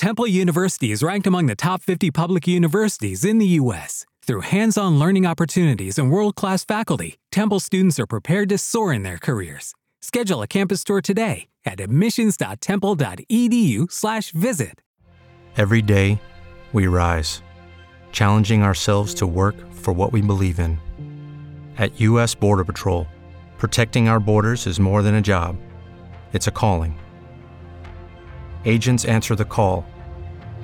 [0.00, 4.06] Temple University is ranked among the top 50 public universities in the U.S.
[4.22, 8.94] Through hands on learning opportunities and world class faculty, Temple students are prepared to soar
[8.94, 9.74] in their careers.
[10.00, 14.80] Schedule a campus tour today at admissions.temple.edu/slash visit.
[15.58, 16.18] Every day,
[16.72, 17.42] we rise,
[18.10, 20.78] challenging ourselves to work for what we believe in.
[21.76, 22.34] At U.S.
[22.34, 23.06] Border Patrol,
[23.58, 25.58] protecting our borders is more than a job,
[26.32, 26.98] it's a calling.
[28.66, 29.86] Agents answer the call,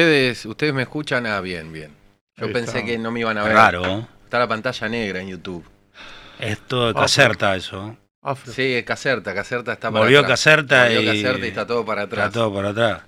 [0.00, 1.90] Ustedes, ustedes me escuchan, ah, bien, bien.
[2.36, 2.84] Yo Ahí pensé está.
[2.84, 3.54] que no me iban a ver.
[3.54, 4.06] Raro.
[4.24, 5.64] Está la pantalla negra en YouTube.
[6.38, 7.96] Esto de Caserta, eso.
[8.20, 8.52] Afro.
[8.52, 10.32] Sí, Caserta, Caserta está para Volvió atrás.
[10.32, 12.26] Caserta Volvió y- Caserta y está todo para atrás.
[12.26, 13.04] Está todo por atrás.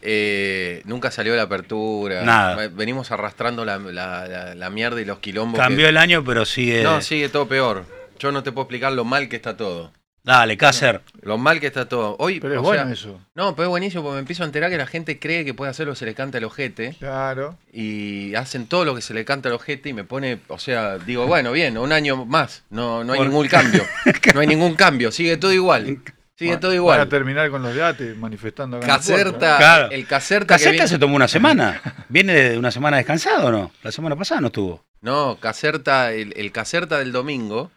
[0.00, 2.22] Eh, nunca salió la apertura.
[2.22, 2.68] Nada.
[2.68, 5.60] Venimos arrastrando la, la- la- la mierda y los quilombos.
[5.60, 6.82] Cambió que- el año, pero sigue.
[6.82, 7.84] No, sigue todo peor.
[8.18, 9.92] Yo no te puedo explicar lo mal que está todo.
[10.22, 11.00] Dale, Cácer.
[11.22, 12.16] Lo mal que está todo.
[12.18, 13.20] Hoy, Pero es o bueno sea, eso.
[13.34, 15.70] No, pero es buenísimo porque me empiezo a enterar que la gente cree que puede
[15.70, 17.56] hacer lo que se le canta el ojete Claro.
[17.72, 20.98] y hacen todo lo que se le canta al ojete y me pone, o sea,
[20.98, 23.82] digo, bueno, bien, un año más, no, no hay Por- ningún cambio,
[24.34, 26.02] no hay ningún cambio, sigue todo igual,
[26.36, 27.08] sigue todo igual.
[27.08, 29.90] terminar con los de ATE manifestando acá Caserta, Claro.
[29.90, 31.80] el Caserta que Caserta viene- se tomó una semana.
[32.10, 33.72] ¿Viene de una semana descansado o no?
[33.82, 34.84] La semana pasada no estuvo.
[35.00, 37.70] No, Caserta, el, el Caserta del domingo,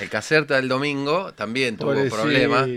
[0.00, 2.16] el Caserta del domingo también tuvo Pobrecito.
[2.16, 2.68] problemas.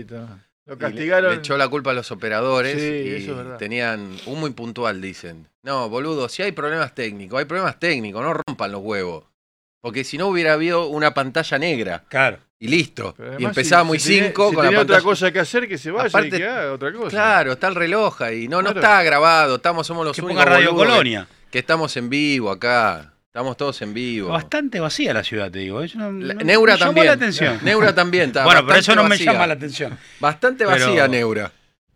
[0.66, 1.30] Lo le- castigaron.
[1.32, 3.56] Le, echó la culpa a los operadores Sí, y eso es verdad.
[3.56, 5.48] tenían un muy puntual, dicen.
[5.62, 9.24] No, boludo, si hay problemas técnicos, hay problemas técnicos, no rompan los huevos.
[9.80, 12.38] Porque si no hubiera habido una pantalla negra claro.
[12.58, 13.14] y listo.
[13.18, 14.98] Y además, empezábamos si- y si tiene- cinco si con la tenía pantalla.
[14.98, 17.10] otra cosa que hacer que se vaya Aparte- y que haga otra cosa.
[17.10, 18.48] Claro, está el reloj ahí.
[18.48, 21.28] No, no está grabado, estamos, somos los Que únicos ponga Radio que- Colonia.
[21.52, 23.12] Que, estamos en vivo acá.
[23.36, 24.30] Estamos todos en vivo.
[24.30, 25.82] Bastante vacía la ciudad, te digo.
[25.94, 27.06] No- La- no- Neura me llamó también.
[27.08, 27.58] la atención.
[27.64, 28.44] Neura también está.
[28.46, 29.98] bueno, pero eso no me llama la atención.
[30.20, 31.52] Bastante Pero- vacía, Neura.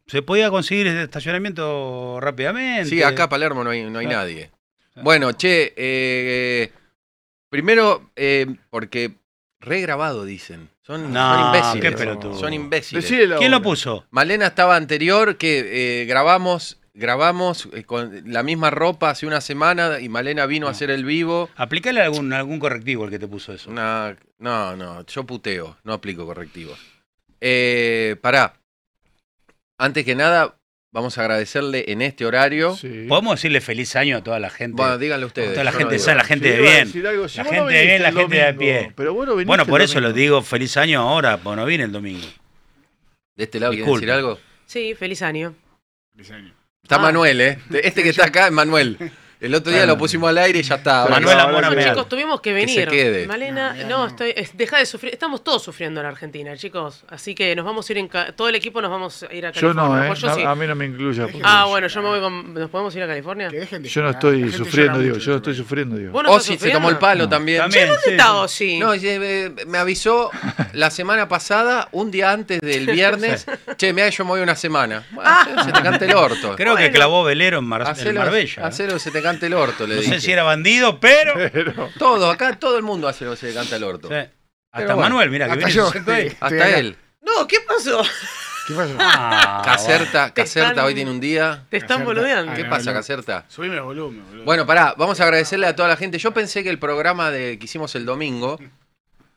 [0.06, 2.90] ¿Se podía conseguir estacionamiento rápidamente?
[2.90, 4.20] Sí, acá Palermo no hay, no hay Claro.
[4.20, 4.50] nadie.
[4.96, 6.72] Bueno, che, eh,
[7.48, 9.14] primero, eh, porque
[9.60, 10.68] regrabado dicen.
[10.82, 11.46] Son, No, son
[11.78, 11.94] imbéciles.
[12.18, 12.38] qué.
[12.38, 13.06] Son imbéciles.
[13.38, 14.04] ¿Quién lo puso?
[14.10, 19.98] Malena estaba anterior que eh, grabamos, grabamos eh, con la misma ropa hace una semana
[20.00, 21.48] y Malena vino a hacer el vivo.
[21.56, 23.70] Aplicale algún, algún correctivo el que te puso eso.
[23.72, 26.78] No, no, yo puteo, no aplico correctivos.
[27.40, 28.54] Eh, pará.
[29.78, 30.56] Antes que nada,
[30.92, 32.76] vamos a agradecerle en este horario.
[32.76, 33.06] Sí.
[33.08, 34.76] ¿Podemos decirle feliz año a toda la gente?
[34.76, 35.52] Bueno, díganlo ustedes.
[35.52, 36.88] Toda la gente no sana, la gente Sí, de bien.
[36.92, 38.92] Si La gente de bien, la gente de a pie.
[38.94, 41.84] Pero vos no viniste Bueno, por eso lo digo feliz año ahora, porque no viene
[41.84, 42.26] el domingo.
[43.36, 44.38] ¿De este lado quieren decir algo?
[44.66, 45.54] Sí, feliz año.
[46.82, 47.00] Está Ah.
[47.00, 47.58] Manuel, ¿eh?
[47.82, 48.96] Este que está acá es Manuel.
[49.40, 51.02] El otro día lo pusimos al aire y ya está.
[51.02, 51.90] Ahora Manuel que- Amor ahora que- Ameal.
[51.90, 52.88] Chicos, tuvimos que Que se venir.
[52.90, 53.26] quede.
[53.26, 55.12] Malena, no, estoy, es- deja de sufrir.
[55.14, 57.04] Estamos todos sufriendo en Argentina, chicos.
[57.08, 59.50] Así que nos vamos a ir en todo el equipo nos vamos a ir a
[59.52, 59.82] Yo California.
[59.96, 60.06] no, ¿eh?
[60.08, 60.42] Pues yo No, sí.
[60.42, 61.22] A mí no me incluya.
[61.24, 62.54] porque Ah, yo- bueno, yo me voy con.
[62.54, 63.48] ¿Nos podemos ir a California?
[63.48, 65.16] De Yo no estoy sufriendo, digo.
[65.16, 66.12] Yo no en estoy sufriendo, digo.
[66.12, 67.60] ¿Vos no Ozzy se tomó el palo también.
[67.62, 68.10] También, ¿Dónde sí.
[68.10, 68.78] está Ozzy?
[68.78, 70.30] No, eh, me avisó
[70.74, 73.46] la semana pasada, un día antes del viernes.
[73.78, 75.02] Che, mira, yo me voy una semana.
[75.12, 75.62] Bueno, Ah.
[75.64, 76.54] se te cante el orto.
[76.56, 78.62] Creo que clavó velero en, Mar- en Hacelo, Marbella.
[78.62, 78.66] ¿eh?
[78.66, 80.14] hacelo se te cante el orto, le No dije.
[80.14, 81.34] sé si era bandido, pero.
[81.52, 84.08] Pero, Todo, acá todo el mundo hace lo que se le canta el orto.
[84.08, 84.14] Sí.
[84.14, 85.88] Hasta bueno, Manuel, mira, que hasta viene yo.
[85.92, 86.78] Estoy Hasta acá.
[86.78, 86.96] él.
[87.22, 88.02] No, ¿qué pasó?
[88.68, 88.94] ¿Qué pasa?
[88.98, 91.66] Ah, Caserta, Caserta están- hoy tiene un día.
[91.70, 92.54] Te están boludeando.
[92.54, 92.92] ¿Qué Ah, pasa.
[92.92, 93.44] Caserta?
[93.48, 94.44] Subime el volumen, boludo.
[94.44, 96.18] Bueno, pará, vamos a agradecerle a toda la gente.
[96.18, 98.58] Yo pensé que el programa de, que hicimos el domingo,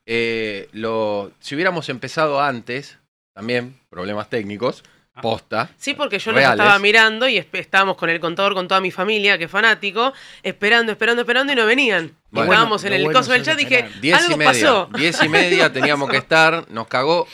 [0.05, 2.99] eh, lo, si hubiéramos empezado antes,
[3.33, 4.83] también, problemas técnicos,
[5.21, 5.69] posta.
[5.77, 6.59] Sí, porque yo los Reales.
[6.59, 10.91] estaba mirando y estábamos con el contador, con toda mi familia, que es fanático, esperando,
[10.91, 12.05] esperando, esperando y no venían.
[12.05, 12.51] Y Bueno.
[12.51, 14.01] estábamos en el bueno coso del chat y dije, esperar.
[14.01, 14.51] Diez y media.
[14.51, 14.89] pasó.
[14.97, 17.27] Diez y media teníamos que estar, nos cagó.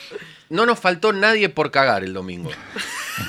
[0.50, 2.50] no nos faltó nadie por cagar el domingo.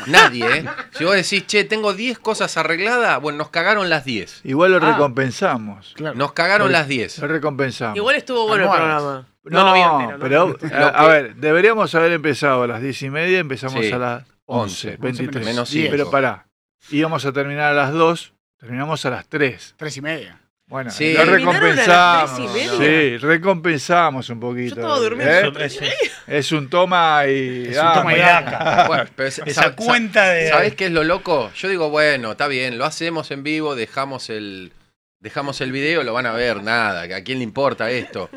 [0.08, 0.66] Nadie, ¿eh?
[0.98, 4.42] Si vos decís, che, tengo 10 cosas arregladas, bueno, nos cagaron las 10.
[4.46, 4.92] Igual lo Ah.
[4.94, 5.94] recompensamos.
[5.96, 6.16] Claro.
[6.16, 7.20] Nos cagaron las 10.
[7.20, 7.98] Lo recompensamos.
[7.98, 9.28] Igual estuvo bueno el programa.
[9.44, 10.56] no, vi entero, ¿no?
[10.60, 13.92] pero a, ver, deberíamos haber empezado a las 10 y media, empezamos Sí.
[13.92, 15.46] a las 11, 11, 23.
[15.46, 15.92] menos Sí, cinco.
[15.92, 16.48] pero pará,
[16.90, 19.76] íbamos a terminar a las 2, terminamos a las 3.
[19.78, 20.38] Tres y media.
[20.68, 21.12] Bueno, Sí.
[21.14, 22.36] lo ¿Terminaron a las recompensamos.
[22.36, 22.78] tres y media?
[23.12, 24.76] Sí, recompensamos un poquito.
[24.76, 25.60] Yo estaba durmiendo.
[25.60, 25.66] ¿eh?
[25.66, 25.96] Eso- eso-
[26.28, 27.68] Es un toma y.
[27.70, 28.42] Es un ah, toma y mirá.
[28.42, 28.86] daca.
[28.88, 30.48] Bueno, pero sa- Esa sa- cuenta de.
[30.50, 31.52] ¿Sabés qué es lo loco?
[31.56, 34.72] Yo digo, bueno, está bien, lo hacemos en vivo, dejamos el,
[35.20, 38.30] dejamos el video, lo van a ver, nada, ¿a quién le importa esto?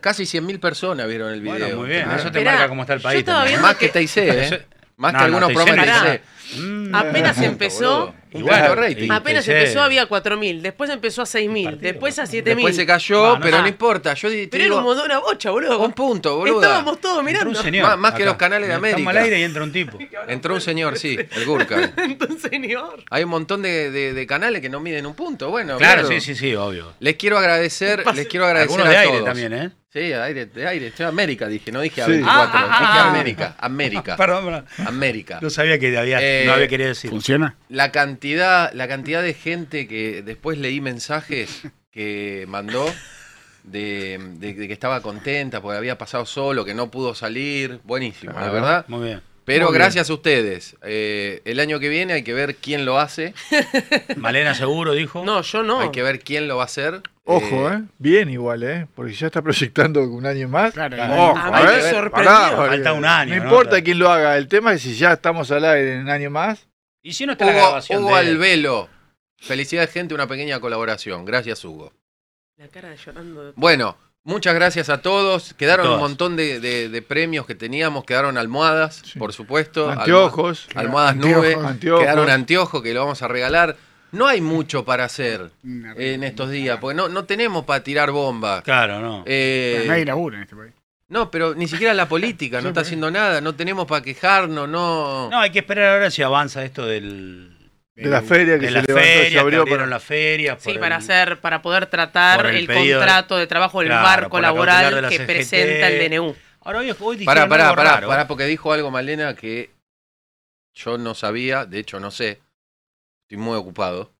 [0.00, 1.58] Casi 100.000 personas vieron el video.
[1.58, 2.04] Bueno, muy bien.
[2.08, 2.14] Ah.
[2.16, 3.26] Eso te Esperá, marca cómo está el país.
[3.60, 4.66] Más que que- TIC, ¿eh?
[5.00, 6.22] Más No, que no, algunos TIC.
[6.60, 8.19] Mm, Apenas empezó, boludo.
[8.32, 9.10] Igual, rating.
[9.10, 9.50] apenas Sí.
[9.50, 12.44] empezó había 4.000, después empezó a 6.000, después a 7.000.
[12.56, 14.14] Después se cayó, No, no pero no importa.
[14.14, 15.78] Yo te Pero era un digo, montón, una bocha, boludo.
[15.80, 16.62] un punto, boludo.
[16.62, 17.50] Estábamos todos mirando.
[17.50, 17.86] un señor.
[17.88, 19.10] Más- más que los canales de Estamos América.
[19.10, 19.98] al aire y entra un tipo.
[20.28, 21.92] Entró un señor, sí, el Gurka.
[21.96, 23.02] Entonces, señor.
[23.10, 25.50] Hay un montón de, de- de canales que no miden un punto.
[25.50, 26.08] Bueno, Claro, claro.
[26.08, 26.92] sí, sí, sí, obvio.
[27.00, 29.70] Les quiero agradecer, les quiero agradecer Algunos de a aire también, ¿eh?
[29.92, 30.92] Sí, de aire, de aire.
[30.96, 32.12] Yo América dije, no dije a Sí.
[32.12, 33.10] 24, Ah, ah, dije ah, ah.
[33.10, 34.66] América, América, Perdón, perdón.
[34.86, 35.38] América.
[35.42, 37.10] No sabía que había, Eh, no había querido decir.
[37.10, 37.56] ¿Funciona?
[37.68, 42.86] La cantidad, la cantidad de gente que después leí mensajes que mandó
[43.64, 47.80] de, de- de que estaba contenta porque había pasado solo, que no pudo salir.
[47.84, 48.52] Buenísimo, la Claro.
[48.52, 48.84] verdad.
[48.88, 49.20] Muy bien.
[49.44, 49.80] Pero Muy bien.
[49.82, 50.76] gracias a ustedes.
[50.84, 53.34] Eh, el año que viene hay que ver quién lo hace.
[54.16, 55.24] Malena seguro dijo.
[55.24, 55.80] No, yo no.
[55.80, 57.00] Hay que ver quién lo va a hacer.
[57.24, 57.82] Ojo, ¿eh?
[57.98, 58.86] Bien igual, ¿eh?
[58.94, 60.72] Porque ya está proyectando un año más.
[60.74, 60.96] Claro.
[61.02, 62.10] Ojo, A me ¿eh?
[62.10, 63.50] Pará, Falta un año, No ¿no?
[63.50, 66.30] importa quién lo haga, el tema es si ya estamos al aire en un año
[66.30, 66.66] más.
[67.02, 68.20] Y si no está la Hugo, grabación Hugo de?
[68.20, 68.88] Albelo.
[69.38, 71.24] Felicidades, gente, una pequeña colaboración.
[71.24, 71.92] Gracias, Hugo.
[72.56, 73.44] La cara de llorando.
[73.46, 75.54] de- Bueno, muchas gracias a todos.
[75.54, 78.04] Quedaron un montón de, de- de premios que teníamos.
[78.04, 79.18] Quedaron almohadas, Sí.
[79.18, 79.88] por supuesto.
[79.90, 80.68] Anteojos.
[80.74, 81.36] Almoha- almohadas Anteojos.
[81.42, 81.54] nube.
[81.66, 82.00] Anteojos.
[82.02, 83.76] Quedaron anteojos que lo vamos a regalar.
[84.12, 88.10] No hay mucho para hacer Una- en estos días, porque no, no tenemos para tirar
[88.10, 88.60] bomba.
[88.62, 89.22] Claro, no.
[89.24, 90.72] Eh, Nadie labura en este país.
[91.10, 93.40] No, pero ni siquiera la política no está haciendo nada.
[93.42, 95.28] No tenemos para quejarnos, no.
[95.28, 97.56] No, hay que esperar ahora si avanza esto del,
[97.94, 99.90] De la feria que de se la levantó, feria, se que abrió abrieron para...
[99.90, 100.56] la feria.
[100.58, 103.88] Sí, para el- hacer, para poder tratar el el, pedido de- contrato de trabajo del
[103.88, 105.26] Claro, marco laboral la que CGT.
[105.26, 106.34] presenta el DNU.
[106.62, 108.08] Ahora hoy, hoy Pará, pará, algo pará, raro.
[108.08, 109.70] pará, porque dijo algo Malena que
[110.74, 112.40] yo no sabía, de hecho no sé,
[113.22, 114.12] estoy muy ocupado.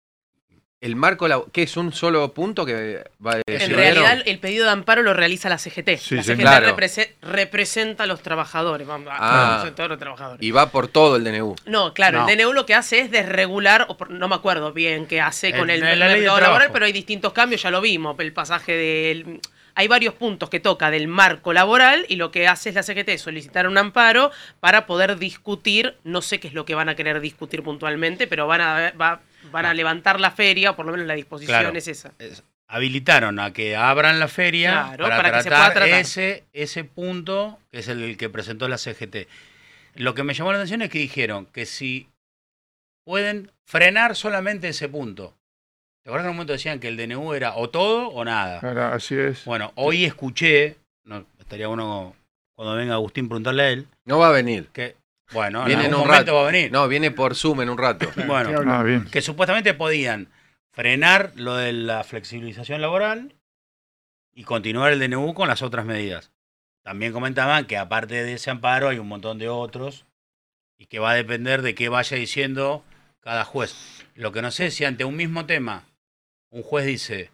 [0.81, 4.65] El marco, ¿qué es un solo punto que va a En decir realidad, el pedido
[4.65, 5.99] de amparo lo realiza la CGT.
[5.99, 6.75] Sí, la sí, CGT claro.
[6.75, 8.87] represe- representa a los trabajadores.
[8.87, 9.61] vamos, a- Ah.
[9.63, 10.43] a los trabajadores.
[10.43, 11.55] Y va por todo el DNU.
[11.67, 12.29] No, claro, No.
[12.31, 15.51] el DNU lo que hace es desregular, o por- no me acuerdo bien qué hace
[15.53, 19.41] con El- el, mercado laboral, pero hay distintos cambios, ya lo vimos, el pasaje del...
[19.75, 23.19] Hay varios puntos que toca del marco laboral y lo que hace es la CGT
[23.19, 24.31] solicitar un amparo
[24.61, 28.47] para poder discutir, no sé qué es lo que van a querer discutir puntualmente, pero
[28.47, 29.21] van a, va-
[29.53, 31.77] van a levantar la feria, o por lo menos la disposición Claro.
[31.79, 32.13] es esa.
[32.69, 36.01] Habilitaron a que abran la feria Claro, para, para que se tratar, pueda tratar.
[36.01, 39.27] Ese, ese punto que es el que presentó la CGT.
[39.97, 42.09] Lo que me llamó la atención es que dijeron que si
[43.05, 45.35] pueden frenar solamente ese punto.
[46.03, 48.61] ¿Te acuerdas que en un momento decían que el DNU era o todo o nada?
[48.61, 49.45] Claro, así es.
[49.45, 52.15] Bueno, hoy escuché, no, estaría bueno
[52.55, 54.69] cuando venga Agustín preguntarle a él, No va a venir.
[54.73, 54.97] que,
[55.33, 56.35] bueno, Viene en un momento rato.
[56.35, 56.73] va a venir.
[56.73, 58.11] No, viene por Zoom en un rato.
[58.27, 58.61] Bueno.
[58.71, 59.05] Ah, bien.
[59.11, 60.29] que supuestamente podían
[60.73, 63.35] frenar lo de la flexibilización laboral
[64.33, 66.31] y continuar el DNU con las otras medidas.
[66.83, 70.07] También comentaban que aparte de ese amparo hay un montón de otros
[70.79, 72.85] y que va a depender de qué vaya diciendo
[73.21, 73.75] cada juez.
[74.15, 75.85] Lo que no sé es si ante un mismo tema
[76.51, 77.31] un juez dice,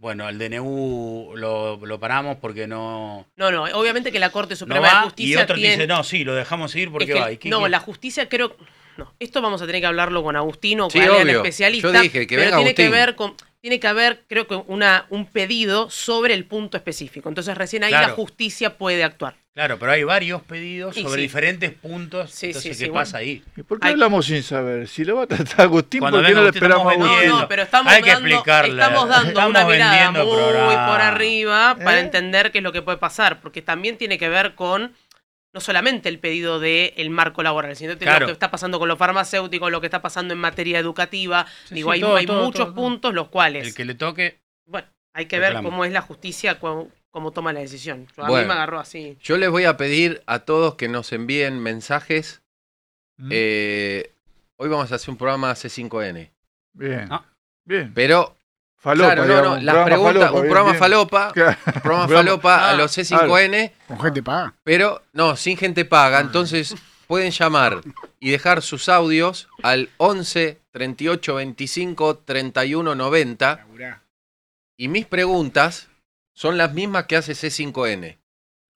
[0.00, 4.58] bueno, el DNU lo, lo paramos porque no, No, no, obviamente que la Corte no
[4.58, 5.70] Suprema de va y Justicia otro tiene...
[5.74, 7.32] dice, no, sí, lo dejamos seguir porque Es que- va.
[7.32, 7.68] ¿Y qué- no, qué?
[7.68, 8.56] la justicia creo.
[8.96, 11.36] No, esto vamos a tener que hablarlo con Agustín o con Sí, alguien obvio.
[11.38, 11.92] especialista.
[11.92, 13.34] Yo dije que pero venga tiene que ver con.
[13.60, 17.28] Tiene que haber, creo que, una, un pedido sobre el punto específico.
[17.28, 19.34] Entonces, recién ahí la justicia puede actuar.
[19.52, 21.20] Claro, pero hay varios pedidos Y sobre sí.
[21.22, 22.30] diferentes puntos.
[22.30, 23.30] Sí, entonces, sí, ¿qué sí, pasa bueno.
[23.30, 23.44] ahí?
[23.56, 24.88] ¿Y por qué Hay- hablamos sin saber?
[24.88, 27.10] Si lo va a tratar Agustín, Cuando ¿por qué no le esperamos a No, Agustín?
[27.12, 27.40] vendiendo.
[27.42, 28.70] no, pero estamos Hay que dando, explicarle.
[28.82, 30.86] estamos dando Estamos una mirada muy programa.
[30.86, 32.02] por arriba para ¿Eh?
[32.02, 34.94] entender qué es lo que puede pasar, porque también tiene que ver con
[35.52, 38.20] no solamente el pedido del el marco laboral, sino que Claro.
[38.20, 41.46] lo que está pasando con los farmacéuticos, lo que está pasando en materia educativa.
[41.66, 43.94] Sí, Digo, sí, hay, todo, hay todo, muchos todo, puntos los cuales, El que le
[43.94, 44.38] toque.
[44.66, 48.06] bueno, hay que ver cómo es la justicia, cómo, cómo toma la decisión.
[48.16, 48.42] Yo- a Bueno.
[48.44, 49.16] mí me agarró así.
[49.22, 52.42] Yo les voy a pedir a todos que nos envíen mensajes.
[53.16, 54.12] Mm, Eh,
[54.56, 56.30] hoy vamos a hacer un programa C5N.
[56.72, 57.08] Bien.
[57.10, 57.24] Ah.
[57.64, 57.92] Bien.
[57.92, 58.36] Pero
[58.80, 60.78] Falopa, claro, no, digamos, no, las programa preguntas, falopa, un programa bien.
[60.78, 64.54] falopa, Un programa- falopa a Ah, los C5N, Con gente paga.
[64.64, 66.20] pero no, sin gente paga.
[66.20, 66.74] Entonces
[67.06, 67.82] pueden llamar
[68.20, 74.02] y dejar sus audios al 11 38 25 31 90 Laburá.
[74.78, 75.88] y mis preguntas
[76.32, 78.18] son las mismas que hace C5N.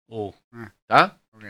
[0.08, 0.34] Uh,
[0.82, 1.18] ¿Está?
[1.32, 1.46] Ok.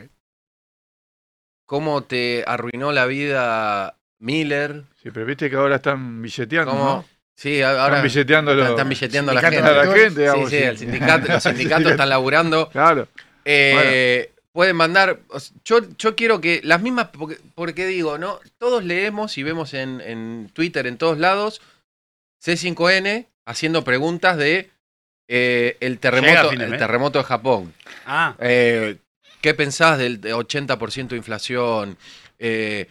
[1.65, 4.83] ¿Cómo te arruinó la vida Miller?
[5.01, 6.83] Sí, pero viste que ahora están billeteando, ¿Cómo?
[6.86, 7.05] ¿no?
[7.35, 8.69] Sí, ahora Están billeteando los...
[8.69, 9.57] están billeteando a la gente.
[9.57, 10.49] a la gente, digamos.
[10.49, 12.69] Sí, sí, el sindicato, los sindicatos están laburando.
[12.69, 13.07] Claro.
[13.43, 15.19] Eh, Pueden mandar.
[15.65, 17.07] Yo, yo quiero que las mismas.
[17.07, 18.39] Porque, porque digo, ¿no?
[18.59, 21.59] Todos leemos y vemos en, en Twitter, en todos lados,
[22.43, 24.69] C5N haciendo preguntas de
[25.27, 27.73] eh, el, terremoto, fin el terremoto de Japón.
[28.05, 28.97] ah, Eh,
[29.41, 31.97] ¿Qué pensás del de 80% de inflación?
[32.37, 32.87] Eh,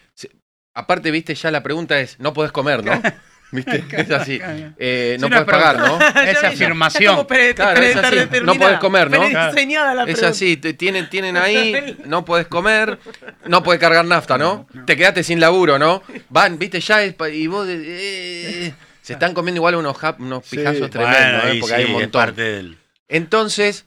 [0.74, 3.00] aparte, viste, ya la pregunta es: no podés comer, ¿no?
[3.52, 3.84] ¿Viste?
[3.90, 4.40] Es así.
[4.78, 5.98] Eh, no podés pagar, ¿no?
[6.22, 7.26] Esa afirmación.
[7.54, 8.16] Claro, es así.
[8.42, 9.28] No podés comer, ¿no?
[9.28, 12.98] La Es así, te tienen, tienen ahí, no podés comer,
[13.46, 14.66] no podés cargar nafta, ¿no?
[14.86, 16.02] Te quedaste sin laburo, ¿no?
[16.30, 20.56] Van, viste, ya es y vos eh, se están comiendo igual unos, unos Sí.
[20.56, 21.48] pijazos bueno, tremendos, ¿eh?
[21.48, 22.10] ahí porque sí, hay un montón.
[22.10, 22.78] parte del...
[23.08, 23.84] Entonces,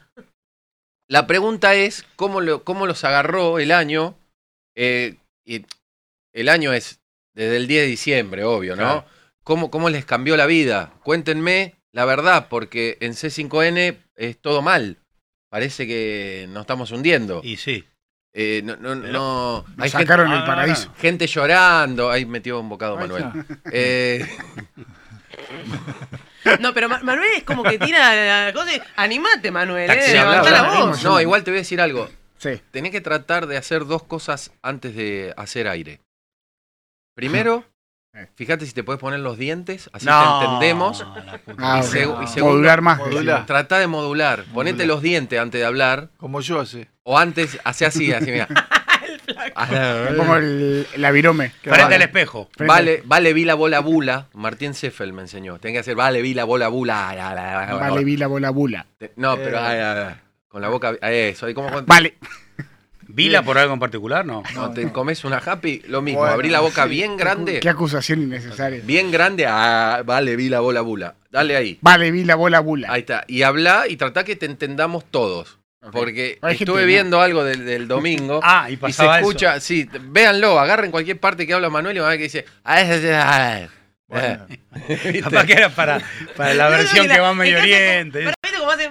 [1.08, 4.16] la pregunta es, ¿cómo, lo, cómo los agarró el año?
[4.76, 5.64] Eh, y
[6.32, 7.00] el año es
[7.34, 8.82] desde el 10 de diciembre, obvio, ¿no?
[9.02, 9.15] Claro.
[9.46, 10.92] ¿Cómo, ¿Cómo les cambió la vida?
[11.04, 14.98] Cuéntenme la verdad, porque en C5N es todo mal.
[15.48, 17.40] Parece que nos estamos hundiendo.
[17.44, 17.84] Y sí.
[18.34, 20.92] Eh, no, no, Pero- no- Lo hay gente, sacaron Ah, el paraíso.
[20.98, 22.10] gente llorando.
[22.10, 23.24] Ahí metió un bocado Manuel.
[23.72, 24.26] Eh,
[26.60, 30.62] No, pero Ma- Manuel es como que tira la cosa y, Animate, Manuel, eh, la
[30.86, 31.02] voz.
[31.02, 32.08] No, igual te voy a decir algo.
[32.38, 32.60] Sí.
[32.70, 36.00] Tenés que tratar de hacer dos cosas antes de hacer aire.
[37.16, 37.64] Primero.
[38.34, 41.04] Fíjate si te puedes poner los dientes, así No, te entendemos.
[41.58, 42.98] Ah, Y, y segundo, Modular más.
[42.98, 43.46] Modular.
[43.46, 44.44] Trata de modular.
[44.54, 46.08] Ponete los dientes antes de hablar.
[46.16, 46.88] Como yo hace.
[47.02, 48.48] O antes, hace así, así, mira.
[49.70, 51.50] Me pongo el, la virome.
[51.62, 51.94] Frente Vale.
[51.96, 52.48] al espejo.
[52.56, 54.28] Frente- Vale, vale, vi la bola bula.
[54.34, 55.58] Martín Seffel me enseñó.
[55.58, 57.12] Tenés que hacer, vale, vi la bola bula.
[57.16, 57.74] La, la, la, la.
[57.74, 58.86] Vale, vi la bola bula.
[59.16, 60.14] No, pero ay, ay, ay,
[60.48, 60.94] con la boca.
[61.00, 62.14] ay, Eso, y como cuando Vale.
[63.16, 64.26] ¿Vila por algo en particular?
[64.26, 64.42] No.
[64.54, 66.20] no, te comes una happy, lo mismo.
[66.20, 66.90] Bueno, Abrí la boca sí.
[66.90, 67.60] bien grande.
[67.60, 68.82] Qué acusación innecesaria.
[68.84, 69.46] Bien grande.
[69.48, 71.14] Ah, vale, vi la bola bula.
[71.30, 71.78] Dale ahí.
[71.80, 72.88] Vale, vi la bola bula.
[72.92, 73.24] Ahí está.
[73.26, 75.58] Y habla y trata que te entendamos todos.
[75.92, 76.86] Porque Hay gente estuve no.
[76.88, 78.40] viendo algo del, del domingo.
[78.44, 79.28] Ah, y y se pasaba eso.
[79.30, 82.44] escucha, sí, véanlo, agarren cualquier parte que habla Manuel y van a ver que dice.
[82.64, 83.70] "Ah, es- es- es-
[84.08, 84.46] Bueno.
[85.22, 86.00] Capaz que era para,
[86.36, 88.18] para la versión que va a Medio Oriente.
[88.24, 88.90] Pero viste cómo hace.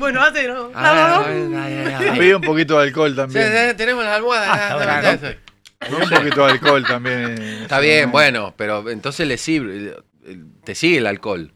[0.00, 0.48] Bueno, hace.
[0.48, 1.22] No, Ah.
[2.12, 3.46] Había un poquito de alcohol también.
[3.46, 4.48] sí, tenemos las almohadas.
[4.50, 5.36] Ah, está
[5.96, 7.20] un poquito de alcohol también.
[7.20, 9.96] en Está bien, bueno, pero entonces le sirve,
[10.64, 11.52] te sigue el alcohol.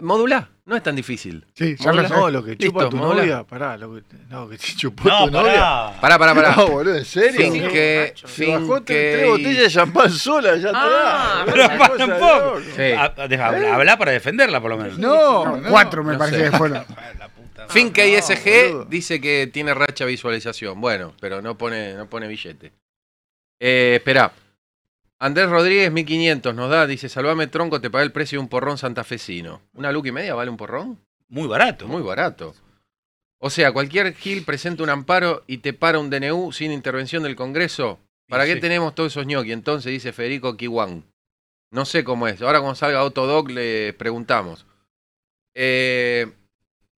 [0.00, 1.46] Modulá, no es tan difícil.
[1.54, 2.08] Sí, ya lo Modula.
[2.08, 2.14] sé.
[2.14, 3.20] No, lo que chupa Listo, tu modula.
[3.22, 3.44] novia.
[3.44, 5.52] Pará, lo que, no, que te chupó No, tu novia.
[5.52, 6.00] pará.
[6.00, 6.56] Pará, pará, pará.
[6.56, 7.40] No, boludo, ¿en serio?
[7.52, 11.54] Fin que, Se fin bajó tres, que- tres botellas de champán sola, ya Ah, atrás.
[11.54, 12.38] Pero para cosa un de poco.
[12.54, 12.60] loco.
[12.74, 12.92] Sí.
[12.96, 13.14] Ah,
[13.46, 14.98] habla, habla para defenderla, por lo menos.
[14.98, 15.68] No, No, no.
[15.70, 16.50] cuatro me no parece sé.
[16.50, 16.84] que fueron.
[17.68, 20.80] Fin que no, ISG dice que tiene racha visualización.
[20.80, 22.72] Bueno, pero no pone, no pone billete.
[23.60, 24.32] Eh, espera.
[25.18, 28.76] Andrés Rodríguez, 1500 nos da, dice, salvame tronco, te pagué el precio de un porrón
[28.76, 29.62] santafesino.
[29.74, 30.98] ¿Una luca y media vale un porrón?
[31.28, 31.86] Muy barato.
[31.86, 32.54] Muy barato.
[33.38, 37.36] O sea, cualquier Gil presenta un amparo y te para un DNU sin intervención del
[37.36, 37.98] Congreso.
[38.28, 39.52] ¿Para qué tenemos todos esos ñoqui?
[39.52, 41.04] Entonces dice Federico Kiwan.
[41.70, 42.40] No sé cómo es.
[42.42, 44.66] Ahora cuando salga Autodoc le preguntamos.
[45.54, 46.32] Eh,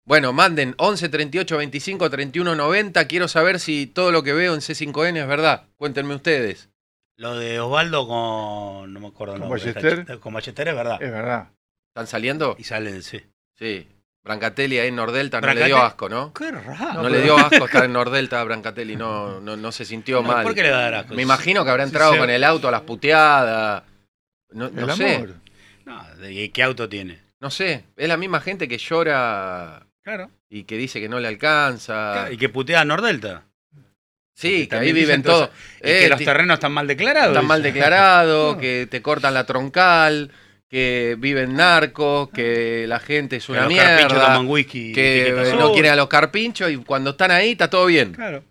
[0.06, 3.08] bueno, manden 11 38 25 31 90.
[3.08, 5.64] Quiero saber si todo lo que veo en C5N es verdad.
[5.78, 6.70] Cuéntenme ustedes.
[7.16, 8.92] Lo de Osvaldo con.
[8.94, 9.74] No me acuerdo el ¿Con nombre.
[9.74, 10.20] Ballester?
[10.20, 11.02] Con Ballester es verdad.
[11.02, 11.48] Es verdad.
[11.90, 12.56] ¿Están saliendo?
[12.58, 13.22] Y sale sí.
[13.58, 13.88] Sí.
[14.24, 16.34] Brancatelli ahí en Nordelta no le dio asco, ¿no?
[16.34, 17.04] Qué raro.
[17.04, 20.30] No, le dio asco estar en Nordelta a Brancatelli, no, no, no se sintió No,
[20.30, 20.44] mal.
[20.46, 21.14] ¿Por qué le va a dar asco?
[21.14, 23.84] Me imagino que habrá entrado Sí, con el auto a las puteadas.
[24.52, 25.28] No, El no sé.
[25.86, 27.22] No, ¿y qué auto tiene?
[27.42, 27.84] no sé.
[27.98, 30.30] Es la misma gente que llora Claro.
[30.50, 32.28] y que dice que no le alcanza.
[32.32, 33.46] Y que putea a Nordelta.
[34.36, 35.50] Sí, que ahí viven todos.
[35.80, 37.30] Y que los terrenos están mal declarados.
[37.36, 38.62] están mal declarados, No.
[38.62, 40.32] que te cortan la troncal,
[40.68, 44.92] que viven narcos, que la gente es Que una los carpinchos mierda, toman whisky.
[44.92, 48.14] que eh, no quieren a los carpinchos y cuando están ahí está todo bien.
[48.14, 48.44] Claro.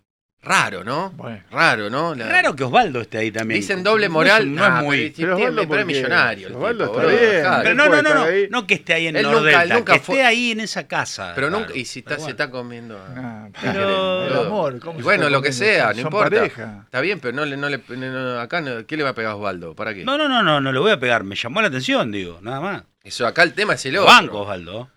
[0.45, 1.11] Raro, ¿no?
[1.11, 1.41] Bueno.
[1.53, 2.17] Raro, ¿no?
[2.17, 3.61] La- Raro que Osvaldo esté ahí también.
[3.61, 4.53] Dicen doble moral.
[4.53, 5.11] No es, Ah, muy.
[5.11, 5.85] pero, Pero tiene- Osvaldo, pero es ¿por qué?
[6.01, 6.49] millonario.
[6.49, 7.63] el Osvaldo tipo, está bien.
[7.63, 9.99] Pero no, no, no, no, no que esté ahí en Él nunca- Nordelta, nunca que
[10.01, 11.33] fue- esté ahí en esa casa.
[11.37, 12.97] Pero nunca, y si está, se está comiendo.
[12.99, 16.31] a- Ah, Pero- el amor, ¿cómo Y bueno, lo que sea, no importa.
[16.31, 16.81] pareja.
[16.87, 19.33] Está bien, pero no le, no le, no- acá no- ¿qué le va a pegar
[19.33, 19.77] a Osvaldo?
[19.77, 20.05] ¿Para qué?
[20.05, 21.23] No, no, no, no, no le voy a pegar.
[21.23, 22.83] Me llamó la atención, digo, nada más.
[23.05, 24.13] Eso acá el tema es el otro.
[24.13, 24.91] Banco, Osvaldo.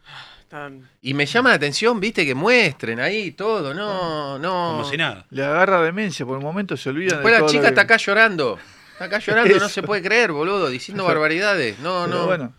[0.56, 4.78] Están- Y me llama la atención, viste, que muestren ahí todo, no, no.
[4.78, 5.26] Como si nada.
[5.30, 8.58] Le agarra demencia, por un momento se olvida Después de la chica está acá llorando.
[8.94, 11.78] Está acá llorando, no se puede creer, boludo, diciendo barbaridades.
[11.80, 12.26] No, Pero no.
[12.26, 12.54] bueno,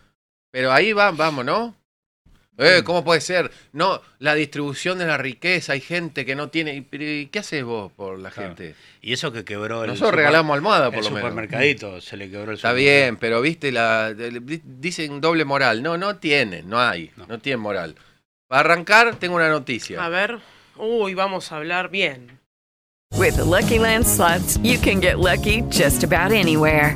[0.51, 1.75] Pero ahí va, vamos, ¿no?
[2.57, 3.51] Eh, ¿Cómo puede ser?
[3.71, 6.73] No, la distribución de la riqueza, hay gente que no tiene.
[6.75, 8.49] ¿Y- pero, ¿y ¿Qué haces vos por la Claro.
[8.55, 8.75] gente?
[9.01, 9.89] Y eso que quebró el.
[9.89, 11.21] Nosotros super- regalamos almohada, por el lo menos.
[11.21, 15.83] supermercadito, se le quebró el Está bien, pero viste, la, dicen doble moral.
[15.83, 17.39] No, no tienen, no hay, no, No.
[17.39, 17.95] tienen moral.
[18.47, 20.03] Para arrancar, tengo una noticia.
[20.03, 20.39] A ver.
[20.77, 22.39] Uy, vamos a hablar bien.
[23.11, 26.95] With the Lucky Land slots, you can get lucky just about anywhere.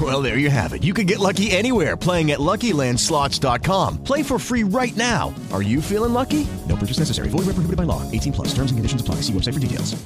[0.00, 0.84] Well, there you have it.
[0.84, 4.04] You can get lucky anywhere playing at LuckyLandSlots.com.
[4.04, 5.34] Play for free right now.
[5.50, 6.46] Are you feeling lucky?
[6.68, 7.30] No purchase necessary.
[7.30, 8.02] Void where prohibited by law.
[8.12, 8.48] 18 plus.
[8.48, 9.16] Terms and conditions apply.
[9.22, 9.96] See website for details.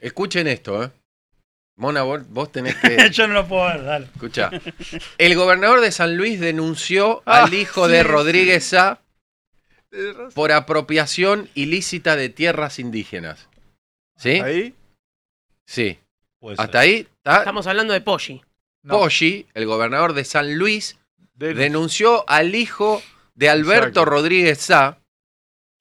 [0.00, 0.90] Escuchen esto, ¿eh?
[1.76, 3.10] Mona, vos, vos tenés que.
[3.12, 4.06] Yo no lo puedo ver, dale.
[4.14, 4.50] Escucha.
[5.16, 8.06] El gobernador de San Luis denunció Ah, al hijo sí, de sí.
[8.06, 9.00] Rodríguez Sá
[10.34, 13.48] por apropiación ilícita de tierras indígenas.
[14.16, 14.40] ¿Sí?
[14.40, 14.74] ahí.
[15.66, 15.98] Sí.
[16.40, 16.64] Puede ser.
[16.66, 17.08] Hasta ahí.
[17.24, 18.42] Estamos hablando de Poggi.
[18.88, 20.98] No, Poggi, el gobernador de San Luis,
[21.34, 23.02] de- denunció al hijo
[23.34, 24.04] de Alberto Exacto.
[24.06, 24.98] Rodríguez Sá,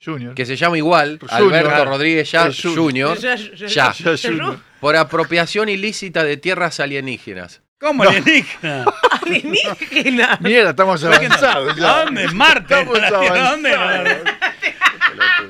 [0.04, 0.36] Junior.
[0.36, 1.56] que se llama igual, Junior.
[1.56, 3.18] Alberto Rodríguez Sá Junior.
[3.18, 3.94] Jr., Ya, ya- Ya.
[3.94, 4.60] Ya, Junior.
[4.80, 7.62] por apropiación ilícita de tierras alienígenas.
[7.80, 8.86] ¿Cómo alienígena?
[9.22, 10.38] Alienígena.
[10.42, 11.80] Mierda, estamos avanzados.
[11.82, 12.28] ¿A dónde?
[12.30, 12.74] Marte.
[12.74, 12.84] ¿A
[13.52, 14.24] dónde?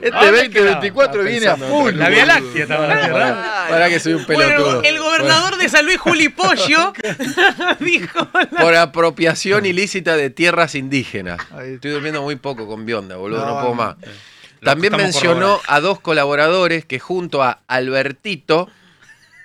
[0.02, 1.30] Este ¿A dónde 2024 quedaba?
[1.30, 1.96] viene a full.
[1.96, 2.26] La Vía.
[2.26, 3.66] Láctea estaba la Tierra.
[3.70, 4.84] Para que soy un Bueno, pelotudo.
[4.84, 6.94] el gobernador de San Luis, Juli Pollo,
[7.80, 8.28] dijo.
[8.60, 11.40] Por apropiación ilícita de tierras indígenas.
[11.66, 13.96] Estoy durmiendo muy poco con Bionda, boludo, no, No, puedo más.
[14.64, 18.68] También mencionó a dos colaboradores que junto a Albertito,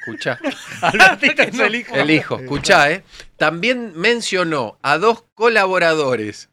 [0.01, 0.39] escuchá,
[0.81, 1.95] Albertito es el hijo.
[1.95, 3.05] el hijo, escuchá, eh,
[3.37, 6.49] también mencionó a dos colaboradores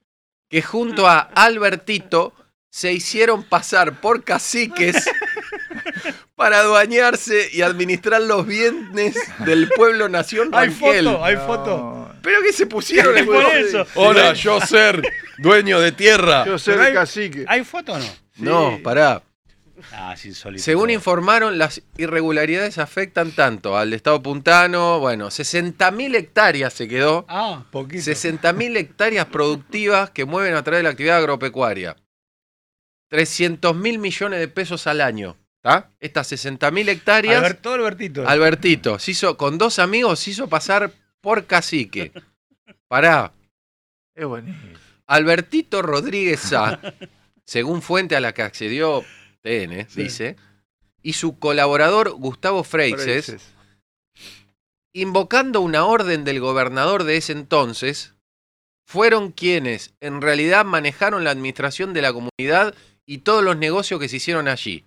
[0.49, 2.33] que junto a Albertito
[2.69, 4.95] se hicieron pasar por caciques
[6.35, 11.05] para adueñarse y administrar los bienes del pueblo nación Hay Rangel.
[11.05, 12.11] foto, hay foto.
[12.21, 13.85] Pero que se pusieron ¿Qué en por eso?
[13.95, 15.01] Hola, yo ser
[15.37, 16.45] dueño de tierra.
[16.45, 17.45] Yo soy Pero hay- el cacique.
[17.47, 18.05] ¿Hay foto o no?
[18.37, 19.21] No, pará.
[19.93, 20.61] Ah, es insólito.
[20.61, 27.63] Según informaron, las irregularidades afectan tanto al Estado puntano, bueno, 60.000 hectáreas se quedó, Ah,
[27.71, 28.03] poquito.
[28.03, 31.95] 60.000 hectáreas productivas que mueven a través de la actividad agropecuaria.
[33.09, 35.35] 300 mil millones de pesos al año.
[35.57, 35.91] ¿Está?
[35.99, 38.27] Estas 60.000 hectáreas, Alberto, Albertito.
[38.27, 42.13] Albertito, se hizo, con dos amigos se hizo pasar por cacique.
[42.87, 43.33] Pará,
[44.15, 44.73] Es buenísimo.
[45.05, 46.79] Albertito Rodríguez Sá,
[47.43, 49.03] según fuente a la que accedió
[49.41, 50.37] TN, dice,
[51.01, 53.53] y su colaborador Gustavo Freixes, Freixes.
[54.93, 58.13] invocando una orden del gobernador de ese entonces,
[58.85, 62.75] fueron quienes en realidad manejaron la administración de la comunidad
[63.09, 64.85] y todos los negocios que se hicieron allí.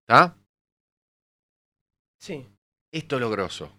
[0.00, 0.36] ¿Está?
[2.18, 2.44] Sí.
[2.90, 3.72] Esto es lo grosso.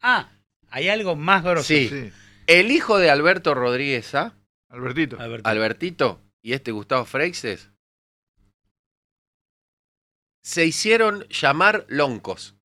[0.00, 0.30] Ah,
[0.70, 1.68] hay algo más grosso.
[1.68, 1.90] Sí.
[1.90, 2.10] Sí.
[2.46, 4.34] El hijo de Alberto Rodríguez Sá,
[4.70, 5.20] Albertito.
[5.20, 5.50] Alberto.
[5.50, 7.68] Albertito, y este Gustavo Freixes,
[10.42, 12.56] se hicieron llamar loncos.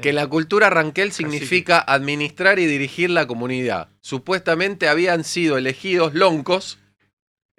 [0.00, 3.88] Que en la cultura ranquel significa administrar y dirigir la comunidad.
[4.00, 6.78] Supuestamente habían sido elegidos loncos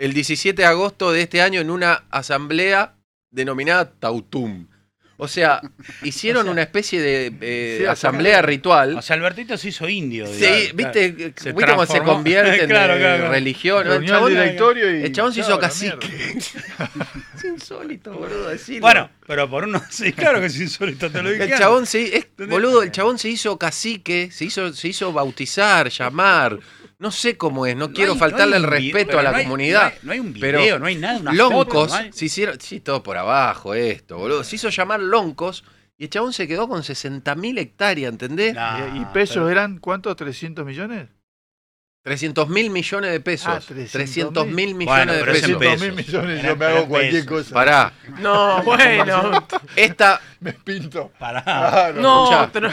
[0.02, 2.96] el 17 de agosto de este año en una asamblea
[3.30, 4.68] denominada Tautum.
[5.18, 5.62] O sea,
[6.02, 8.98] hicieron una especie de eh, Sí, asamblea ritual.
[8.98, 10.26] O sea, Albertito se hizo indio.
[10.26, 11.58] Sí, digamos, viste, claro.
[11.58, 13.32] ¿viste cómo se convierte en Claro, eh, claro, claro.
[13.32, 13.88] religión?
[13.92, 16.08] El chabón, directorio y el chabón se hizo cacique.
[16.36, 18.82] es insólito, boludo, decirlo.
[18.82, 21.44] Bueno, pero por uno, sí, claro que es insólito, te lo dije.
[21.44, 25.90] El chabón se, es- boludo, el chabón se hizo cacique, se hizo, se hizo bautizar,
[25.90, 26.58] llamar.
[27.02, 29.38] No sé cómo es, no, quiero hay- faltarle no el respeto pero a la no
[29.38, 29.82] hay- comunidad.
[29.82, 32.14] no hay- no hay un pero video, no hay nada, una loncos foto, no hay-
[32.14, 34.44] se hicieron, sí, todo por abajo esto, boludo.
[34.44, 35.64] Se hizo llamar loncos
[35.98, 38.56] y el chabón se quedó con 60.000 hectáreas, ¿entendés?
[38.96, 40.16] ¿Y, y pesos eran cuántos?
[40.16, 41.10] ¿300 millones?
[42.04, 43.48] 300 mil millones de pesos.
[43.48, 43.62] Ah,
[43.92, 45.58] 300 mil millones Bueno, de pesos.
[45.60, 45.82] pesos.
[45.82, 47.54] mil millones, yo me hago cualquier cosa.
[47.54, 47.94] Pará.
[48.20, 49.48] No, bueno.
[49.76, 50.20] Esta.
[50.40, 51.12] Me pinto.
[51.20, 51.94] Pará.
[51.94, 52.50] No, Escuchá.
[52.52, 52.72] pero.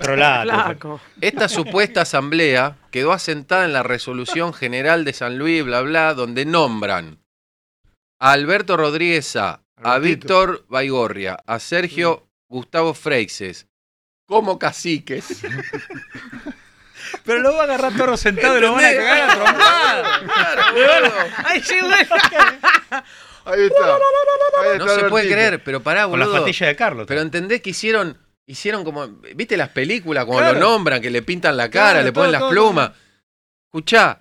[0.00, 1.00] Flaco.
[1.20, 6.44] Esta supuesta asamblea quedó asentada en la resolución general de San Luis, bla, bla, donde
[6.44, 7.18] nombran
[8.18, 9.60] a Alberto Rodríguez a.
[10.00, 13.68] Víctor Baigorria, a Sergio Gustavo Freixes,
[14.26, 15.42] como caciques.
[17.24, 20.72] Pero lo va a agarrar toro sentado y lo van a cagar a a-
[21.44, 21.88] Ay, llegó.
[21.88, 23.04] Ahí está.
[23.44, 23.62] Ahí
[24.72, 26.40] está No se puede creer, pero pará, Con la boludo.
[26.40, 27.06] patilla de Carlos.
[27.06, 30.24] Pero entendés que hicieron, hicieron como, ¿viste las películas?
[30.26, 30.52] Claro.
[30.54, 32.90] lo nombran, que le pintan la cara, Claro, le ponen todo, las todo, plumas.
[33.66, 34.18] Escuchá,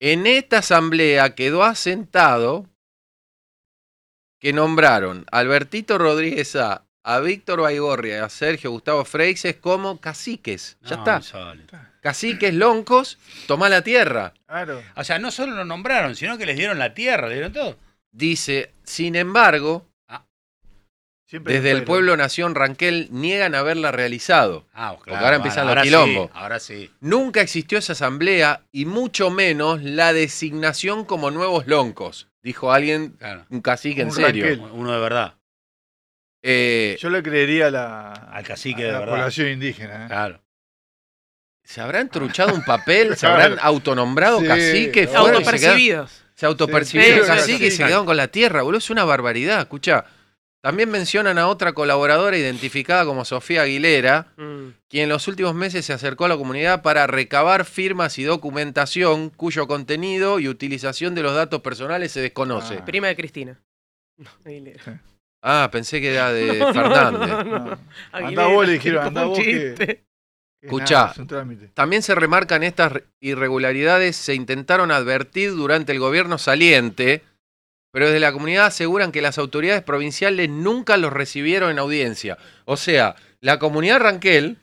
[0.00, 2.66] en esta asamblea quedó asentado
[4.40, 10.00] que nombraron a Albertito Rodríguez Sá, a Víctor Baigorria y a Sergio Gustavo Freixes como
[10.00, 10.76] caciques.
[10.82, 11.91] Ya No, está.
[12.02, 14.34] Caciques, loncos, tomá la tierra.
[14.46, 14.82] Claro.
[14.96, 17.78] O sea, no solo lo nombraron, sino que les dieron la tierra, le dieron todo.
[18.10, 19.86] Dice, sin embargo,
[21.26, 24.66] Siempre desde el pueblo Nación Ranquel niegan haberla realizado.
[24.74, 26.26] Ah, Porque ahora empiezan los ahora quilombos.
[26.26, 26.90] Sí, ahora sí.
[27.00, 33.46] Nunca existió esa asamblea y mucho menos la designación como nuevos loncos, dijo alguien, Claro.
[33.48, 34.44] un cacique en Un serio.
[34.44, 34.70] Ranquel.
[34.72, 35.34] Uno de verdad.
[36.42, 39.14] Eh, Yo le creería a la, Al cacique a de la verdad.
[39.14, 40.04] población indígena.
[40.04, 40.08] ¿eh?
[40.08, 40.41] Claro.
[41.72, 43.16] ¿Se habrán truchado un papel?
[43.16, 45.06] ¿Se habrán autonombrado Sí, cacique?
[45.06, 45.22] claro.
[45.22, 46.24] fueron y se Autopercibidos.
[46.34, 48.78] Se autopercibieron Sí, sí, cacique y se quedaron con la tierra, boludo.
[48.78, 50.04] Es una barbaridad, escucha.
[50.60, 54.68] También mencionan a otra colaboradora identificada como Sofía Aguilera, Mm.
[54.88, 59.30] quien en los últimos meses se acercó a la comunidad para recabar firmas y documentación
[59.30, 62.76] cuyo contenido y utilización de los datos personales se desconoce.
[62.80, 62.84] Ah.
[62.84, 63.60] Prima de Cristina.
[64.18, 65.02] No, Aguilera.
[65.42, 67.28] Ah, pensé que era de No, Fernández.
[67.28, 67.64] no, no, no.
[67.70, 67.78] No.
[68.12, 70.02] Aguilera, Andá vos, le dijeron, vos que-
[70.62, 70.68] chiste.
[70.68, 70.98] que Escuchá.
[71.00, 71.68] nada, es un trámite.
[71.74, 77.22] También se remarcan estas re- irregularidades, se intentaron advertir durante el gobierno saliente,
[77.92, 82.38] pero desde la comunidad aseguran que las autoridades provinciales nunca los recibieron en audiencia.
[82.64, 84.56] O sea, la comunidad Ranquel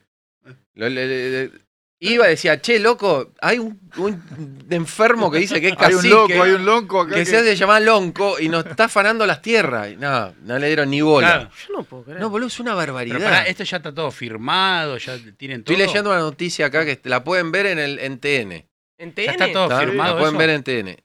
[2.00, 6.08] iba y decía, che, loco, hay un, un enfermo que dice que es Hay cacique,
[6.08, 8.84] un loco, hay un lonco acá que, que, se hace llamar lonco y nos está
[8.84, 9.90] afanando las tierras.
[9.92, 11.28] Y no, no le dieron ni bola.
[11.28, 11.50] Claro.
[11.68, 12.20] Yo no puedo creer.
[12.20, 13.18] No, boludo, es una barbaridad.
[13.18, 15.74] Pero pará, esto ya está todo firmado, ya tienen todo.
[15.74, 18.66] Estoy leyendo una noticia acá que la pueden ver en el en TN.
[18.98, 19.30] ¿En Ya TN?
[19.30, 19.80] está todo ¿Está?
[19.80, 20.14] firmado.
[20.14, 20.38] La pueden eso.
[20.38, 20.62] ver en
[20.96, 21.04] TN.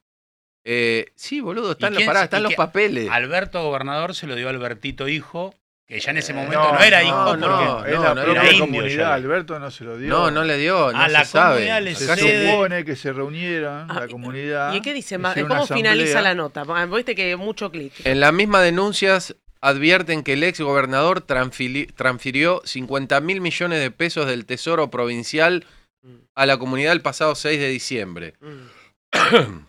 [0.68, 3.10] Eh, sí, boludo, están, ¿Y los, pará, están los papeles.
[3.12, 5.54] Alberto Gobernador se lo dio a Albertito Hijo,
[5.88, 8.24] que ya en ese momento no, no, era hijo no, porque no, es no, la
[8.24, 8.98] propia era indio comunidad.
[8.98, 9.14] ya.
[9.14, 10.10] Alberto no se lo dio.
[10.10, 11.54] No, no le dio, no A se la sabe.
[11.56, 14.74] comunidad le Se supone que se reunieron Ah, la comunidad.
[14.74, 15.36] ¿Y qué dice más?
[15.40, 16.64] ¿Cómo finaliza la nota?
[16.88, 17.94] Viste que mucho clic.
[18.04, 24.26] En las mismas denuncias advierten que el ex gobernador transfirió 50 mil millones de pesos
[24.28, 25.66] del Tesoro Provincial
[26.36, 28.34] a la comunidad el pasado 6 de diciembre.
[28.42, 28.66] Mm.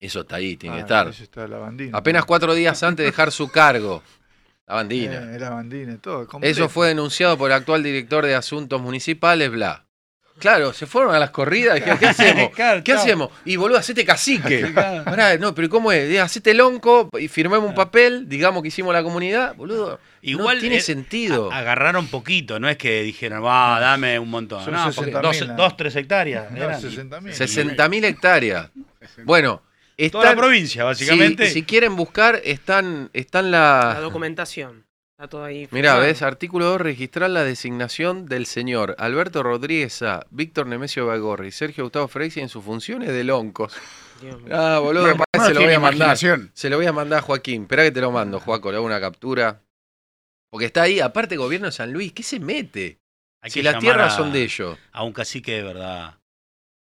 [0.00, 1.08] Eso está ahí, tiene que Ah, estar.
[1.08, 1.96] está.
[1.96, 4.02] Apenas cuatro días antes de dejar su cargo.
[4.66, 5.34] La bandina.
[5.34, 6.26] Eh, la bandina, todo.
[6.26, 6.50] completo.
[6.50, 9.84] Eso fue denunciado por el actual director de Asuntos Municipales, bla.
[10.38, 11.76] Claro, se fueron a las corridas.
[11.76, 12.50] Dijeron, ¿qué hacemos?
[12.82, 13.30] ¿Qué hacemos?
[13.44, 14.66] Y boludo, hacete cacique.
[14.74, 16.10] Pará, no, pero ¿cómo es?
[16.10, 20.00] Eh, Hacete lonco y firmemos un papel, digamos que hicimos la comunidad, boludo.
[20.22, 21.52] Igual no tiene eh, sentido.
[21.52, 24.64] agarraron poquito, no es que dijeron, va, dame un montón.
[24.64, 26.50] Son No, porque 60.000 dos, tres hectáreas.
[26.50, 26.80] No, eran.
[26.80, 27.76] 60.000.
[27.76, 28.70] 60.000 hectáreas.
[29.24, 29.62] Bueno,
[29.96, 31.46] Toda la están, provincia, básicamente.
[31.46, 34.00] si, si quieren buscar, están, están La la...
[34.00, 34.84] documentación.
[35.16, 35.68] Está todo ahí.
[35.70, 41.52] Mirá, ves, artículo 2, registrar la designación del señor Alberto Rodríguez Sá, Víctor Nemesio Bagorri,
[41.52, 43.76] Sergio Gustavo Freixi en sus funciones de loncos.
[44.50, 46.16] Ah, boludo, no se lo voy a mandar.
[46.16, 47.62] Se lo voy a mandar a Joaquín.
[47.62, 49.60] Espera que te lo mando, Joaco, le hago una captura.
[50.50, 52.98] Porque está ahí, aparte gobierno de San Luis, ¿qué se mete?
[53.40, 54.78] Hay si que las tierras a- son de ellos.
[54.92, 56.18] A un cacique de verdad.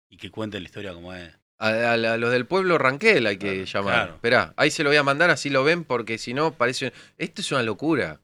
[0.09, 1.31] Y que cuente la historia como es.
[1.59, 3.93] A, a la- a los del pueblo Ranquel hay que llamar.
[3.93, 4.13] claro.
[4.15, 6.93] Esperá, ahí se lo voy a mandar, así lo ven, porque si no, parece.
[7.17, 8.19] Esto es una locura.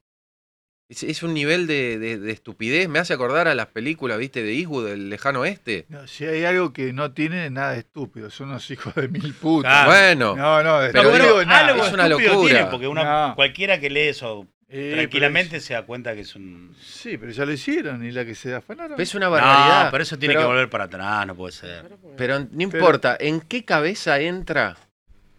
[0.89, 2.87] Es, es un nivel de, de- de estupidez.
[2.89, 5.85] Me hace acordar a las películas, viste, de Eastwood, del lejano oeste.
[5.89, 9.33] No, si hay algo que no tiene nada de estúpido, son unos hijos de mil
[9.33, 9.71] putas.
[9.85, 9.89] Claro.
[9.89, 11.67] Bueno, No, no, de Pero estúpido digo, nada.
[11.69, 12.49] algo es una locura.
[12.53, 13.35] tiene, porque una, No.
[13.35, 16.75] cualquiera que lee eso Eh, Tranquilamente se da cuenta que es un.
[16.81, 18.99] Sí, pero ya lo hicieron y la que se afanaron.
[18.99, 19.85] Es una barbaridad.
[19.85, 21.91] No, pero eso tiene Pero- que volver para atrás, no puede ser.
[22.17, 24.75] Pero no importa, ¿en qué cabeza entra?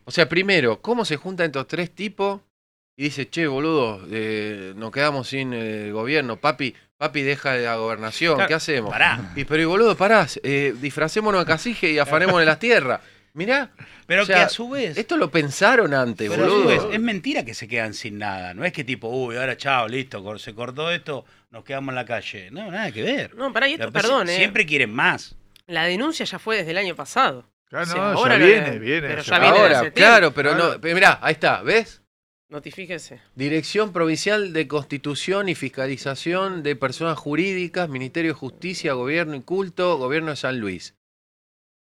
[0.05, 2.43] O sea, primero, ¿cómo se juntan estos tres tipos?
[2.97, 7.75] Y dice, che, boludo, eh, nos quedamos sin eh, gobierno, papi, papi deja de la
[7.75, 8.91] gobernación, Claro, ¿qué hacemos?
[8.93, 9.33] pará.
[9.35, 13.01] Y pero, y boludo, pará, eh, disfracémonos de cacije y afanémonos en las tierras.
[13.35, 13.73] Mirá.
[14.07, 14.97] Pero o sea, que a su vez.
[14.97, 16.69] Esto lo pensaron antes, Pero a su boludo.
[16.69, 18.55] vez, es mentira que se quedan sin nada.
[18.55, 22.07] No es que tipo, uy, ahora chao, listo, se cortó esto, nos quedamos en la
[22.07, 22.51] calle.
[22.53, 23.35] No, nada que ver.
[23.35, 24.37] No, pará, y esto, perdón, eh.
[24.37, 25.35] Siempre quieren más.
[25.67, 27.45] La denuncia ya fue desde el año pasado.
[27.69, 30.33] Claro, O sea, no, ya ahora lo- viene, viene, Pero ya ya viene Ahora, claro,
[30.33, 30.81] pero no.
[30.81, 32.03] pero mirá, ahí está, ¿ves?
[32.51, 33.21] Notifíquese.
[33.35, 39.97] Dirección Provincial de Constitución y Fiscalización de Personas Jurídicas, Ministerio de Justicia, Gobierno y Culto,
[39.99, 40.95] Gobierno de San Luis.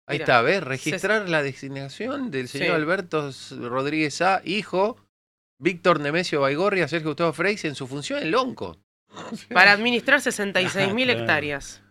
[0.09, 0.63] Ahí Mira, está, ¿ves?
[0.65, 2.73] Registrar la designación del señor Sí.
[2.75, 3.31] Alberto
[3.69, 4.97] Rodríguez A, hijo,
[5.61, 8.79] Víctor Nemesio Baigorria, Sergio Gustavo Freix, en su función en Lonco.
[9.53, 11.21] Para administrar 66.000 Claro.
[11.21, 11.83] hectáreas.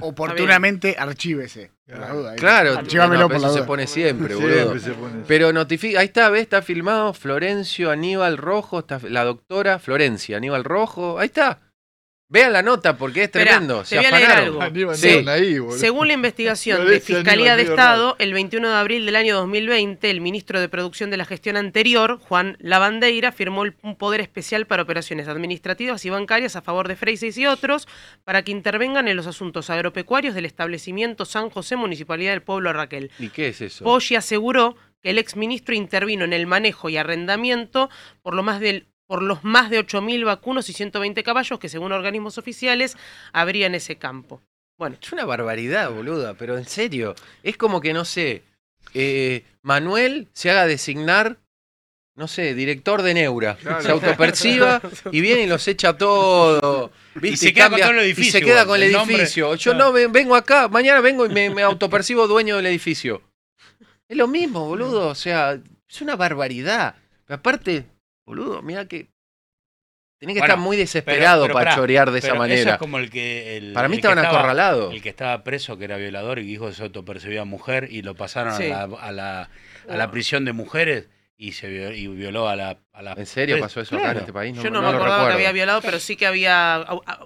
[0.00, 1.72] Oportunamente archívese.
[1.86, 2.36] la duda.
[2.36, 3.66] Claro, Archívamelo no, por pero la eso se duda.
[3.66, 4.78] pone siempre, Siempre boludo.
[4.78, 6.42] se pone- Pero notifica, ahí está, ¿ves?
[6.42, 11.60] Está filmado Florencio Aníbal Rojo, está la doctora Florencia Aníbal Rojo, ahí está.
[12.32, 13.80] Vean la nota porque es Esperá, tremendo.
[13.80, 14.44] te se voy a leer afanaron.
[14.46, 14.62] algo.
[14.62, 15.06] Aníbal Sí.
[15.08, 15.78] Neon ahí, boludo.
[15.78, 20.08] Según la investigación de Fiscalía de Aníbal, Estado, el 21 de abril del año 2020,
[20.10, 24.66] el ministro de Producción de la gestión anterior, Juan Lavandeira, firmó el- un poder especial
[24.66, 27.88] para operaciones administrativas y bancarias a favor de Freises y otros
[28.22, 33.10] para que intervengan en los asuntos agropecuarios del establecimiento San José, Municipalidad del Pueblo Raquel.
[33.18, 33.82] ¿Y qué es eso?
[33.82, 37.90] Poggi aseguró que el exministro intervino en el manejo y arrendamiento
[38.22, 41.90] por lo más del por los más de 8.000 vacunos y 120 caballos que según
[41.90, 42.96] organismos oficiales
[43.32, 44.40] habría en ese campo.
[44.78, 47.16] Bueno, Es una barbaridad, boluda, pero en serio.
[47.42, 48.44] Es como que, no sé,
[48.94, 51.38] eh, Manuel se haga designar,
[52.14, 53.56] no sé, director de Neura.
[53.56, 53.82] Claro.
[53.82, 56.92] Se autoperciba y viene y los echa todo.
[57.16, 57.28] ¿viste?
[57.30, 59.16] Y se queda con todo el Y edificio se queda con el, el nombre.
[59.16, 59.56] edificio.
[59.56, 59.86] Yo Claro.
[59.86, 63.22] no ven- vengo acá, mañana vengo y me, me autopercibo dueño del edificio.
[64.08, 65.08] Es lo mismo, boludo.
[65.08, 66.94] O sea, es una barbaridad.
[67.26, 67.86] Aparte,
[68.26, 69.08] boludo, mira que.
[70.18, 72.72] Tenés que Bueno, estar muy desesperado pero para pará, chorear de esa pero Eso manera.
[72.72, 73.56] es como el que.
[73.56, 74.92] el- Para mí el estaban estaba- acorralados.
[74.92, 78.02] El que estaba preso, que era violador y que dijo que se autopercibía mujer y
[78.02, 78.64] lo pasaron Sí.
[78.70, 79.50] a, la, a, la,
[79.88, 82.76] a la prisión de mujeres y se viol- y violó a la.
[82.92, 84.54] A la ¿En serio pasó eso acá en este país?
[84.62, 86.84] yo no, me acordaba que había violado, pero sí que había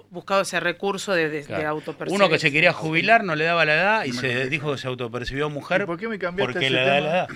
[0.09, 2.15] buscado ese recurso de, de, autopercibir.
[2.17, 4.87] Uno que se quería jubilar no le daba la edad y se dijo que se
[4.87, 7.09] autopercibió ¿Y mujer ¿Por qué me cambiaste porque ese le da la tema?
[7.09, 7.27] edad.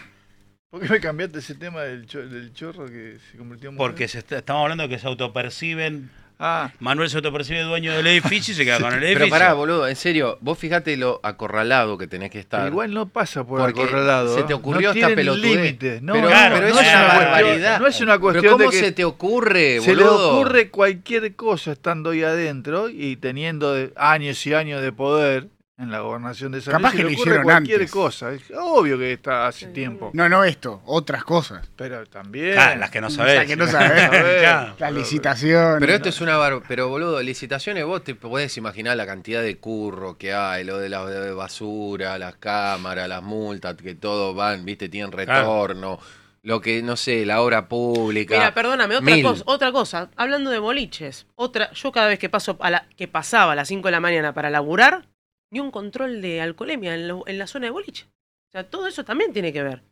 [0.69, 3.89] ¿Por qué me cambiaste ese tema del, cho- del chorro que se convirtió en mujer?
[3.91, 6.11] Porque se está- estamos hablando de que se autoperciben.
[6.41, 9.29] Ah, Manuel se autopercibe dueño del edificio y se queda con el Pero edificio.
[9.31, 12.61] pará, boludo, en serio, vos fijate lo acorralado que tenés que estar.
[12.61, 14.35] pero igual no pasa por Porque acorralado.
[14.35, 14.55] se te ¿eh?
[14.55, 16.01] ocurrió no esta pelotudez.
[16.03, 17.79] No, pero, no, claro, pero no es es una barbaridad.
[17.79, 20.31] no es una Pero cuestión ¿cómo de que se te ocurre, se le boludo?
[20.37, 25.47] ocurre cualquier cosa estando ahí adentro y teniendo años y años de poder
[25.79, 27.91] en la gobernación de San Capaz Luis, que le ocurre hicieron cualquier antes.
[27.91, 28.33] cosa.
[28.33, 30.11] Es obvio que está hace tiempo.
[30.13, 31.69] No, no esto, otras cosas.
[31.77, 32.53] Pero también.
[32.53, 33.37] Claro, las que no sabés.
[33.37, 34.09] Las que no sabés.
[34.39, 34.75] Claro.
[34.79, 35.77] La licitación.
[35.79, 36.61] Pero esto es una bar...
[36.67, 40.89] Pero boludo, licitaciones vos te podés imaginar la cantidad de curro que hay, lo de
[40.89, 45.99] la de basura, las cámaras, las multas, que todo van, viste, tienen retorno.
[46.43, 48.35] Lo que, no sé, la obra pública.
[48.35, 52.57] Mira, perdóname, otra cosa, otra cosa, hablando de boliches, otra, yo cada vez que paso
[52.61, 55.05] a la, que pasaba a las 5 de la mañana para laburar,
[55.51, 58.05] ni un control de alcoholemia en, lo- en la zona de boliche.
[58.49, 59.83] O sea, todo eso también tiene que ver.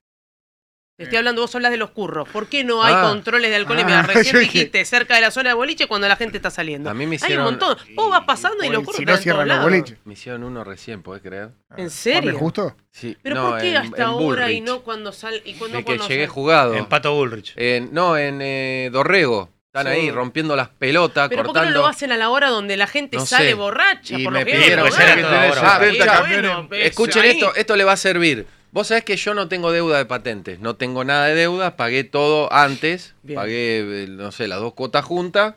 [0.98, 2.28] Te estoy hablando, vos hablas de los curros.
[2.30, 3.04] ¿Por qué no hay Ah.
[3.08, 4.00] controles de alcoholemia?
[4.00, 6.89] Ah, Recién dijiste cerca de la zona de boliche cuando la gente está saliendo.
[6.89, 7.78] A mí me Hay hicieron, un montón.
[7.93, 10.00] Vos vas pasando y los el- curros si no cierran los boliches.
[10.06, 11.52] me hicieron uno recién, ¿podés creer?
[11.70, 12.38] ¿En ¿Juan serio?
[12.39, 12.76] justo?
[12.89, 13.15] Sí.
[13.22, 15.84] Pero no, ¿por qué en- hasta en ahora y no cuando sal y cuando De
[15.84, 16.74] que cuando llegué sal- jugado.
[16.74, 17.54] En Pato Bullrich.
[17.58, 19.52] En- no, en eh, Dorrego.
[19.79, 19.99] Están Sí.
[19.99, 21.81] ahí rompiendo las pelotas, Pero ¿por qué no cortando.
[21.81, 23.53] lo hacen a la hora donde la gente No sale sé.
[23.53, 24.17] borracha?
[24.17, 25.21] Y por me pidieron- veo, era ¿no?
[25.27, 25.79] toda hora.
[25.79, 26.41] 70 ya, camiones.
[26.51, 28.47] bueno, ves, Escuchen ahí- esto, esto le va a servir.
[28.71, 32.03] Vos sabés que yo no tengo deuda de patentes, no tengo nada de deuda, pagué
[32.03, 33.39] todo antes, Bien.
[33.39, 35.55] pagué, eh, no sé, las dos cuotas juntas,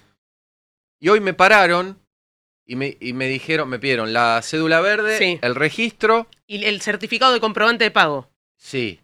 [1.00, 1.98] y hoy me pararon
[2.66, 5.38] y me, y me dijeron, me pidieron la cédula verde, Sí.
[5.42, 8.30] el registro, Y el certificado de comprobante de pago.
[8.56, 9.00] sí.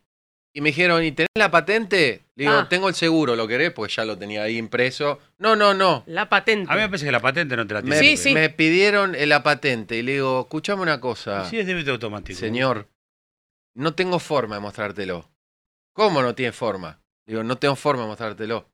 [0.57, 2.23] Y me dijeron, ¿y tenés la patente?
[2.35, 2.67] Le digo, Ah.
[2.67, 3.73] tengo el seguro, ¿lo querés?
[3.73, 5.19] Porque ya lo tenía ahí impreso.
[5.37, 6.03] No, no, no.
[6.07, 6.73] La patente.
[6.73, 8.17] A mí me parece que la patente no te la Me, tiene.
[8.17, 8.33] Sí, sí.
[8.33, 11.45] me pidieron eh, la patente y le digo, escuchame una cosa.
[11.51, 12.39] Sí, es débito automático.
[12.41, 12.89] Señor,
[13.75, 15.29] no tengo forma de mostrártelo.
[15.93, 17.01] ¿Cómo no tiene forma?
[17.27, 18.67] Digo, no tengo forma de mostrártelo.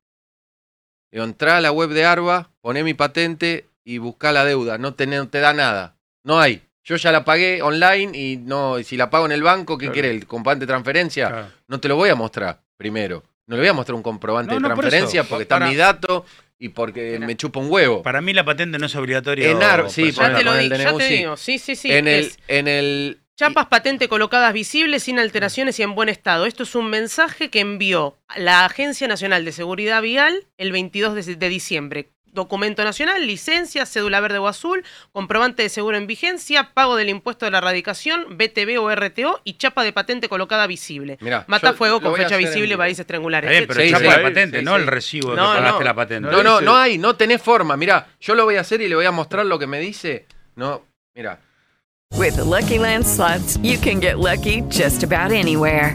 [1.10, 4.78] Digo, entrá a la web de Arba, poné mi patente y buscá la deuda.
[4.78, 5.96] No te, no te da nada.
[6.22, 6.62] No hay.
[6.84, 9.84] Yo ya la pagué online y no, y si la pago en el banco, ¿qué
[9.86, 9.92] Claro.
[9.92, 10.10] quiere?
[10.10, 11.28] ¿El comprobante de transferencia?
[11.28, 11.48] Claro.
[11.68, 13.22] No te lo voy a mostrar primero.
[13.46, 16.24] No le voy a mostrar un comprobante No, de no, transferencia porque está mi dato
[16.58, 18.02] y porque me chupa un huevo.
[18.02, 19.50] Para mí la patente no es obligatoria.
[19.50, 21.14] En ar- sí, Ya te lo con di- el ya te sí.
[21.18, 21.92] digo, sí, sí, sí.
[21.92, 26.46] en el, en el chapas patente colocadas visibles, sin alteraciones y en buen estado.
[26.46, 31.36] Esto es un mensaje que envió la Agencia Nacional de Seguridad Vial el 22 de,
[31.36, 32.08] de diciembre.
[32.32, 37.44] Documento nacional, licencia, cédula verde o azul, comprobante de seguro en vigencia, pago del impuesto
[37.44, 41.18] de la erradicación, BTV o RTO y chapa de patente colocada visible.
[41.20, 43.50] Mirá, Mata yo fuego lo con fecha visible, países triangulares.
[43.50, 44.16] Eh, pero Sí, chapa sí.
[44.16, 44.80] de patente, Sí, no sí.
[44.80, 45.84] el recibo de No, que pagaste no.
[45.84, 46.30] la patente.
[46.30, 47.76] No, no, no hay, no tenés forma.
[47.76, 50.24] Mirá, yo lo voy a hacer y le voy a mostrar lo que me dice.
[50.56, 50.82] No,
[51.14, 51.38] mira.
[52.16, 55.94] With the Lucky Land slots, you can get lucky just about anywhere.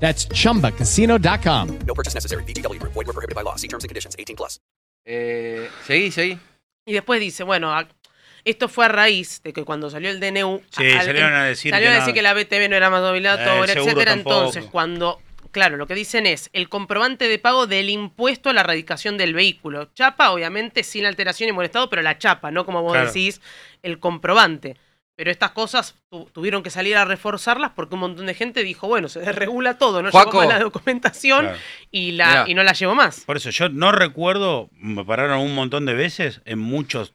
[0.00, 1.78] That's chumbacasino.com.
[1.86, 2.42] No purchase necessary.
[2.44, 2.92] VGW Group.
[2.94, 3.56] Void were prohibited by law.
[3.56, 4.16] See terms and conditions.
[4.18, 4.60] 18 plus.
[5.04, 6.38] Eh, seguí, seguí.
[6.86, 7.86] Y después dice, bueno, a-
[8.44, 10.62] esto fue a raíz de que cuando salió el DNU...
[10.70, 13.02] Sí, salieron a decir salieron que a no- decir que la BTV no era más
[13.02, 14.10] Eh, obligatoria, el seguro etcétera.
[14.12, 14.36] tampoco.
[14.38, 15.20] Entonces, cuando...
[15.50, 19.34] Claro, lo que dicen es el comprobante de pago del impuesto a la erradicación del
[19.34, 19.90] vehículo.
[19.94, 23.08] Chapa, obviamente, sin alteración y buen estado, pero la chapa, no como vos Claro.
[23.08, 23.40] decís,
[23.82, 24.76] el comprobante.
[25.20, 28.88] Pero estas cosas tu- tuvieron que salir a reforzarlas porque un montón de gente dijo,
[28.88, 30.30] bueno, se desregula todo, no Juaco.
[30.30, 31.58] llevo más la documentación Claro.
[31.90, 32.44] y, la, Mirá.
[32.48, 33.24] y no la llevo más.
[33.26, 37.12] Por eso yo no recuerdo, me pararon un montón de veces en muchos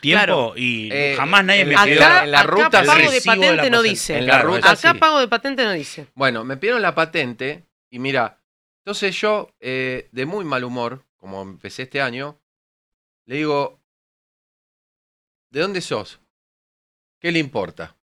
[0.00, 0.52] tiempos Claro.
[0.54, 3.70] y Eh, jamás nadie en me pidió en la el ruta Acá pago de patente
[3.70, 4.16] no dice.
[4.18, 4.98] En la ruta Acá sí.
[5.00, 6.06] pago de patente no dice.
[6.14, 8.38] Bueno, me pidieron la patente y mira,
[8.84, 12.38] entonces yo, eh, de muy mal humor, como empecé este año,
[13.26, 13.80] le digo,
[15.50, 16.20] ¿de dónde sos?
[17.24, 17.96] ¿Qué le importa?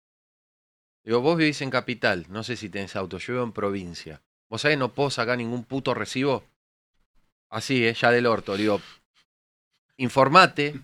[1.04, 4.22] Digo, vos vivís en capital, no sé si tenés auto, yo vivo en provincia.
[4.48, 6.44] ¿Vos sabés no puedo sacar ningún puto recibo?
[7.50, 7.94] Así, ¿eh?
[7.94, 8.57] ya del orto.
[8.57, 8.81] Digo,
[9.96, 10.81] informate,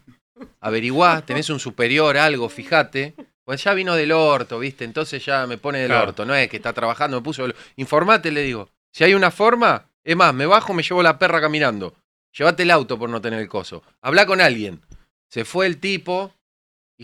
[0.61, 3.14] averiguá, tenés un superior, algo, fíjate.
[3.44, 4.85] Pues ya vino del orto, ¿viste?
[4.85, 6.09] Entonces ya me pone del Claro.
[6.09, 6.25] orto.
[6.25, 7.42] No es que está trabajando, me puso.
[7.42, 8.68] del- Informate, le digo.
[8.90, 11.94] Si hay una forma, es más, me bajo, me llevo la perra caminando.
[12.37, 13.85] Llévate el auto por no tener el coso.
[14.03, 14.81] Habla con alguien.
[15.29, 16.35] Se fue el tipo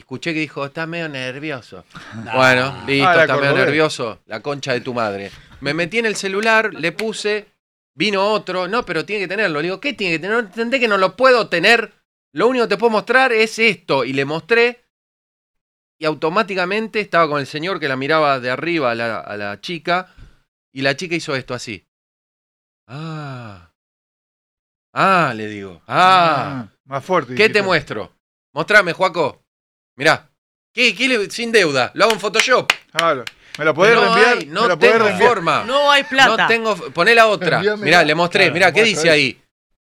[0.01, 1.85] y escuché que dijo, está medio nervioso.
[2.35, 4.21] Bueno, listo, Ah, la está medio nervioso.
[4.27, 5.31] La concha de tu madre.
[5.61, 7.49] Me metí en el celular, le puse,
[7.95, 8.67] vino otro.
[8.67, 9.61] No, pero tiene que tenerlo.
[9.61, 10.37] Le digo, ¿qué tiene que tener?
[10.37, 11.93] No entendés que no lo puedo tener.
[12.33, 14.05] Lo único que te puedo mostrar es esto.
[14.05, 14.85] Y le mostré.
[15.99, 19.61] Y automáticamente estaba con el señor que la miraba de arriba a la, a la
[19.61, 20.15] chica.
[20.73, 21.87] Y la chica hizo esto así.
[22.87, 23.71] Ah.
[24.95, 25.83] Ah, le digo.
[25.87, 26.69] Ah.
[26.85, 27.35] Más fuerte.
[27.35, 28.13] ¿Qué te muestro?
[28.53, 29.45] Mostrame, Juaco.
[30.01, 30.27] Mirá.
[30.73, 31.91] ¿Qué, qué le- sin deuda.
[31.95, 32.73] Lo hago en Photoshop.
[32.93, 33.25] Claro.
[33.59, 34.39] ¿Me lo podés no reenviar?
[34.39, 35.29] hay, ¿Me no lo podés tengo reenviar?
[35.29, 35.65] forma.
[35.65, 36.37] No hay plata.
[36.37, 36.77] No tengo.
[36.93, 37.61] Poné la otra.
[37.79, 38.45] Mirá, le mostré.
[38.45, 39.41] Claro, Mirá, ¿qué dice ahí?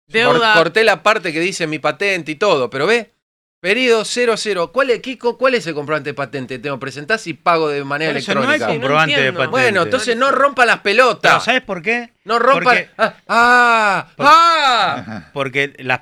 [0.08, 0.54] Deuda.
[0.54, 3.12] Cor- corté la parte que dice mi patente y todo, pero ve.
[3.60, 4.72] Periodo 00.
[4.72, 6.60] ¿Cuál es, Kiko, ¿Cuál es el comprobante de patente?
[6.60, 8.68] Tengo presentás y pago de manera eso no hay electrónica.
[8.80, 9.50] comprobante de patente.
[9.52, 11.44] bueno, entonces no rompa las Pero pelotas.
[11.44, 12.12] ¿Sabes por qué?
[12.26, 12.64] No rompa.
[12.64, 15.30] Porque- Ah, ah, ah.
[15.34, 16.02] Porque las,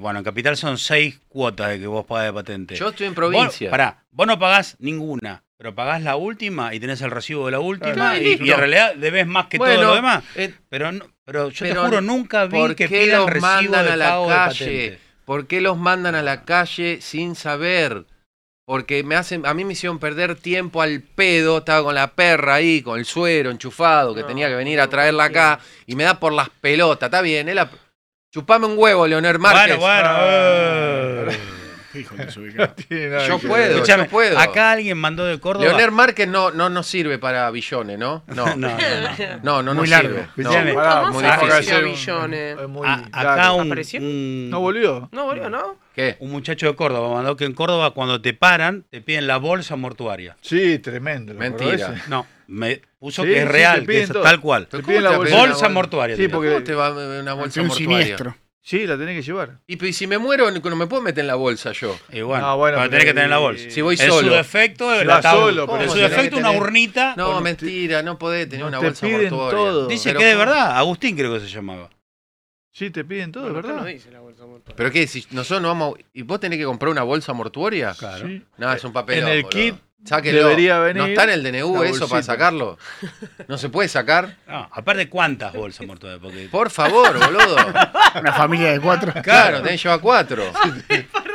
[0.00, 2.74] bueno, en Capital son seis cuotas de que vos pagás de patente.
[2.76, 3.70] Yo estoy en Vos, provincia.
[3.70, 7.60] pará, vos no pagás ninguna, pero pagás la última y tenés el recibo de la
[7.60, 10.24] última Claro, y, en realidad debes más que Bueno, todo lo demás.
[10.34, 13.30] eh, Pero, no- pero yo pero te juro, nunca vi ¿Por que qué pidan los
[13.30, 14.64] recibo mandan de a la pago de calle?
[14.88, 14.98] patente.
[15.24, 18.04] ¿Por qué los mandan a la calle sin saber?
[18.66, 22.54] Porque me hacen, a mí me hicieron perder tiempo al pedo, estaba con la perra
[22.54, 26.04] ahí, con el suero enchufado, que No, tenía que venir a traerla acá, y me
[26.04, 27.70] da por las pelotas, está bien, es la-
[28.34, 29.76] chupame un huevo, Leonel Márquez.
[29.78, 30.08] Bueno, bueno.
[30.10, 31.30] Ah.
[31.30, 31.38] eh.
[32.00, 32.40] Hijo de su.
[32.88, 33.74] Tiene Yo que puedo.
[33.74, 34.36] Escuchame, yo puedo.
[34.36, 35.66] acá alguien mandó de Córdoba.
[35.68, 38.24] Leonel Márquez no, no nos sirve para billones, ¿no?
[38.26, 39.40] No, No, no, no.
[39.44, 40.08] no, no Muy nos largo.
[40.08, 40.28] sirve.
[40.36, 41.84] No, Escuchame, Pará, ¿Cómo muy se difícil.
[41.84, 42.56] Billones?
[43.12, 45.08] acá un, ¿No volvió?
[45.12, 45.76] No, boludo, ¿no?
[45.94, 46.16] ¿Qué?
[46.18, 49.76] un muchacho de Córdoba mandó que en Córdoba cuando te paran te piden la bolsa
[49.76, 50.36] mortuaria.
[50.40, 51.32] Sí, tremendo.
[51.32, 52.02] ¿lo Mentira.
[52.08, 54.22] No, me puso Sí, que es sí, real, que es todo.
[54.22, 54.66] tal cual.
[54.66, 56.16] Te piden la ¿Cómo te va a pedir Bolsa mortuaria.
[56.16, 57.98] Sí, porque- ¿Cómo te va una bolsa un mortuaria?
[57.98, 58.36] siniestro.
[58.66, 59.58] Sí, la tenés que llevar.
[59.66, 61.98] Y, si me muero, no me puedo meter en la bolsa yo.
[62.10, 63.68] Y bueno, No, bueno, pero tenés que tener la bolsa.
[63.68, 64.28] Si voy en solo.
[64.28, 65.40] su defecto, ataúd.
[65.40, 67.14] solo, pero en su defecto, una tener- urnita.
[67.14, 69.50] No, mentira, no podés tener No una te bolsa piden mortuoria.
[69.58, 69.86] todo.
[69.86, 70.78] Dice Pero que de verdad.
[70.78, 71.90] Agustín creo que se llamaba.
[72.72, 73.76] Sí, te piden todo, Bueno, ¿verdad?
[73.76, 74.74] no dice la bolsa mortuoria.
[74.76, 75.06] ¿Pero qué?
[75.06, 75.94] Si nosotros no vamos.
[75.98, 77.94] a- ¿Y vos tenés que comprar una bolsa mortuoria?
[77.96, 78.26] Claro.
[78.26, 78.42] Sí.
[78.56, 79.18] No, es un papel.
[79.24, 79.74] En el kit
[80.04, 80.40] Sáquelo.
[80.40, 82.78] debería venir ¿No está en el DNU eso para sacarlo?
[83.48, 84.36] ¿No se puede sacar?
[84.46, 86.20] No, aparte, ¿cuántas bolsas mortuorias?
[86.20, 87.56] Porque Por favor, boludo.
[88.20, 89.12] Una familia de cuatro.
[89.22, 90.44] Claro, tenés que llevar cuatro.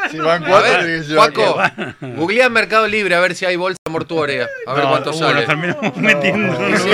[0.09, 1.93] Si van A cuatro, ver, Juaco, cuatro.
[2.15, 4.47] googlea en Mercado Libre a ver si hay bolsa mortuoria.
[4.65, 5.36] A ver No, cuánto uh, sale.
[5.36, 6.78] nos terminamos metiendo.
[6.80, 6.89] Sí,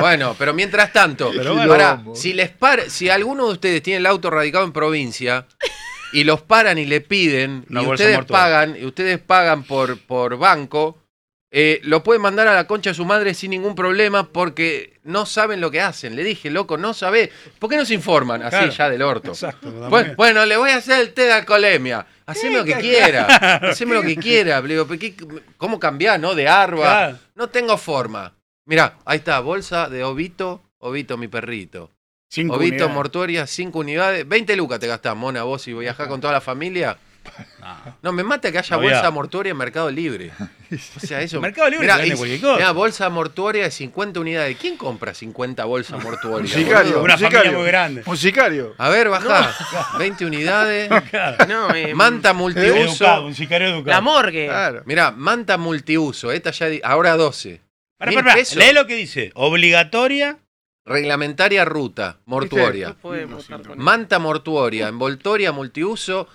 [0.00, 2.14] Bueno, pero mientras tanto, Pero bueno.
[2.14, 5.46] si les par- si alguno de ustedes tiene el auto radicado en provincia
[6.14, 8.42] y los paran y le piden Una y ustedes mortuoria.
[8.44, 11.02] pagan y ustedes pagan por por banco,
[11.56, 15.24] eh, lo pueden mandar a la concha de su madre sin ningún problema porque no
[15.24, 16.16] saben lo que hacen.
[16.16, 17.30] Le dije, loco, no sabe.
[17.60, 18.42] ¿Por qué no se informan?
[18.42, 18.72] Así Claro.
[18.72, 19.30] ya del orto.
[19.30, 19.70] Exacto.
[19.88, 22.04] Bueno, bueno, le voy a hacer el té de alcoholemia.
[22.26, 23.24] Haceme lo que quiera.
[23.70, 24.60] Haceme lo que quiera.
[24.62, 25.14] Le digo, ¿pero qué-
[25.56, 26.34] ¿Cómo cambiar, no?
[26.34, 26.82] De arba.
[26.82, 27.18] Claro.
[27.36, 28.34] No tengo forma.
[28.66, 31.90] Mirá, ahí está, bolsa de Ovito, Ovito, mi perrito.
[32.28, 32.94] Cinco Ovito unidades.
[32.94, 34.26] Mortuoria, 5 unidades.
[34.26, 36.96] 20 lucas te gastás, mona, vos si viajás con toda la familia.
[37.60, 37.96] No.
[38.02, 40.30] No, me mata que haya No, bolsa mortuoria en Mercado Libre.
[40.96, 41.40] O sea, eso.
[41.40, 42.56] Mercado Libre Mirá, vende y- cualquier cosa.
[42.56, 44.56] mirá, bolsa mortuoria de 50 unidades.
[44.60, 46.52] ¿Quién compra 50 bolsas mortuorias?
[46.56, 46.84] Un sicario.
[46.94, 47.04] boludo?
[47.04, 47.58] Una un familia sicario.
[47.58, 48.02] muy grande.
[48.06, 48.74] Un sicario.
[48.78, 49.54] A ver, bajá.
[49.98, 50.90] 20 unidades.
[51.10, 51.46] Claro.
[51.46, 53.24] No, eh, Manta Educado, multiuso.
[53.24, 53.90] un sicario educado.
[53.96, 54.46] la morgue.
[54.46, 54.82] Claro.
[54.86, 56.32] Mirá, manta multiuso.
[56.32, 56.66] Esta ya.
[56.82, 57.60] Ahora 12.
[57.96, 58.36] Pará, Mil pará, pará.
[58.40, 58.56] pesos.
[58.56, 59.30] Lee lo que dice.
[59.34, 60.38] Obligatoria.
[60.86, 62.88] Reglamentaria ruta mortuoria.
[62.88, 66.28] No podemos estar con Manta mortuoria, envoltoria multiuso.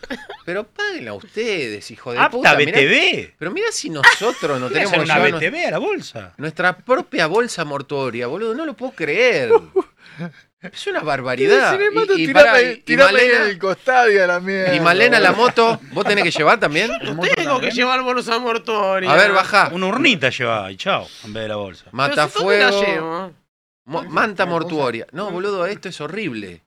[0.44, 2.56] Pero páguenla ustedes, hijo de Apta puta.
[2.56, 3.34] mirá- BTV.
[3.38, 6.34] pero mira si nosotros no tenemos que una llevar BTV a la bolsa.
[6.38, 8.56] nuestra propia bolsa mortuoria, boludo.
[8.56, 9.52] No lo puedo creer.
[10.62, 11.72] Es una barbaridad.
[11.72, 14.28] Si me mato, Y, y tirame, pará, y- y Malena, en el costado y a
[14.28, 14.76] la mierda.
[14.76, 16.92] y Malena la moto, ¿vos tenés que llevar también?
[17.38, 19.10] Tengo que llevar bolsa mortuoria.
[19.10, 19.70] A ver, bajá.
[19.72, 21.86] Una urnita llevaba y chao, en vez de la bolsa.
[21.92, 23.34] Pero si, ¿dónde la Matafuego.
[23.90, 25.06] Mo- Manta mortuoria.
[25.12, 26.62] No, boludo, esto es horrible.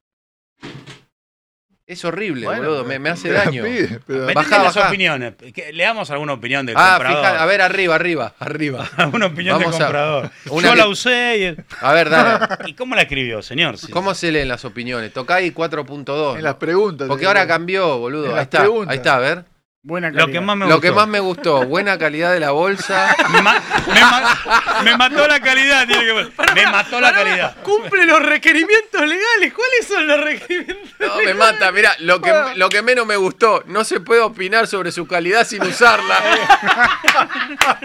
[1.85, 2.85] Es horrible, Bueno, boludo.
[2.85, 3.65] Me, me hace daño.
[3.65, 4.89] pide, pero- Metete Bajá, las bajá.
[4.89, 5.35] opiniones.
[5.53, 7.19] Que- Leamos alguna opinión del Ah, comprador.
[7.25, 8.89] fija, a ver, arriba, arriba, arriba.
[8.97, 10.31] Alguna opinión Vamos del a- comprador.
[10.51, 11.85] una Yo la usé y...
[11.85, 12.47] A ver, dale.
[12.67, 13.75] ¿Y cómo la escribió, señor?
[13.91, 15.13] ¿Cómo se leen las opiniones?
[15.13, 16.37] Tocai 4.2.
[16.37, 17.09] En las preguntas.
[17.09, 18.31] Porque ahora cambió, boludo.
[18.31, 18.91] En Ahí está, preguntas.
[18.93, 19.45] ahí está, a ver.
[19.85, 20.81] Buena Lo que más me Lo gustó.
[20.81, 23.17] que más me gustó, buena calidad de la bolsa.
[23.33, 23.61] Me, ma-
[23.93, 25.85] me ma- me mató la calidad.
[25.89, 26.31] tiene que ver.
[26.55, 27.57] me mató la calidad.
[27.65, 29.53] Cumple los requerimientos legales.
[29.53, 30.89] ¿Cuáles son los requerimientos?
[31.01, 31.73] No, me mata.
[31.73, 35.45] Mira, lo que, lo que menos me gustó, no se puede opinar sobre su calidad
[35.45, 36.17] sin usarla.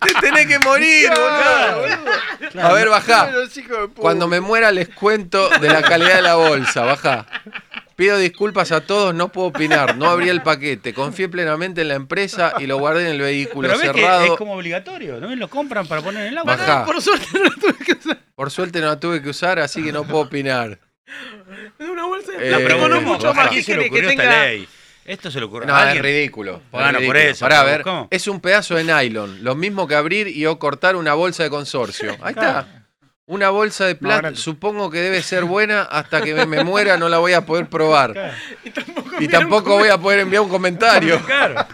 [0.00, 2.64] Te tenés que morir, boludo.
[2.68, 3.28] A ver, bajá.
[3.96, 7.26] Cuando me muera les cuento de la calidad de la bolsa, baja.
[7.98, 11.94] Pido disculpas a todos, no puedo opinar, no abrí el paquete, confié plenamente en la
[11.94, 14.24] empresa y lo guardé en el vehículo Pero ves que cerrado.
[14.24, 15.34] es como obligatorio, ¿no?
[15.34, 16.44] Lo compran para poner en el.
[16.44, 16.84] Bajá.
[16.84, 18.18] Por suerte no la tuve que usar.
[18.36, 20.78] Por suerte no la tuve que usar, así que no puedo opinar.
[21.80, 23.48] Es una bolsa de Eh, No, no ¿cómo, mucho ¿a más.
[23.48, 24.44] quién ¿Qué se le querés que esta tenga?
[24.46, 24.68] ley?
[25.04, 26.04] Esto se le ocurrió No, a es alguien.
[26.04, 26.56] ridículo.
[26.64, 27.18] es Bueno, por ridículo.
[27.18, 27.44] eso.
[27.46, 28.08] Pará, a pero ver, ¿cómo?
[28.12, 31.50] es un pedazo de nylon, lo mismo que abrir y o cortar una bolsa de
[31.50, 32.16] consorcio.
[32.22, 32.84] Ahí está.
[33.30, 37.10] Una bolsa de plata, supongo que debe ser buena hasta que me, me muera, no
[37.10, 38.14] la voy a poder probar.
[39.20, 41.20] Y tampoco, Y voy a poder enviar un comentario.
[41.26, 41.66] Claro.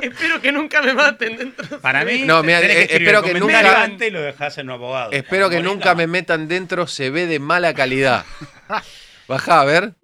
[0.00, 1.80] Espero que nunca me maten dentro.
[1.80, 5.10] Para mí, No, mira, tenés eh, espero que nunca- y lo dejás en un abogado.
[5.10, 5.74] Espero que Bonita.
[5.74, 8.24] nunca me metan dentro, se ve de mala calidad.
[9.26, 9.94] Bajá, a ver.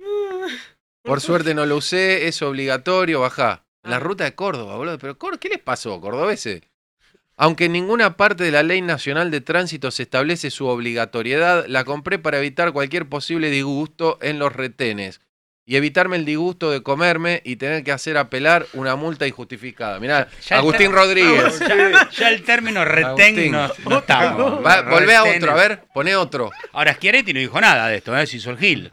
[1.05, 3.62] Por suerte no lo usé, es obligatorio, bajá.
[3.84, 4.99] La ruta de Córdoba, boludo.
[4.99, 6.62] Pero ¿qué les pasó, cordobeses?
[7.43, 11.84] Aunque en ninguna parte de la Ley Nacional de Tránsito se establece su obligatoriedad, la
[11.84, 15.22] compré para evitar cualquier posible disgusto en los retenes
[15.64, 19.99] y evitarme el disgusto de comerme y tener que hacer apelar una multa injustificada.
[19.99, 21.59] Mirá, Ya Agustín Rodríguez.
[21.66, 24.62] Ya, ya el término retén no, no estamos.
[24.62, 26.51] Va, volvé a otro, a ver, poné otro.
[26.72, 28.20] Ahora, Schiaretti no dijo nada de esto, ¿eh?
[28.30, 28.93] El Gil.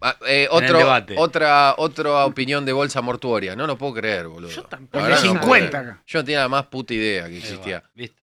[0.00, 0.78] Ah, eh, otro,
[1.16, 3.56] otra, otra opinión de bolsa mortuoria.
[3.56, 4.50] No lo puedo creer, boludo.
[4.50, 5.02] Yo tampoco.
[5.02, 5.76] No lo 50 puedo creer.
[5.76, 6.02] acá.
[6.06, 7.78] Yo no tenía la más puta idea que existía.
[7.80, 8.16] bueno, ¿viste?
[8.16, 8.24] Así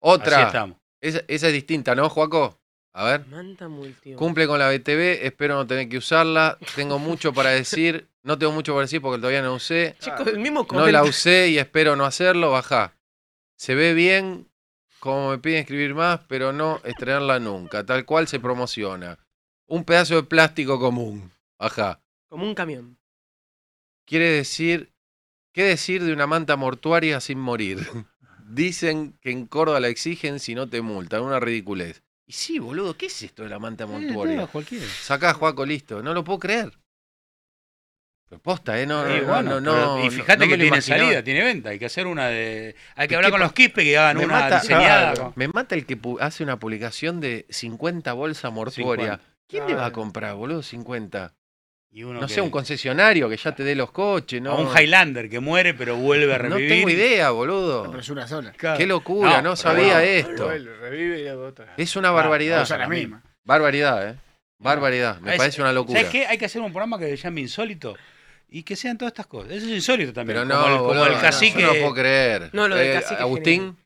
[0.00, 0.42] Otra.
[0.42, 0.78] estamos.
[1.00, 2.58] Esa, esa es distinta, ¿no, Juaco?
[2.94, 3.26] A ver.
[3.26, 3.68] Manta.
[4.16, 6.58] Cumple con la BTV, espero no tener que usarla.
[6.74, 8.08] Tengo mucho para decir.
[8.22, 9.96] No tengo mucho para decir porque todavía no usé.
[9.98, 12.50] Chicos, el mismo No la usé y espero no hacerlo.
[12.50, 12.94] Baja.
[13.56, 14.48] Se ve bien,
[15.00, 17.84] como me piden escribir más, pero no estrenarla nunca.
[17.84, 19.18] Tal cual se promociona.
[19.72, 21.32] Un pedazo de plástico común.
[21.58, 21.98] Baja.
[22.28, 22.98] Como un camión.
[24.04, 24.92] Quiere decir,
[25.54, 27.78] ¿qué decir de una manta mortuaria sin morir?
[28.50, 32.02] Dicen que en Córdoba la exigen si no te multan, una ridiculez.
[32.26, 34.46] Y sí, boludo, ¿qué es esto de la manta mortuoria?
[34.46, 34.84] cualquiera.
[34.86, 36.02] Sacá, Juaco, listo.
[36.02, 36.78] No lo puedo creer.
[38.42, 38.84] Posta, ¿eh?
[38.86, 41.70] No, Sí, no, bueno, no, pero- no, y fíjate que tiene salida, tiene venta.
[41.70, 42.76] Hay que hacer una de.
[42.94, 45.14] Hay que ¿Qué hablar con los Quispe que hagan me una mata, diseñada.
[45.14, 49.18] claro, me mata el que hace una publicación de 50 bolsas mortuorias.
[49.48, 49.48] 50.
[49.48, 51.34] ¿Quién le va a comprar, boludo, 50?
[51.94, 54.52] Y uno No que- sé, un concesionario que ya te dé los coches, ¿no?
[54.52, 56.68] A un Highlander que muere pero vuelve a No revivir.
[56.70, 57.84] tengo idea, boludo.
[57.88, 58.52] Pero es una sola.
[58.52, 60.44] Qué locura, no, sabía bueno, esto.
[60.46, 61.74] Vuelve, revive y otra.
[61.76, 62.62] Es una Ah, barbaridad.
[62.62, 63.22] usa la misma.
[63.44, 64.16] Barbaridad, ¿eh?
[64.58, 65.20] Barbaridad.
[65.20, 65.98] Me Es- parece una locura.
[65.98, 66.26] ¿Sabes qué?
[66.26, 67.94] Hay que hacer un programa que se llame Insólito
[68.48, 69.50] y que sean todas estas cosas.
[69.52, 70.38] Eso es insólito también.
[70.38, 71.62] Pero no, como el, como boludo, el no, cacique.
[71.62, 72.48] no puedo creer.
[72.54, 73.76] No, lo del Eh, cacique es Agustín,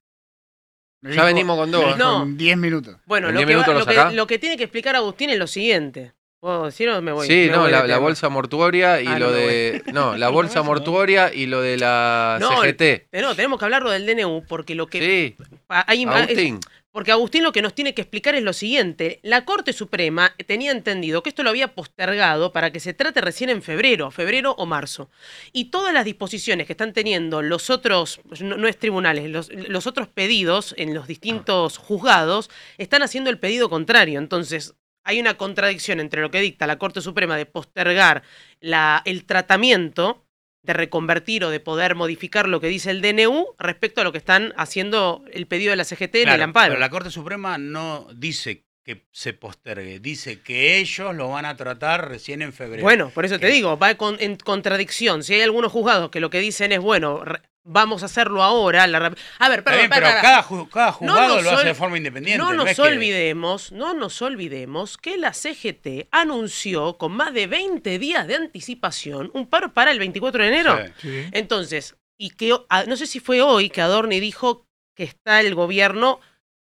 [1.07, 1.97] ya dijo- venimos con dos.
[1.97, 2.23] No.
[2.23, 2.97] En 10 minutos.
[3.07, 4.15] Bueno, ¿En lo 10 que, va- minutos lo lo, que, sacás?
[4.15, 6.13] lo que tiene que explicar Agustín es lo siguiente.
[6.39, 7.27] ¿Puedo decir o me voy?
[7.27, 9.83] Sí, Me no, voy la, bolsa mortuoria y Ah, lo no de.
[9.93, 13.09] No, la bolsa mortuoria y lo de la No, CGT.
[13.21, 15.37] No, tenemos que hablarlo del DNU porque lo que Sí,
[15.69, 16.61] hay- es- Agustín.
[16.97, 19.21] Porque Agustín lo que nos tiene que explicar es lo siguiente.
[19.23, 23.51] La Corte Suprema tenía entendido que esto lo había postergado para que se trate recién
[23.51, 25.11] en febrero, febrero o marzo.
[25.53, 30.09] Y todas las disposiciones que están teniendo los otros, no, no es tribunales, los, otros
[30.09, 34.19] pedidos en los distintos juzgados están haciendo el pedido contrario.
[34.19, 34.75] Entonces,
[35.05, 38.23] hay una contradicción entre lo que dicta la Corte Suprema de postergar
[38.63, 40.26] el tratamiento
[40.67, 44.19] de reconvertir o de poder modificar lo que dice el DNU respecto a lo que
[44.19, 46.73] están haciendo el pedido de la CGT en Claro, el amparo.
[46.73, 51.57] Pero la Corte Suprema no dice que se postergue, dice que ellos lo van a
[51.57, 52.85] tratar recién en febrero.
[52.85, 55.25] Bueno, por eso te Que- digo, va con- en contradicción.
[55.25, 58.87] Si hay algunos juzgados que lo que dicen es, bueno, re- vamos a hacerlo ahora.
[58.87, 61.75] la a ver, perdón, bien, pero cada, ju- cada No juzgado nos lo hace de
[61.75, 62.39] forma independiente.
[62.39, 67.99] No nos que- olvidemos, no nos olvidemos que la CGT anunció con más de 20
[67.99, 70.79] días de anticipación un paro para el 24 de enero.
[71.03, 71.25] Sí.
[71.33, 72.57] Entonces, y que
[72.87, 74.65] no sé si fue hoy que Adorni dijo
[74.95, 76.21] que está el gobierno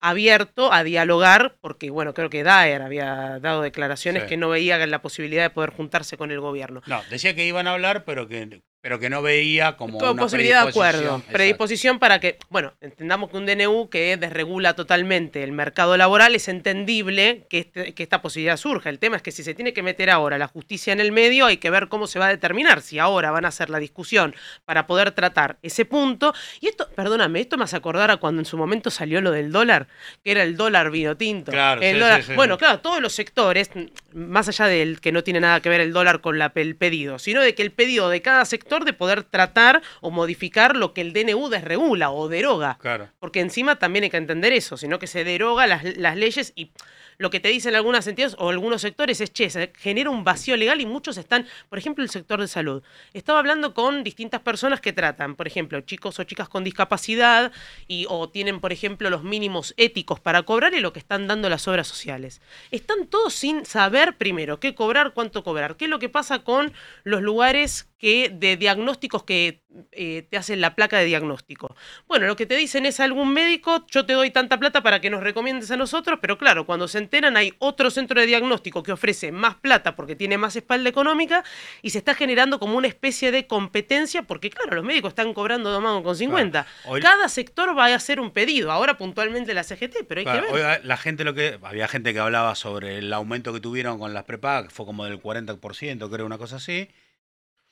[0.09, 4.29] abierto a dialogar, porque bueno, creo que Daer había dado declaraciones Sí.
[4.29, 6.83] que no veía la posibilidad de poder juntarse con el gobierno.
[6.87, 10.64] No, decía que iban a hablar, pero que, pero que no veía como una posibilidad
[10.64, 10.91] de acuerdo.
[10.99, 11.14] predisposición.
[11.20, 11.32] Exacto.
[11.32, 16.49] Predisposición para que, bueno, entendamos que un DNU que desregula totalmente el mercado laboral es
[16.49, 18.91] entendible que, este- que esta posibilidad surja.
[18.91, 21.47] El tema es que si se tiene que meter ahora la justicia en el medio,
[21.47, 22.82] hay que ver cómo se va a determinar.
[22.82, 24.35] Si ahora van a hacer la discusión
[24.66, 26.35] para poder tratar ese punto.
[26.61, 29.51] Y esto, perdóname, esto me hace acordar a cuando en su momento salió lo del
[29.51, 29.89] dólar,
[30.22, 31.53] que era el dólar vino tinto.
[31.53, 33.70] Claro, El sí, dólar- sí, sí, bueno, claro, todos los sectores,
[34.15, 37.19] más allá del que no tiene nada que ver el dólar con la, el pedido,
[37.19, 41.01] sino de que el pedido de cada sector de poder tratar o modificar lo que
[41.01, 42.79] el DNU desregula o deroga.
[42.81, 43.09] Claro.
[43.19, 46.71] Porque encima también hay que entender eso, sino que se deroga las, las leyes y
[47.19, 50.57] lo que te dicen algunas entidades o algunos sectores es, che, se genera un vacío
[50.57, 52.83] legal y muchos están, por ejemplo, el sector de salud.
[53.12, 57.53] Estaba hablando con distintas personas que tratan, por ejemplo, chicos o chicas con discapacidad
[57.87, 61.49] y, o tienen, por ejemplo, los mínimos éticos para cobrar y lo que están dando
[61.49, 62.41] las obras sociales.
[62.71, 65.77] Están todos sin saber primero qué cobrar, cuánto cobrar.
[65.77, 66.73] ¿Qué es lo que pasa con
[67.05, 69.62] los lugares que de diagnósticos que
[69.93, 71.75] eh, te hacen la placa de diagnóstico?
[72.07, 75.11] Bueno, lo que te dicen es algún médico, yo te doy tanta plata para que
[75.11, 78.93] nos recomiendes a nosotros, pero claro, cuando se enteran hay otro centro de diagnóstico que
[78.93, 81.45] ofrece más plata porque tiene más espalda económica
[81.83, 85.71] y se está generando como una especie de competencia porque claro, los médicos están cobrando
[85.71, 86.67] domago con 50.
[86.87, 90.47] Hoy- Cada sector va a hacer un pedido, ahora puntualmente la CGT, pero hay Claro,
[90.49, 90.79] que ver.
[90.81, 94.13] hoy la gente lo que había gente que hablaba sobre el aumento que tuvieron con
[94.15, 96.89] las prepagas, que fue como del 40%, creo una cosa así.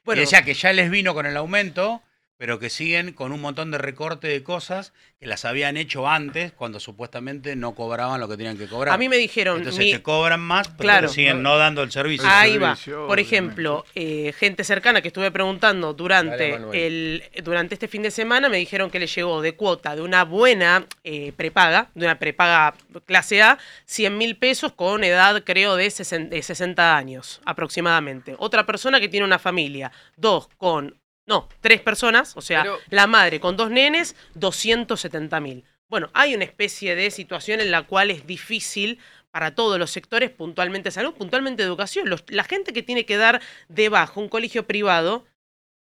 [0.05, 0.21] Bueno.
[0.21, 2.03] y decía que ya les vino con el aumento,
[2.43, 6.51] pero que siguen con un montón de recorte de cosas que las habían hecho antes
[6.51, 8.93] cuando supuestamente no cobraban lo que tenían que cobrar.
[8.93, 11.07] A mí me dijeron, Entonces mi- te cobran más, pero Claro.
[11.07, 12.29] te siguen no dando el servicio.
[12.29, 12.75] Ahí va.
[12.75, 18.11] servicio, Por ejemplo, eh, gente cercana que estuve preguntando durante, el, durante este fin de
[18.11, 22.19] semana me dijeron que le llegó de cuota de una buena eh, prepaga, de una
[22.19, 22.75] prepaga
[23.07, 28.35] clase A, 100 mil pesos con edad creo de 60, de 60 años aproximadamente.
[28.39, 30.97] Otra persona que tiene una familia, dos con...
[31.27, 35.65] No, tres personas, o sea, Pero- la madre con dos nenes, 270 mil.
[35.89, 38.99] Bueno, hay una especie de situación en la cual es difícil
[39.31, 42.09] para todos los sectores, puntualmente salud, puntualmente educación.
[42.09, 45.25] Los- la gente que tiene que dar debajo un colegio privado,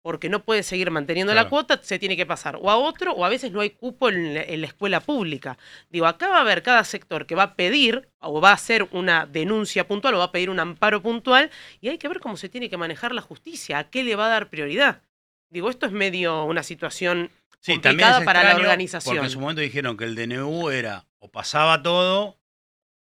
[0.01, 3.25] porque no puede seguir manteniendo la cuota, se tiene que pasar o a otro, o
[3.25, 5.57] a veces no hay cupo en la, en la escuela pública.
[5.89, 8.87] Digo, acá va a haber cada sector que va a pedir o va a hacer
[8.91, 12.37] una denuncia puntual o va a pedir un amparo puntual y hay que ver cómo
[12.37, 15.01] se tiene que manejar la justicia, a qué le va a dar prioridad.
[15.49, 19.15] Digo, esto es medio una situación Sí, complicada para la organización.
[19.15, 22.37] Porque en su momento dijeron que el DNU era o pasaba todo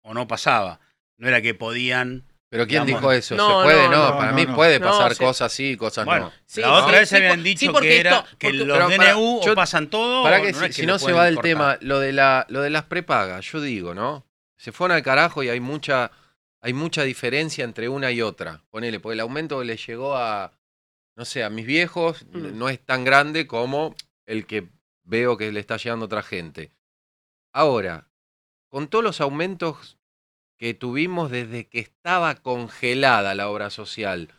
[0.02, 0.80] o no pasaba.
[1.18, 2.24] No era que podían.
[2.48, 3.36] Pero ¿quién digamos, dijo eso?
[3.36, 3.84] No, ¿Se puede?
[3.84, 4.56] no, No, no, para no, mí no.
[4.56, 6.32] puede pasar se- cosas sí, cosas Bueno, no.
[6.46, 9.40] Sí, la sí, otra vez sí, habían dicho que era esto- que los para- DNU
[9.44, 10.24] yo- o pasan todo.
[10.24, 11.48] Para o que no si, es si que no se va del cortar.
[11.50, 14.26] tema, lo de la, lo de las prepagas, yo digo, ¿no?
[14.56, 16.10] Se fueron al carajo y hay mucha,
[16.60, 18.62] hay mucha diferencia entre una y otra.
[18.70, 20.52] Ponele, porque el aumento le llegó a,
[21.20, 22.56] no sé, a mis viejos Mm.
[22.56, 23.94] no es tan grande como
[24.24, 24.70] el que
[25.02, 26.72] veo que le está llegando otra gente.
[27.52, 28.08] Ahora,
[28.70, 29.98] con todos los aumentos
[30.56, 34.32] que tuvimos desde que estaba congelada la obra social,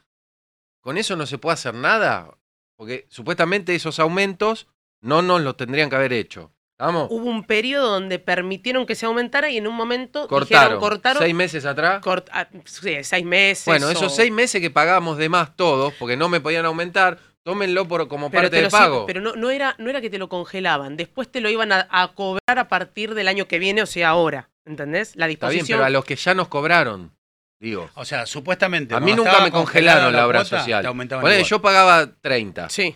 [0.80, 2.36] ¿con eso no se puede hacer nada?
[2.76, 4.68] Porque supuestamente esos aumentos
[5.02, 6.52] no nos los tendrían que haber hecho.
[6.90, 10.64] Hubo un periodo donde permitieron que se aumentara y en un momento Cortaron.
[10.64, 11.22] dijeron, cortaron.
[11.24, 12.02] Seis meses atrás.
[12.02, 13.66] cort- ah, sí, seis meses.
[13.66, 17.20] Bueno, o- esos seis meses que pagábamos de más todos, porque no me podían aumentar,
[17.44, 19.06] tómenlo por, como Pero, parte te de lo pago.
[19.06, 21.88] pero no, no, era, no era que te lo congelaban, después te lo iban a,
[21.90, 24.50] a cobrar a partir del año que viene, o sea, ahora.
[24.64, 25.16] ¿Entendés?
[25.16, 25.80] La Está bien, disposición.
[25.80, 27.12] pero a los que ya nos cobraron,
[27.60, 27.90] digo.
[27.96, 28.94] O sea, supuestamente.
[28.94, 30.82] A mí nunca me congelaron congelada la obra cuota, social.
[30.84, 31.50] te aumentaban Ponele, igual.
[31.50, 32.70] yo pagaba 30.
[32.70, 32.96] Sí.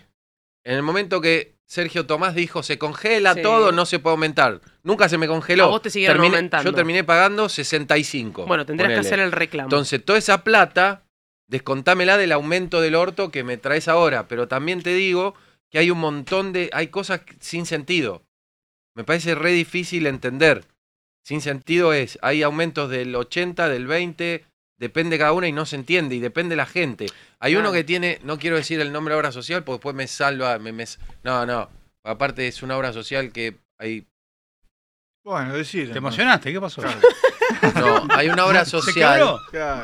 [0.63, 3.41] En el momento que Sergio Tomás dijo se congela Sí.
[3.41, 4.61] todo, no se puede aumentar.
[4.84, 5.66] Nunca se me congeló.
[5.66, 6.70] A vos te siguieron Terminé- aumentando.
[6.70, 8.45] Yo terminé pagando 65.
[8.45, 9.68] Bueno, tendrías que hacer el reclamo.
[9.68, 11.03] Entonces, toda esa plata,
[11.47, 14.28] descontámela del aumento del orto que me traes ahora.
[14.28, 15.34] Pero también te digo
[15.72, 16.70] que hay un montón de.
[16.74, 18.24] Hay cosas sin sentido.
[18.95, 20.66] Me parece re difícil entender.
[21.24, 24.45] Sin sentido es, hay aumentos del 80, del 20,
[24.78, 27.07] depende cada una y no se entiende, y depende la gente.
[27.39, 30.07] Hay uno que tiene, no quiero decir el nombre de obra social, porque después me
[30.07, 30.86] salva, me, me-
[31.23, 31.69] no, no.
[32.03, 34.07] Aparte es una obra social que hay,
[35.23, 35.91] Bueno, decir.
[35.91, 36.51] ¿Te emocionaste?
[36.53, 36.82] ¿Qué pasó?
[37.76, 39.38] no, hay una obra ¿Se social.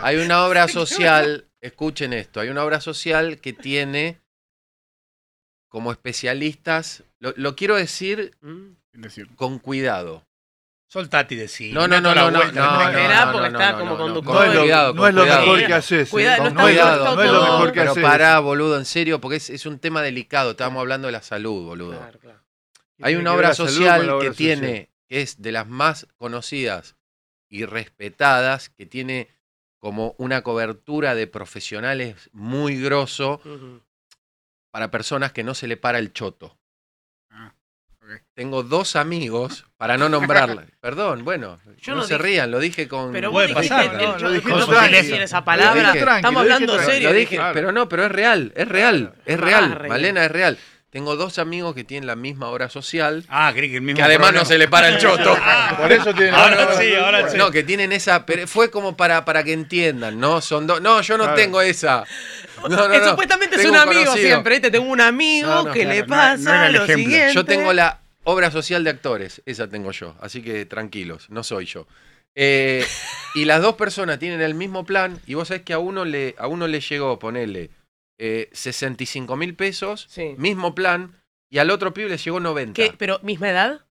[0.04, 4.20] Hay una obra social, escuchen esto, hay una obra social que tiene
[5.70, 8.74] como especialistas, lo, lo quiero decir Mm.
[9.36, 10.26] con cuidado.
[10.92, 11.72] Soltate y decí.
[11.72, 14.36] No, no, no, no, no, no, no, porque no, está no, como no, no, conductor.
[14.36, 16.08] con No es lo, cuidado, no es lo mejor que haces.
[16.10, 16.12] ¿eh?
[16.12, 17.16] Cuidado, no es lo, cuidado.
[17.16, 18.04] no es lo mejor que Pero haces.
[18.04, 21.64] pará, boludo, en serio, porque es, es un tema delicado, estábamos hablando de la salud,
[21.66, 21.98] boludo.
[21.98, 22.40] Claro, claro.
[23.04, 24.36] Hay una obra social que social.
[24.36, 26.98] tiene, que es de las más conocidas
[27.48, 29.30] y respetadas, que tiene
[29.80, 33.40] como una cobertura de profesionales muy grosso
[34.72, 36.58] para personas que no se le para el choto.
[38.14, 38.20] Ah.
[38.34, 40.66] Tengo dos amigos, para no nombrarla.
[40.82, 43.12] Perdón, bueno, Yo no, no se dije- rían, lo dije con.
[43.12, 44.16] Pero Puede vos dijiste pasar, el- ¿no?
[44.16, 44.96] el- Lo dije no podés tranqui.
[44.96, 45.92] decir esa Lo palabra.
[45.94, 46.92] dije Estamos lo dije hablando tranqui.
[46.92, 47.10] serio.
[47.10, 47.54] Lo dije, Claro.
[47.54, 49.72] pero no, pero es real, es real, es Ah, real.
[49.76, 49.90] real.
[49.90, 50.58] Malena es real.
[50.90, 53.96] Tengo dos amigos que tienen la misma obra social, Ah, creí que el mismo.
[53.96, 55.38] que además no se le para el choto.
[55.78, 56.32] Por eso tiene.
[56.32, 57.38] Ahora sí, ahora sí.
[57.38, 60.42] No, que tienen esa, pero fue como para, para que entiendan, ¿no?
[60.42, 60.82] Son dos.
[60.82, 61.38] No, yo no Claro.
[61.38, 62.04] tengo esa.
[62.64, 63.10] No, no, no.
[63.10, 64.28] supuestamente es Tengo un amigo conocido.
[64.28, 64.56] siempre.
[64.56, 64.70] ¿viste?
[64.70, 67.06] Tengo un amigo No, no, que le claro, no- no pasa era el lo ejemplo.
[67.06, 67.34] siguiente.
[67.36, 71.66] Yo tengo la obra social de actores, esa tengo yo, así que tranquilos, no soy
[71.66, 71.88] yo.
[72.36, 72.86] Eh,
[73.36, 76.36] y las dos personas tienen el mismo plan y vos sabés que a uno le,
[76.38, 77.70] a uno le llegó, ponele,
[78.20, 80.36] eh, 65 mil pesos, Sí.
[80.38, 81.20] mismo plan,
[81.50, 82.74] y al otro pibe le llegó 90.
[82.74, 82.94] ¿Qué?
[82.98, 83.82] ¿Pero misma edad?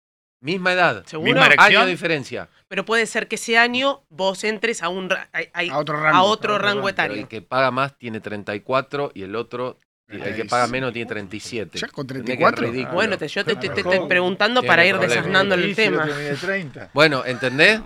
[0.42, 1.32] Misma edad, ¿Seguro?
[1.34, 2.48] Misma año de diferencia.
[2.68, 6.00] Pero puede ser que ese año vos entres a un a, a- A otro a
[6.00, 6.22] rango.
[6.22, 7.16] otro a otro rango rango, Pero etario.
[7.22, 9.76] el que paga más tiene 34 y el otro,
[10.10, 11.78] el que paga menos tiene 37.
[11.78, 12.66] Ya con ¿Entendés que es 34?
[12.72, 12.94] ridículo?
[12.94, 13.92] Bueno, te- yo te, te- te Claro.
[13.92, 16.02] estoy preguntando para ir desasnando el tema.
[16.02, 16.90] otro mide 30.
[16.92, 17.80] Bueno, ¿entendés?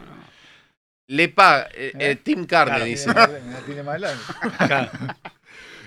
[1.06, 2.84] Le paga, eh, eh, Tim Carne Claro.
[2.86, 3.12] dice.
[3.12, 4.20] Tiene- Tiene más largo.
[4.66, 4.90] Claro.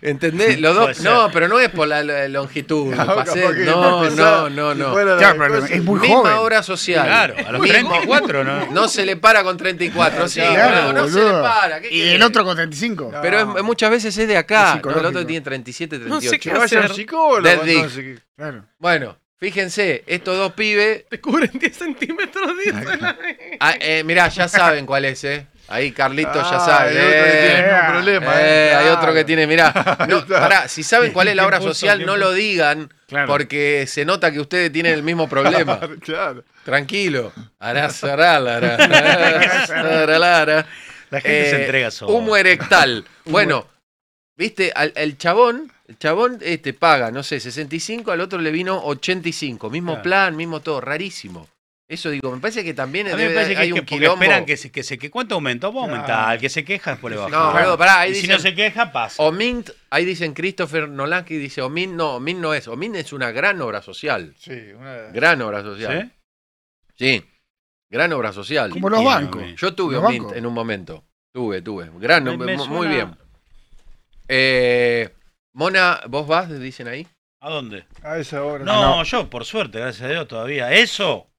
[0.02, 0.60] ¿Entendés?
[0.60, 2.93] Los dos, no, pero no es por la, la longitud.
[2.95, 4.93] No, pasé- no, no, no, no.
[4.93, 6.34] Claro, de es muy Misma joven.
[6.34, 7.06] obra social.
[7.06, 8.66] Claro, a los Mismo- 34, ¿no?
[8.72, 10.28] No se le para con 34.
[10.28, 11.82] Sí, Claro, no, no se le para.
[11.82, 12.14] ¿qué Y querés?
[12.16, 13.10] el otro con 35.
[13.14, 13.22] No.
[13.22, 14.76] Pero es- muchas veces es de acá.
[14.78, 15.00] Es ¿no?
[15.00, 16.39] El otro tiene 37, No sé 38.
[16.41, 16.93] qué al hacer.
[16.95, 17.64] psicólogo.
[17.64, 17.95] Dick.
[17.95, 18.20] qué.
[18.36, 18.66] Claro.
[18.80, 21.06] Bueno, fíjense, estos dos pibes.
[21.10, 22.98] Te cubren 10 centímetros, dice.
[23.60, 25.48] Ah, eh, mirá, ya saben cuál es, ¿eh?
[25.70, 26.97] Ahí Carlitos ya Ah, sabe.
[26.97, 27.43] hay otro que eh.
[27.43, 28.41] tiene el mismo problema.
[28.41, 28.76] Eh, eh.
[28.76, 29.97] Hay otro que tiene, mirá.
[30.07, 33.28] No, pará, si saben cuál es la obra social, ¿Quién no lo digan, Claro.
[33.28, 35.80] porque se nota que ustedes tienen el mismo problema.
[36.01, 36.43] Claro.
[36.63, 37.32] Tranquilo.
[41.09, 42.11] La gente se Eh, entrega sola.
[42.13, 43.05] Humo erectal.
[43.26, 43.65] Bueno,
[44.36, 48.82] viste, al, el chabón, el chabón este, paga, no sé, 65, al otro le vino
[48.84, 49.70] 85.
[49.70, 50.03] Mismo Claro.
[50.03, 51.47] plan, mismo todo, rarísimo.
[51.89, 53.79] Eso digo, me parece que también A mí me debe- parece que hay es que
[53.79, 54.21] un quilombo.
[54.21, 56.33] esperan que se, que se que cuánto aumentó, vamos a aumentar.
[56.35, 57.29] El que se queja después le baja.
[57.29, 59.23] No, boludo, pará, ahí y si dicen- no se queja, pasa.
[59.23, 62.67] Omint, ahí dicen Christopher Nolanki, dice Omint, no, Omint no es.
[62.67, 64.35] Omint es una gran obra social.
[64.38, 64.95] Sí, una.
[65.13, 66.11] Gran obra social.
[66.97, 67.05] ¿Sí?
[67.21, 67.25] Sí,
[67.89, 68.69] gran obra social.
[68.69, 69.43] Como los bancos.
[69.55, 70.38] Yo tuve Omint bancos.
[70.38, 71.05] en un momento.
[71.33, 71.89] Tuve, tuve.
[71.99, 73.15] Gran, Me- me mu- muy bien.
[74.27, 75.09] Eh,
[75.53, 76.49] Mona, ¿vos vas?
[76.59, 77.07] Dicen ahí.
[77.39, 77.85] ¿A dónde?
[78.03, 78.65] A esa hora.
[78.65, 80.73] No, yo, por suerte, gracias a Dios, todavía.
[80.73, 81.29] Eso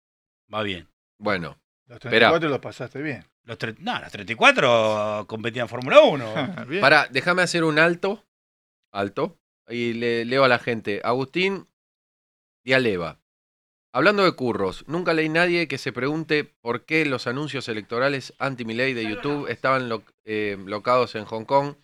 [0.53, 0.89] va bien.
[1.19, 2.29] Bueno, Los Esperá.
[2.29, 3.25] 34 los pasaste bien.
[3.45, 6.67] Los tre- no, las 34 competían en Fórmula 1.
[6.69, 6.81] bien.
[6.81, 8.25] para, déjame hacer un alto.
[8.93, 9.39] Alto.
[9.69, 11.01] Y le leo a la gente.
[11.05, 11.67] Agustín
[12.65, 13.19] Dialeva.
[13.93, 18.93] Hablando de curros, nunca leí nadie que se pregunte por qué los anuncios electorales anti-Milei
[18.93, 21.75] de YouTube estaban lo- eh, locados en Hong Kong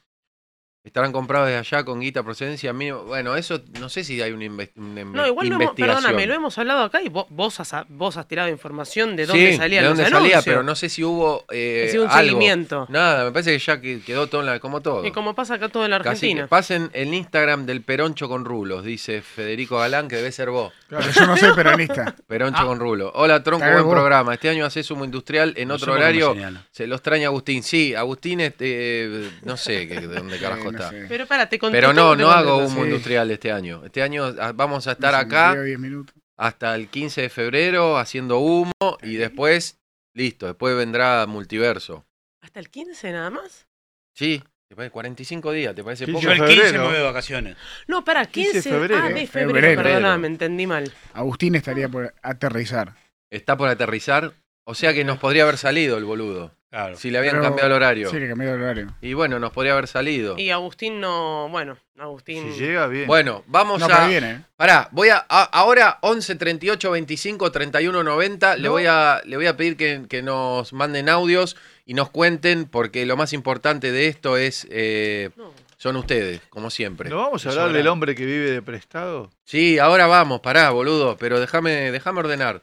[0.85, 3.05] Estarán comprados de allá con guita procedencia mínimo.
[3.05, 6.03] Bueno, eso no sé si hay una, inve- una No, igual no hemos, investigación.
[6.03, 9.53] perdóname, lo hemos hablado acá y vos, vos, has, vos has tirado información de dónde
[9.53, 10.45] sí, salían de los dónde salía, anuncios.
[10.45, 12.23] pero no sé si hubo eh, Ha sido un algo.
[12.23, 12.87] seguimiento.
[12.91, 15.07] Nada, me parece que ya que- quedó todo en la- como todo.
[15.07, 16.43] Y como pasa acá todo en la Casi Argentina.
[16.43, 20.71] que pasen el Instagram del Peroncho con rulos, dice Federico Galán, que debe ser vos.
[20.91, 22.15] Claro, yo no soy peronista.
[22.29, 22.67] Peroncho Ah.
[22.67, 23.11] con rulo.
[23.15, 23.95] Hola, Tronco, buen vos.
[23.95, 24.35] programa.
[24.35, 26.37] Este año haces humo industrial en No otro horario.
[26.73, 27.63] Se los extraña Agustín.
[27.63, 30.91] Sí, Agustín, este, no sé de dónde carajo no está.
[30.91, 31.07] sé.
[31.09, 32.89] Pero para, te Pero no, no hago humo Sí.
[32.89, 33.83] industrial este año.
[33.85, 36.15] Este año ah, vamos a estar No acá me quedo 10 minutos.
[36.37, 38.73] hasta el 15 de febrero haciendo humo
[39.03, 39.79] y después,
[40.15, 42.05] listo, después vendrá multiverso.
[42.43, 43.67] ¿Hasta el 15 nada más?
[44.15, 46.25] Sí, te parece 45 días, ¿te parece 15 poco?
[46.37, 46.83] Yo el 15 febrero.
[46.83, 47.57] me voy de vacaciones.
[47.87, 49.01] No, para, 15 15, de febrero.
[49.03, 49.83] Ah, de febrero, Febrero.
[49.83, 50.93] perdona, me entendí mal.
[51.15, 52.95] Agustín estaría por aterrizar.
[53.31, 54.35] Está por aterrizar.
[54.65, 56.53] O sea que nos podría haber salido el boludo.
[56.71, 56.97] Claro.
[56.97, 58.11] Si le habían Pero- cambiado el horario.
[58.11, 58.89] Sí, le cambió el horario.
[59.01, 60.37] Y bueno, nos podría haber salido.
[60.37, 62.53] Y Agustín no, bueno, Agustín...
[62.53, 63.07] Si llega bien.
[63.07, 64.09] Bueno, vamos No, a.
[64.09, 64.31] viene.
[64.33, 64.41] ¿eh?
[64.57, 68.57] Pará, voy a, a- ahora 11 38 25 31 90.
[68.57, 71.57] Le, voy a, le voy a pedir que, que nos manden audios
[71.87, 74.67] y nos cuenten, porque lo más importante de esto es.
[74.71, 75.53] eh, No.
[75.77, 77.09] son ustedes, como siempre.
[77.09, 79.31] ¿No vamos a hablar del hombre que vive de prestado?
[79.45, 82.63] Sí, ahora vamos, pará, boludo, pero déjame, déjame ordenar.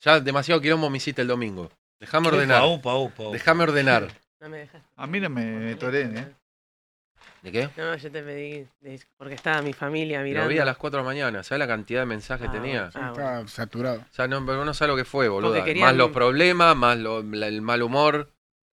[0.00, 1.70] Ya demasiado quilombo me hiciste el domingo.
[1.98, 2.62] Déjame ordenar.
[2.64, 3.32] upa, upa, upa.
[3.32, 4.08] Déjame ordenar.
[4.40, 4.82] no me dejas.
[4.96, 6.34] A mí no me, me toren, ¿eh?
[7.42, 7.70] ¿De qué?
[7.76, 10.48] No, yo te pedí, de- porque estaba mi familia Lo mirando.
[10.50, 11.42] vi a las 4 de la mañana.
[11.42, 12.90] ¿Sabes la cantidad de mensajes Ah, que tenía?
[12.92, 13.08] bueno.
[13.18, 14.00] Ah, Está saturado.
[14.00, 15.62] O sea, no, pero no sé lo que fue, boludo.
[15.64, 18.30] Querían- Más los problemas, más lo- la- el mal humor.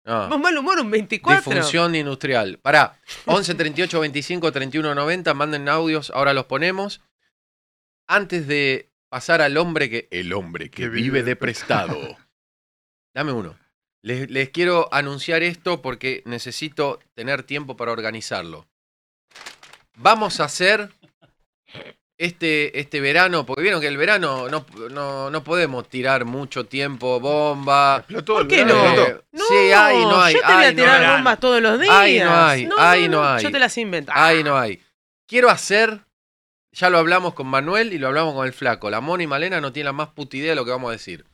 [0.03, 0.30] No.
[0.30, 1.43] Vos mal humor un 24.
[1.43, 2.59] Disfunción industrial.
[2.59, 7.01] Pará, 11 38 25 31 90, manden audios, ahora los ponemos.
[8.07, 10.07] Antes de pasar al hombre que.
[10.09, 11.95] El hombre que, Que vive, vive de prestado.
[13.14, 13.57] Dame uno.
[14.03, 18.66] Les, les quiero anunciar esto porque necesito tener tiempo para organizarlo.
[19.97, 20.89] Vamos a hacer
[22.18, 27.20] este, este verano, porque vieron que el verano no, no, no podemos tirar mucho tiempo
[27.20, 27.97] bomba.
[27.97, 28.86] Explotó ¿Por el qué no?
[28.86, 29.24] explotó.
[29.34, 30.34] No, Sí, hay, no hay.
[30.36, 31.12] Yo te voy hay, a no tirar hay.
[31.16, 31.93] bombas todos los días.
[31.95, 33.43] Ahí no hay, ahí no hay.
[33.43, 34.12] Yo te las invento.
[34.16, 34.82] Ahí no hay.
[35.28, 35.99] Quiero hacer,
[36.72, 38.89] ya lo hablamos con Manuel y lo hablamos con el flaco.
[38.89, 40.93] La Mona y Malena no tienen la más puta idea de lo que vamos a
[40.93, 41.26] decir.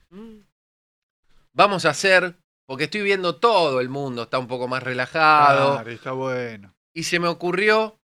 [1.54, 2.36] Vamos a hacer,
[2.66, 5.74] porque estoy viendo todo el mundo, está un poco más relajado.
[5.76, 6.74] Claro, está bueno.
[6.94, 8.00] Y se me ocurrió,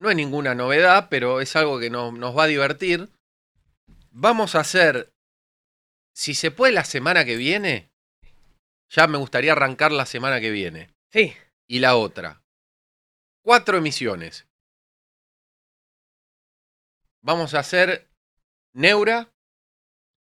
[0.00, 3.10] no es ninguna novedad, pero es algo que nos, nos va a divertir.
[4.10, 5.12] Vamos a hacer,
[6.14, 7.90] si se puede la semana que viene,
[8.88, 10.90] ya me gustaría arrancar la semana que viene.
[11.10, 11.34] Sí.
[11.66, 12.42] Y la otra.
[13.42, 14.46] Cuatro emisiones.
[17.24, 18.06] Vamos a hacer
[18.74, 19.28] Neura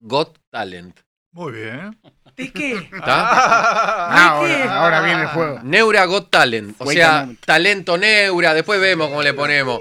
[0.00, 0.98] Got Talent.
[1.32, 1.96] Muy bien.
[2.36, 2.74] ¿De qué?
[2.92, 3.28] ¿Está?
[3.30, 5.60] Ah, ahora, ahora viene el juego.
[5.62, 6.74] Neura Got Talent.
[6.80, 8.54] O Wait sea, talento Neura.
[8.54, 9.80] Después vemos cómo le ponemos.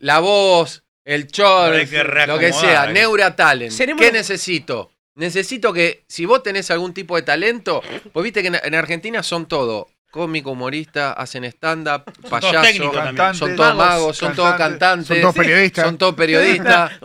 [0.00, 2.90] La voz, el chor, Hay que lo que sea.
[2.90, 2.92] eh.
[2.94, 3.70] Neura Talent.
[3.72, 4.90] Seremos- ¿Qué necesito?
[5.14, 7.82] Necesito que, si vos tenés algún tipo de talento,
[8.12, 9.88] pues viste que en, en Argentina son todo.
[10.10, 12.92] Cómico, humorista, hacen stand-up, payaso,
[13.34, 15.06] son todos magos, son todos cantantes.
[15.06, 15.84] Son todos periodistas.
[15.84, 16.92] son todos periodistas.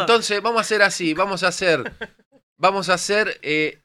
[0.00, 1.92] Entonces, vamos a hacer así, vamos a hacer,
[2.58, 3.78] vamos a hacer, eh,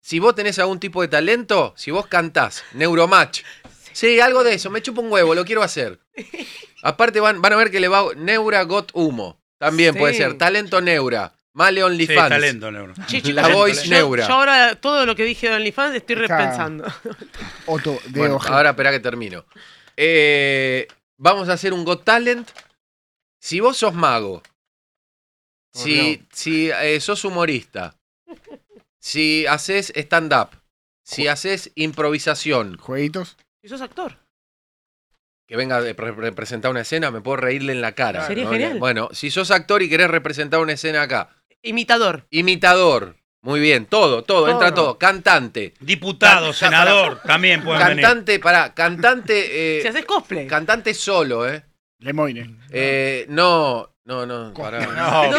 [0.00, 3.42] si vos tenés algún tipo de talento, si vos cantás, Neuromatch,
[3.92, 6.00] sí, algo de eso, me chupa un huevo, lo quiero hacer.
[6.82, 10.00] Aparte van, van a ver que le va Neura Got Humo, también Sí.
[10.00, 12.94] puede ser, talento Neura, Male Sí, OnlyFans, talento, Neuro.
[13.08, 14.26] Sí, chicos, La yo- voice yo- Neura.
[14.26, 16.84] Yo ahora todo lo que dije de OnlyFans estoy Está- repensando.
[17.66, 18.56] Otto de Bueno, Ojeda.
[18.56, 19.44] ahora espera que termino.
[19.96, 22.48] Eh, vamos a hacer un Got Talent.
[23.40, 24.42] Si vos sos mago,
[25.72, 27.94] si, si eh, sos humorista,
[28.98, 30.48] si haces stand-up,
[31.04, 33.36] si haces improvisación, Jueguitos.
[33.62, 34.18] ¿Y sos actor?
[35.46, 38.26] que venga a repre- representar una escena, me puedo reírle en la cara.
[38.26, 38.50] Sería ¿no?
[38.50, 38.78] genial.
[38.78, 41.28] Bueno, si sos actor y querés representar una escena acá,
[41.64, 42.26] Imitador.
[42.30, 44.98] imitador, muy bien, todo, todo, entra Todo.
[44.98, 48.04] Cantante, Diputado, Can- senador, también pueden venir.
[48.04, 50.46] cantante, pará, cantante, eh, Si haces cosplay.
[50.46, 51.64] cantante solo, ¿eh?
[52.00, 52.58] Lemoine.
[52.70, 54.80] Eh, no, no, no, pará.
[54.80, 55.30] No,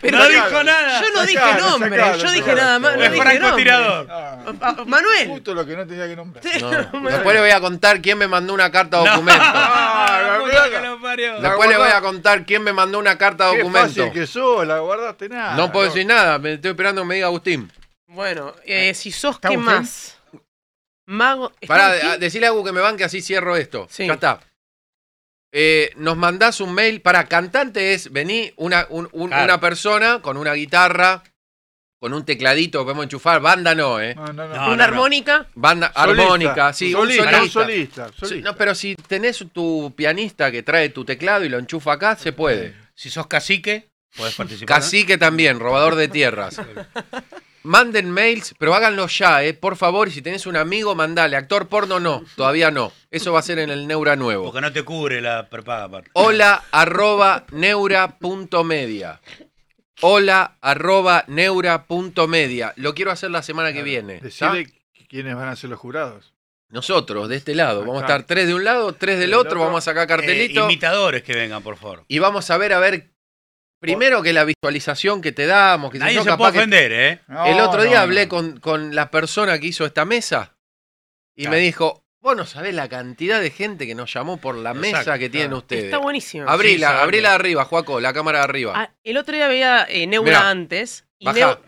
[0.00, 1.00] Pero No yo- dijo nada.
[1.00, 2.60] Yo no dije nombre, sacalo, yo dije sacalo.
[2.62, 2.96] nada más.
[2.96, 3.70] No dije nombre.
[3.70, 5.28] Ah, ah, Manuel.
[5.28, 6.44] Justo lo que no tenía que nombrar.
[6.60, 7.08] No.
[7.10, 9.04] Después le voy a contar quién me mandó una carta No.
[9.12, 9.42] documento.
[9.44, 10.38] Ah.
[11.40, 13.88] Después le voy a contar quién me mandó una carta Qué documento.
[13.88, 15.54] fácil que sos, la guardaste nada.
[15.56, 17.70] No puedo decir nada, me estoy esperando que me diga Agustín.
[18.08, 20.18] Bueno, eh, si sos, ¿Está ¿qué más?
[21.06, 21.52] Mago.
[21.60, 22.08] ¿está Pará, Agustín?
[22.10, 23.86] a- decile a Agu que me banque así cierro esto.
[23.90, 24.06] Sí.
[24.06, 24.40] Ya está.
[25.52, 27.00] Eh, nos mandás un mail.
[27.00, 29.44] Para cantante es, vení una, un- un- Claro.
[29.44, 31.22] una persona con una guitarra
[31.98, 33.40] con un tecladito que podemos enchufar.
[33.40, 34.14] Banda no, ¿eh?
[34.14, 34.54] No, no, no.
[34.54, 35.46] No, Una armónica.
[35.54, 36.22] Banda Solista.
[36.22, 38.10] armónica, sí, un Solista, un solista.
[38.42, 42.32] no, pero si tenés tu pianista que trae tu teclado y lo enchufa acá, se
[42.32, 42.74] puede.
[42.94, 44.76] Si sos cacique, podés participar.
[44.76, 46.60] Cacique también, robador de tierras.
[47.66, 50.06] Manden mails, pero háganlo ya, eh, por favor.
[50.06, 51.36] Y si tenés un amigo, mandale.
[51.36, 52.92] Actor porno no, todavía no.
[53.10, 54.44] Eso va a ser en el Neura nuevo.
[54.44, 56.10] Porque no te cubre la prepaga aparte.
[56.12, 59.20] Hola arroba neura punto media.
[60.00, 62.72] Hola arroba neura punto media.
[62.76, 64.20] Lo quiero hacer la semana que viene.
[64.20, 64.68] Decirle
[65.08, 66.34] quiénes van a ser los jurados.
[66.68, 67.80] Nosotros, de este lado.
[67.80, 69.50] Vamos a estar tres de un lado, tres del Del otro.
[69.50, 69.64] otro.
[69.64, 70.60] Vamos a sacar cartelito.
[70.60, 72.04] Eh, imitadores que vengan, por favor.
[72.06, 73.10] y vamos a ver, a ver.
[73.80, 75.90] Primero que la visualización que te damos.
[75.92, 77.20] Que Nadie yo, se puede que- ofender, ¿eh?
[77.46, 78.28] El otro día no, hablé no.
[78.30, 80.56] Con, con la persona que hizo esta mesa
[81.36, 81.56] y Claro.
[81.56, 84.98] me dijo, vos no sabés la cantidad de gente que nos llamó por la Exacto,
[84.98, 85.84] mesa que tienen ustedes.
[85.84, 86.48] Está buenísimo.
[86.48, 88.72] Abrila, Sí, abrila arriba, Juaco, la cámara de arriba.
[88.74, 91.04] Ah, el otro día veía eh, Neura Mirá, antes.
[91.18, 91.60] Y Neura,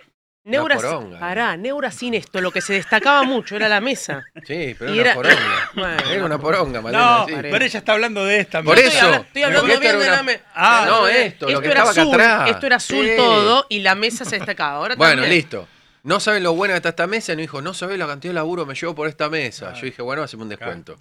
[0.57, 1.19] Poronga.
[1.21, 4.25] pará, Neura sin esto, lo que se destacaba mucho era la mesa.
[4.47, 5.71] Sí, pero Y era una poronga.
[5.75, 6.11] Bueno.
[6.11, 7.05] Era una poronga, Malena.
[7.21, 7.35] No, sí.
[7.41, 8.63] pero ella está hablando de esta.
[8.63, 8.89] Por eso.
[8.89, 10.43] Estoy, habla- estoy hablando esto bien de una- la mesa.
[10.55, 12.51] Ah, no, esto, lo que era estaba acá azul, atrás.
[12.51, 13.13] Esto era azul Sí.
[13.17, 14.77] todo y la mesa se destacaba.
[14.77, 15.33] Ahora Bueno, también.
[15.35, 15.69] listo.
[16.05, 17.33] No saben lo buena que está esta mesa.
[17.33, 19.75] Y nos dijo, no sabés la cantidad de laburo me llevo por esta mesa.
[19.75, 20.97] Yo dije, bueno, hacemos un descuento.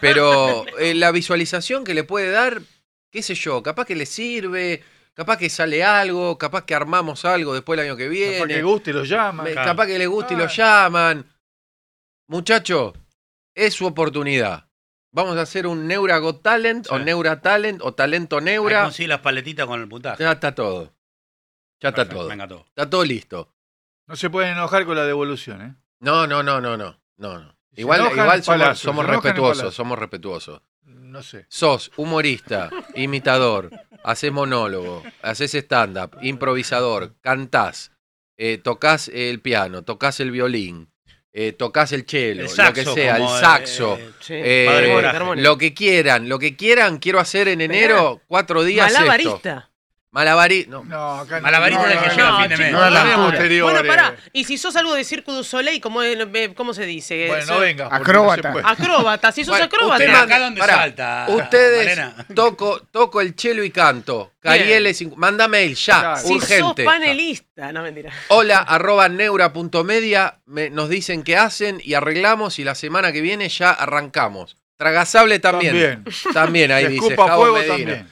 [0.00, 2.60] Pero eh, la visualización que le puede dar,
[3.10, 4.82] qué sé yo, capaz que le sirve,
[5.14, 8.38] capaz que sale algo, capaz que armamos algo después el año que viene.
[8.40, 9.44] Para que guste y lo llaman.
[9.44, 9.70] Me- Claro.
[9.70, 10.48] Capaz que le guste y lo Ah.
[10.48, 11.26] llaman.
[12.28, 12.92] Muchacho,
[13.54, 14.68] es su oportunidad.
[15.14, 16.98] Vamos a hacer un Neura Got Talent o.
[16.98, 18.84] Neura Talent o Talento Ahí Neura.
[18.84, 20.22] conseguí las paletitas con el puntaje.
[20.22, 20.94] Ya está todo.
[21.80, 22.28] Ya está Perfecto, todo.
[22.28, 22.64] Venga todo.
[22.68, 23.52] Está todo listo.
[24.06, 25.74] No se pueden enojar con la devolución, ¿eh?
[26.00, 26.98] No, no, no, no, no.
[27.18, 30.62] no, Igual, igual somos, palazo, somos respetuosos, somos respetuosos.
[30.84, 31.46] No sé.
[31.48, 33.70] Sos humorista, imitador,
[34.04, 37.92] haces monólogo, haces stand-up, improvisador, cantás,
[38.36, 40.88] eh, tocas el piano, tocas el violín,
[41.32, 43.96] eh, tocas el cello, El lo que sea, el saxo.
[43.98, 44.34] eh, Sí.
[44.36, 48.92] eh, lo que quieran, lo que quieran, quiero hacer en enero cuatro días
[49.26, 49.40] esto.
[50.12, 50.70] Malabarista.
[50.70, 50.84] No.
[50.84, 51.48] No, acá no.
[51.48, 52.72] Es el que no, llega no, a fin de mes.
[52.72, 53.62] No.
[53.64, 54.14] Bueno, pará.
[54.34, 56.18] Y si sos algo de Circo du Soleil, ¿cómo, es-
[56.54, 57.28] cómo se dice?
[57.28, 57.88] Bueno, no venga.
[57.90, 58.52] Acróbata.
[58.62, 59.94] Acróbata, si sos Bueno, acróbata.
[59.94, 61.26] usted Pero manda- acá donde pará, salta.
[61.30, 62.26] Ustedes Malena.
[62.34, 64.32] toco, toco el chelo y canto.
[64.38, 66.16] Cariel, cincu- manda mail ya, Claro.
[66.18, 66.84] si sos urgente.
[66.84, 67.72] panelista.
[67.72, 68.12] No, mentira.
[68.28, 73.48] Hola arroba neura.media, me- nos dicen qué hacen y arreglamos y la semana que viene
[73.48, 74.56] ya arrancamos.
[74.76, 76.02] Tragasable también.
[76.02, 76.34] También.
[76.34, 78.10] También ahí Se dice fuego también.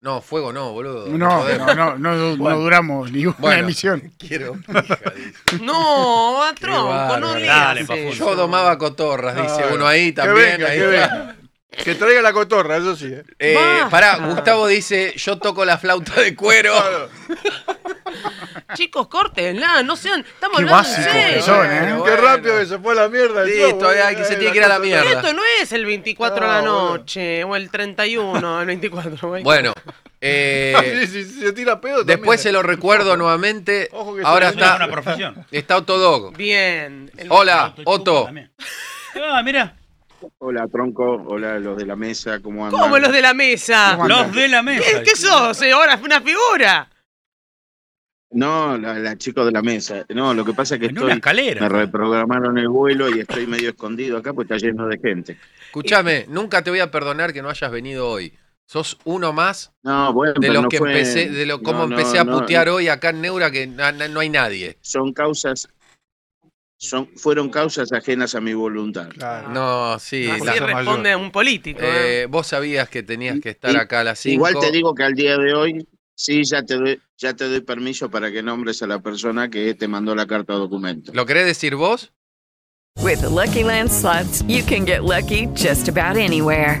[0.00, 1.06] No, fuego no, boludo.
[1.08, 3.62] No, no, no, no, no duramos ni una Bueno.
[3.64, 4.12] emisión.
[4.16, 5.34] Quiero pija, dice.
[5.64, 8.12] No, a tronco, no le.
[8.14, 10.58] Yo domaba cotorras, dice uno ahí que también.
[10.58, 10.78] venga, ahí
[11.70, 13.06] que traiga la cotorra, eso sí.
[13.12, 13.22] ¿eh?
[13.38, 16.72] Eh, pará, Gustavo dice, yo toco la flauta de cuero.
[16.74, 17.08] Claro.
[18.74, 20.20] Chicos, córtenla, no sean.
[20.20, 21.34] Estamos Qué hablando en básicos serio.
[21.36, 21.80] que son, ¿eh?
[21.86, 22.16] Qué bueno.
[22.16, 23.42] rápido que se fue a la mierda.
[23.42, 25.10] el Sí, show, hay eh, que- se tiene que ir a la cosa- mierda.
[25.12, 26.98] Esto no es el 24 de la No, boludo.
[26.98, 29.28] noche o el 31, el 24.
[29.28, 29.42] güey.
[29.42, 29.72] Bueno,
[30.20, 32.04] eh, Sí, sí, sí, se tira pedo.
[32.04, 32.62] después se también.
[32.62, 33.88] lo recuerdo nuevamente.
[33.92, 35.46] Ojo que Ahora se Es una está, profesión.
[35.50, 36.36] está Otodog.
[36.36, 37.10] Bien.
[37.16, 38.24] El- Hola, Otto.
[38.24, 38.50] también.
[39.22, 39.74] Ah, mira.
[40.38, 41.22] Hola, Tronco.
[41.26, 42.40] Hola, los de la mesa.
[42.40, 42.80] ¿Cómo andan?
[42.80, 43.92] ¿Cómo los de la mesa?
[43.96, 44.84] ¿Cómo Los de la mesa.
[44.98, 45.60] ¿Qué, qué sos?
[45.62, 46.88] Eh, Ahora es una figura.
[48.30, 50.04] No, la, la chico de la mesa.
[50.10, 51.62] No, lo que pasa es que En una escalera.
[51.62, 55.38] Me reprogramaron el vuelo y estoy medio escondido acá porque está lleno de gente.
[55.66, 58.34] Escúchame, nunca te voy a perdonar que no hayas venido hoy.
[58.66, 61.86] Sos uno más No, bueno, de los no que fue- empecé, de lo cómo no,
[61.88, 64.76] no, empecé a no, putear hoy acá en Neura que na- na- no hay nadie.
[64.82, 65.68] Son causas...
[66.80, 69.08] Son, fueron causas ajenas a mi voluntad.
[69.08, 69.48] Claro.
[69.50, 70.28] No, sí.
[70.30, 71.80] Así la- responde un político.
[71.82, 72.22] ¿eh?
[72.22, 74.34] eh, vos sabías que tenías que estar Y- acá a las 5.
[74.34, 77.62] Igual te digo que al día de hoy, sí, ya te doy, ya te doy
[77.62, 81.12] permiso para que nombres a la persona que te mandó la carta documento.
[81.12, 82.12] ¿Lo querés decir vos?
[83.02, 86.80] With the Lucky Land slots, you can get lucky just about anywhere.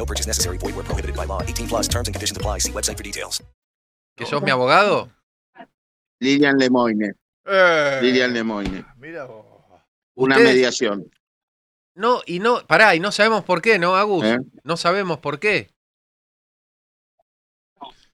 [0.00, 0.56] No purchase necessary.
[0.56, 1.42] Void where prohibited by law.
[1.42, 2.58] 18 plus terms and conditions apply.
[2.60, 3.42] See website for details.
[4.16, 5.10] ¿Que sos mi abogado?
[6.20, 7.12] Lilian Lemoyne.
[7.46, 8.84] Eh, Lilian Lemoyne.
[8.96, 9.44] Mira vos.
[10.14, 11.10] Una Ustedes- mediación.
[11.94, 14.24] No, y no, pará, y no sabemos por qué, ¿no, Agus?
[14.24, 14.38] ¿Eh?
[14.64, 15.68] No sabemos por qué.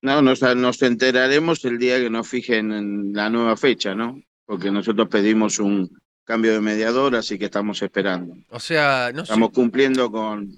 [0.03, 4.21] No, nos, nos enteraremos el día que nos fijen en la nueva fecha, ¿no?
[4.45, 5.89] Porque nosotros pedimos un
[6.25, 8.35] cambio de mediador, así que estamos esperando.
[8.51, 9.33] O sea, no sé.
[9.33, 10.51] Estamos cumpliendo con,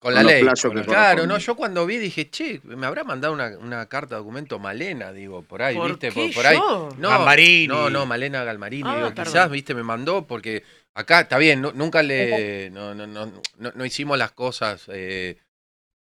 [0.00, 0.44] Con la ley.
[0.86, 4.60] claro, no, yo cuando vi dije, che, me habrá mandado una, una carta de documento
[4.60, 6.10] Malena, digo, por ahí, ¿Por ¿viste?
[6.12, 6.56] qué por, por ahí.
[6.56, 6.88] yo?
[6.98, 7.66] No, Galmarini.
[7.66, 9.24] No, no, Malena Galmarini, Ah, digo, perdón.
[9.24, 9.74] quizás, ¿viste?
[9.74, 10.62] Me mandó porque
[10.94, 13.26] acá está bien, no- nunca le no, no, no,
[13.56, 15.36] no, no hicimos las cosas eh,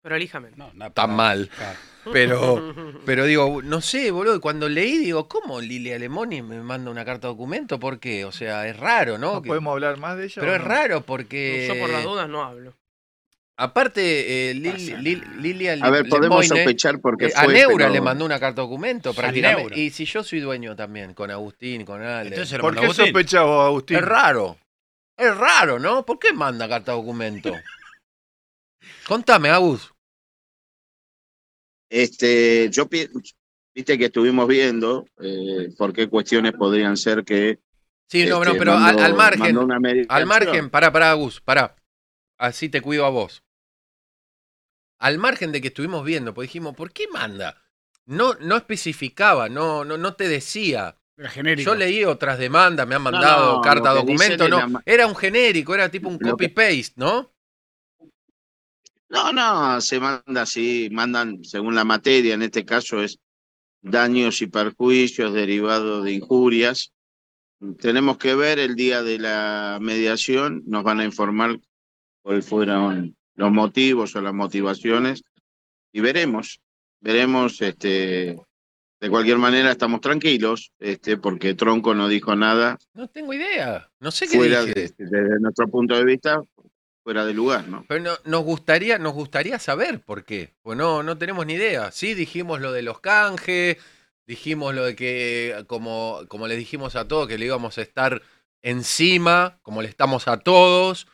[0.01, 0.51] Pero elíjame.
[0.55, 1.49] No, no, tan mal.
[1.49, 1.79] claro.
[2.13, 2.75] Pero,
[3.07, 7.05] pero digo, no sé, boludo, y cuando leí, digo, ¿cómo Lilia Lemoni me manda una
[7.05, 7.81] carta de documento?
[7.81, 8.25] ¿Por qué?
[8.25, 9.35] O sea, es raro, ¿no?
[9.35, 10.37] ¿No Que- podemos hablar más de ella?
[10.41, 10.69] pero es no?
[10.69, 11.67] raro porque...
[11.69, 12.75] Yo por las dudas no hablo.
[13.63, 17.85] Aparte, eh, Lil- Pasa Lil- Lilia A ver, podemos Lemoine, sospechar porque eh, a Neura
[17.87, 19.63] pero- le mandó una carta documento prácticamente.
[19.63, 19.77] Neura.
[19.79, 22.31] Y si yo soy dueño también, con Agustín, con Ale.
[22.31, 23.99] Entonces ¿Por qué sospechás vos, Agustín?
[23.99, 24.57] es raro.
[25.17, 26.05] Es raro, ¿no?
[26.05, 27.53] ¿Por qué manda carta documento?
[29.07, 29.93] Contame, Agus.
[31.91, 32.89] Este, yo
[33.75, 37.59] viste que estuvimos viendo eh, por qué cuestiones podrían ser que
[38.11, 39.57] Sí, no, no, este, pero al- al, margen.
[40.09, 41.77] Al margen, pará, pará, Agus, pará.
[42.39, 43.43] Así te cuido a vos.
[45.03, 47.61] Al margen de que estuvimos viendo, pues dijimos, ¿por qué manda?
[48.07, 50.97] No, no especificaba, no, no, no te decía.
[51.17, 51.73] Era genérico.
[51.73, 54.59] Yo leí otras demandas, me han mandado no, carta documento, no.
[54.59, 57.35] la Era un genérico, era tipo un copy-paste, ¿no?
[59.09, 63.19] No, no, se manda así, mandan según la materia, en este caso es
[63.81, 66.93] daños y perjuicios derivados de injurias.
[67.81, 71.59] Tenemos que ver el día de la mediación, nos van a informar
[72.23, 75.23] cuáles fueron los motivos o las motivaciones
[75.93, 76.61] y veremos,
[77.01, 78.37] veremos, este,
[79.01, 83.91] de cualquier manera estamos tranquilos, este, porque Tronco no dijo nada No tengo idea.
[84.01, 84.75] No sé qué fuera dije.
[84.75, 86.41] de- desde nuestro punto de vista,
[87.03, 87.85] fuera de lugar, ¿no?
[87.89, 90.55] Pero no- nos gustaría, nos gustaría saber por qué.
[90.63, 91.91] Pues no, no tenemos ni idea.
[91.91, 93.77] Sí, dijimos lo de los canjes,
[94.25, 98.23] dijimos lo de que, como, como les dijimos a todos, que le íbamos a estar
[98.63, 101.09] encima, como le estamos a todos,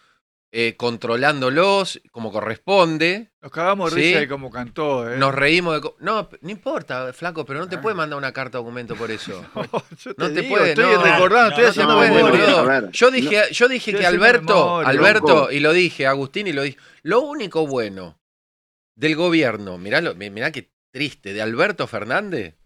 [0.51, 3.33] eh, controlándolos como corresponde.
[3.43, 4.07] Nos cagamos de Sí.
[4.09, 5.19] risa de cómo cantó, ¿eh?
[5.19, 5.91] Nos reímos de...
[6.01, 7.81] No, no importa, flaco, pero no te Ah.
[7.83, 9.45] puede mandar una carta documento por eso.
[9.99, 12.91] Yo No te digo, puede, estoy no, recordando, no, estoy no haciendo No memoria.
[12.93, 15.51] Yo dije, yo dije que Alberto, memoria, Alberto, loco.
[15.53, 18.19] y lo dije, Agustín, y lo dije, lo único bueno
[18.97, 22.57] del gobierno, mirá, lo, mirá qué triste, de Alberto Fernández,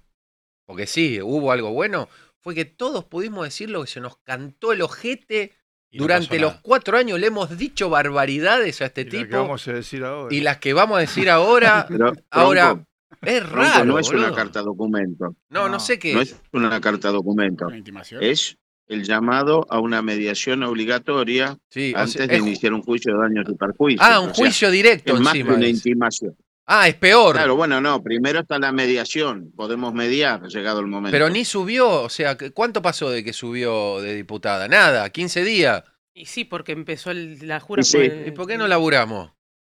[0.66, 2.08] porque sí, hubo algo bueno,
[2.40, 5.52] fue que todos pudimos decir lo que se nos cantó el ojete
[5.92, 6.60] Y no durante pasó los nada.
[6.62, 10.04] cuatro años, le hemos dicho barbaridades a este Y lo que tipo, vamos a decir
[10.04, 10.34] ahora.
[10.34, 12.86] y las que vamos a decir ahora, Pero, ahora, Tronco,
[13.22, 13.84] es raro.
[13.84, 14.34] no es una boludo.
[14.34, 15.36] carta documento.
[15.50, 16.34] No, no No, sé qué No es.
[16.52, 17.66] una carta documento.
[17.66, 17.82] Una.
[18.20, 18.56] Es
[18.88, 23.20] el llamado a una mediación obligatoria Sí, o antes sea, de iniciar un juicio de
[23.20, 24.02] daños y perjuicios.
[24.06, 25.56] Ah, un O sea, juicio directo es más que encima.
[25.56, 25.74] una es.
[25.76, 26.36] intimación.
[26.74, 27.34] Ah, es peor.
[27.34, 29.52] Claro, bueno, no, primero está la mediación.
[29.54, 31.12] Podemos mediar, llegado el momento.
[31.12, 34.68] Pero ni subió, o sea, ¿cuánto pasó de que subió de diputada?
[34.68, 35.84] Nada, 15 días.
[36.14, 37.82] Y sí, porque empezó el- la jura.
[37.82, 37.98] Sí.
[38.26, 39.32] ¿Y por qué no laburamos?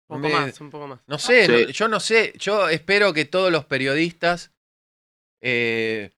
[0.08, 1.00] Un Me- poco más, un poco más.
[1.06, 1.52] No sé, Sí.
[1.52, 4.50] no- yo no sé, yo espero que todos los periodistas...
[5.40, 6.10] eh,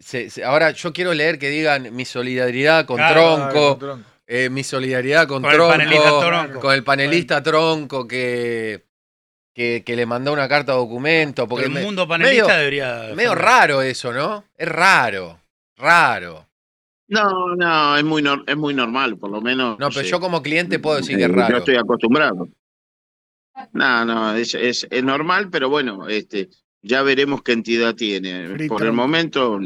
[0.00, 4.08] se- se- ahora yo quiero leer que digan mi solidaridad con Claro, Tronco, con Tronco.
[4.26, 6.60] eh, mi solidaridad con, Con el Tronco, panelista Tronco.
[6.60, 8.86] con el panelista Tronco que,
[9.56, 11.48] que, que le mandó una carta documento.
[11.48, 13.14] Porque el me- mundo panelista medio- debería.
[13.16, 14.44] medio raro eso, ¿no?
[14.54, 15.40] Es raro,
[15.78, 16.46] raro.
[17.08, 19.78] No, no, es muy, nor- es muy normal, por lo menos.
[19.78, 20.10] No, pero sí.
[20.10, 21.52] yo como cliente puedo decir Eh, que es raro.
[21.52, 22.48] Yo estoy acostumbrado.
[23.72, 26.50] No, no, es, es, es normal, pero bueno, este,
[26.82, 28.68] ya veremos qué entidad tiene.
[28.68, 29.58] Por el momento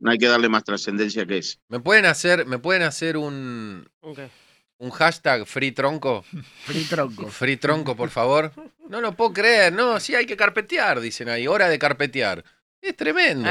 [0.00, 1.58] no hay que darle más trascendencia que eso.
[1.68, 4.18] ¿Me pueden hacer, me pueden hacer un, Ok.
[4.78, 6.24] Un hashtag free tronco?
[6.64, 7.28] Free tronco.
[7.28, 8.52] Free tronco, por favor.
[8.88, 12.44] No lo puedo creer, no, sí hay que carpetear, dicen ahí, hora de carpetear.
[12.80, 13.44] Es tremendo.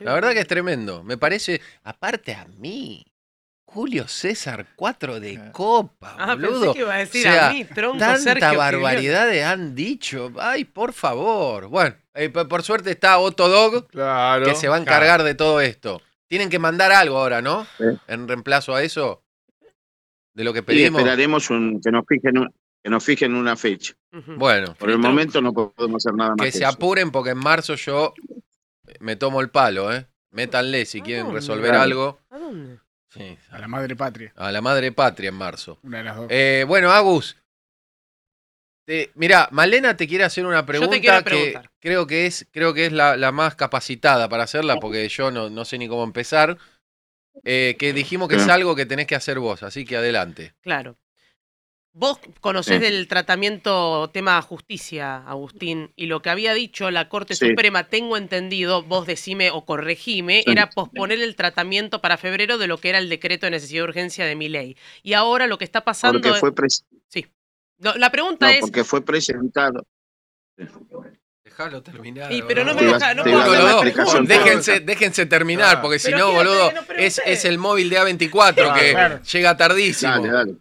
[0.00, 1.04] La verdad que es tremendo.
[1.04, 3.06] Me parece, aparte a mí,
[3.64, 6.60] Julio César 4 de copa, Ah, boludo.
[6.60, 10.32] pensé que iba a decir O sea, a mí, tronco, Tanta Sergio barbaridades han dicho.
[10.38, 11.68] Ay, por favor.
[11.68, 14.44] Bueno, eh, por suerte está Otto Dog, Claro.
[14.44, 16.02] que se va a encargar de todo esto.
[16.28, 17.66] Tienen que mandar algo ahora, ¿no?
[17.78, 17.84] Sí.
[18.08, 19.23] En reemplazo a eso.
[20.34, 21.00] De lo que Y pedimos.
[21.00, 23.94] esperaremos un, que nos fijen un- que nos fijen una fecha.
[24.36, 26.38] Bueno, Por el momento no podemos hacer nada más.
[26.38, 26.68] que que se eso.
[26.68, 28.12] apuren porque en marzo yo
[29.00, 30.06] me tomo el palo, ¿eh?
[30.32, 31.40] Métanle si quieren dónde?
[31.40, 31.82] resolver Claro.
[31.82, 32.20] algo.
[32.30, 32.78] ¿A dónde?
[33.08, 34.32] Sí, A la madre patria.
[34.36, 35.78] a la madre patria en marzo.
[35.82, 36.26] Una de las dos.
[36.28, 37.36] Eh, bueno, Agus.
[38.84, 41.70] te- mirá, Malena te quiere hacer una pregunta quiero que preguntar.
[41.80, 45.48] creo que es, creo que es la, la más capacitada para hacerla, porque yo no,
[45.48, 46.58] no sé ni cómo empezar.
[47.42, 50.54] Eh, que dijimos que es algo que tenés que hacer vos, así que adelante.
[50.60, 50.96] Claro.
[51.96, 52.82] Vos conocés Sí.
[52.82, 57.48] del tratamiento tema justicia, Agustín, y lo que había dicho la Corte Sí.
[57.50, 60.50] Suprema, tengo entendido, vos decime o corregime, Sí.
[60.50, 63.88] era posponer el tratamiento para febrero de lo que era el decreto de necesidad de
[63.88, 64.76] urgencia de mi ley.
[65.04, 67.26] Y ahora lo que está pasando Porque es- fue, pres- Sí.
[67.78, 68.60] No, la pregunta no, es...
[68.60, 69.86] porque fue presentado.
[71.56, 72.32] Déjalo terminar.
[72.32, 73.82] Y, pero no me deja, no puedo
[74.24, 75.82] déjense, déjense terminar, Ah.
[75.82, 79.22] porque si no, boludo, no es, es el móvil de A24 que Claro.
[79.22, 80.12] llega tardísimo.
[80.14, 80.54] Dale, dale.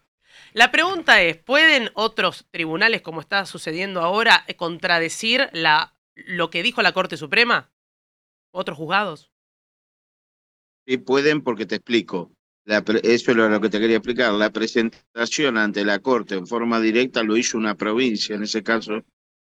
[0.53, 6.83] La pregunta es, ¿pueden otros tribunales, como está sucediendo ahora, contradecir la, lo que dijo
[6.83, 7.71] la Corte Suprema?
[8.51, 9.31] ¿Otros juzgados?
[10.85, 12.31] Sí pueden porque te explico.
[12.65, 14.31] La pre- eso es lo, lo que te quería explicar.
[14.33, 19.03] La presentación ante la Corte en forma directa lo hizo una provincia, en ese caso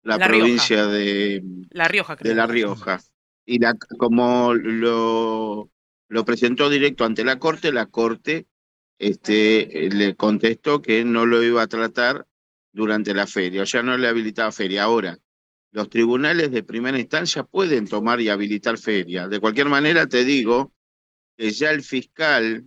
[0.05, 0.39] la, La Rioja.
[0.45, 2.29] provincia de, La Rioja, creo.
[2.29, 3.01] de La Rioja.
[3.45, 5.69] Y la, como lo,
[6.07, 8.47] lo presentó directo ante la Corte, la Corte
[8.97, 12.25] este, le contestó que no lo iba a tratar
[12.71, 14.83] durante la feria, o sea, no le habilitaba feria.
[14.83, 15.17] Ahora,
[15.71, 19.27] los tribunales de primera instancia pueden tomar y habilitar feria.
[19.27, 20.73] De cualquier manera, te digo
[21.37, 22.65] que ya el fiscal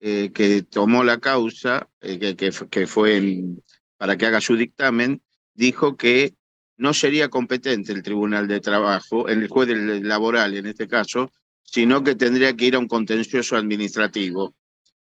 [0.00, 3.62] eh, que tomó la causa, eh, que, que fue en-
[3.98, 5.22] para que haga su dictamen,
[5.54, 6.34] dijo que
[6.82, 9.68] no sería competente el Tribunal de Trabajo, el juez
[10.02, 11.30] laboral en este caso,
[11.62, 14.54] sino que tendría que ir a un contencioso administrativo.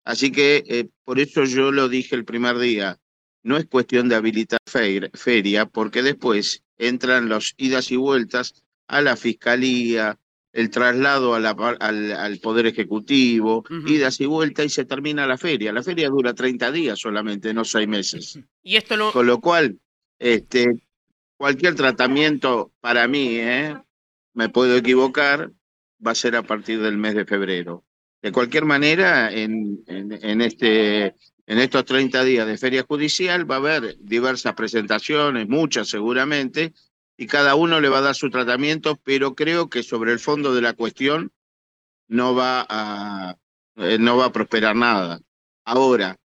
[0.05, 2.99] Así que eh, por eso yo lo dije el primer día,
[3.45, 8.55] no es cuestión de habilitar feir- feria, porque después entran los idas y vueltas
[8.89, 10.19] a la fiscalía,
[10.53, 15.39] el traslado a la al, al Poder Ejecutivo, idas y vueltas y se termina la
[15.39, 15.73] feria.
[15.73, 18.39] La feria dura 30 días solamente, no seis meses.
[18.65, 19.13] Y esto lo...
[19.13, 19.79] Con lo cual,
[20.19, 20.67] este,
[21.39, 23.75] cualquier tratamiento para mí, ¿eh?
[24.35, 25.51] me puedo equivocar,
[26.05, 27.85] va a ser a partir del mes de febrero.
[28.21, 29.81] De cualquier manera, en,
[30.43, 31.15] este,
[31.47, 36.75] en estos 30 días de feria judicial va a haber diversas presentaciones, muchas seguramente,
[37.17, 40.55] y cada uno le va a dar su tratamiento, pero creo que sobre el fondo
[40.55, 41.33] de la cuestión
[42.09, 43.37] no va a,
[43.77, 45.21] eh, no va a prosperar nada.
[45.65, 46.19] Ahora,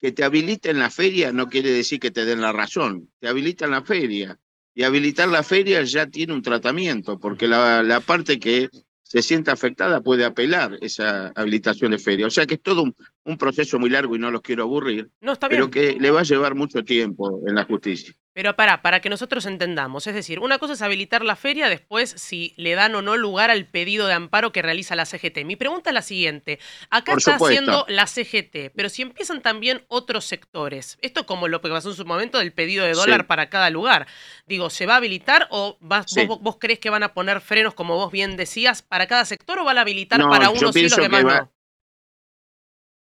[0.00, 3.70] que te habiliten la feria no quiere decir que te den la razón, te habilitan
[3.72, 4.38] la feria.
[4.74, 8.68] Y habilitar la feria ya tiene un tratamiento, porque la, la parte que
[9.02, 12.28] se sienta afectada puede apelar esa habilitación de feria.
[12.28, 12.94] O sea que es todo un,
[13.24, 16.20] un proceso muy largo y no los quiero aburrir, No, está pero que le va
[16.20, 18.14] a llevar mucho tiempo en la justicia.
[18.32, 22.10] Pero para, para que nosotros entendamos, es decir, una cosa es habilitar la feria, después
[22.10, 25.44] si le dan o no lugar al pedido de amparo que realiza la CGT.
[25.44, 26.60] Mi pregunta es la siguiente,
[26.90, 27.44] acá Por está supuesto.
[27.60, 31.96] haciendo la CGT, pero si empiezan también otros sectores, esto como lo que pasó en
[31.96, 33.00] su momento del pedido de Sí.
[33.00, 34.06] dólar para cada lugar,
[34.46, 36.24] digo, ¿se va a habilitar o vas- Sí.
[36.26, 39.58] vos, vos crees que van a poner frenos, como vos bien decías, para cada sector
[39.58, 41.52] o van a habilitar No, para unos y los demás va- no?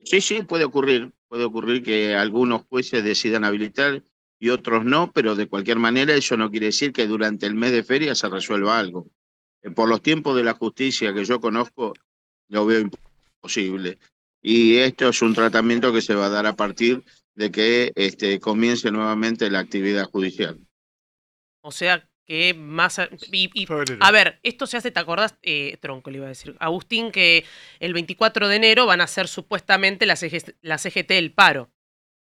[0.04, 1.12] Sí, sí, puede ocurrir.
[1.28, 4.02] Puede ocurrir que algunos jueces decidan habilitar
[4.44, 7.72] y otros no, pero de cualquier manera eso no quiere decir que durante el mes
[7.72, 9.08] de feria se resuelva algo.
[9.62, 11.94] Eh, Por los tiempos de la justicia que yo conozco,
[12.48, 13.98] lo veo imposible.
[14.42, 17.02] Y esto es un tratamiento que se va a dar a partir
[17.34, 20.58] de que este, comience nuevamente la actividad judicial.
[21.62, 22.98] O sea que más...
[22.98, 23.96] a- y- y Febrero.
[24.00, 25.36] A ver, esto se hace, ¿te acordás?
[25.42, 26.54] Eh, tronco le iba a decir.
[26.60, 27.44] Agustín, que
[27.80, 31.70] el 24 de enero van a hacer supuestamente la, CG la CGT el paro.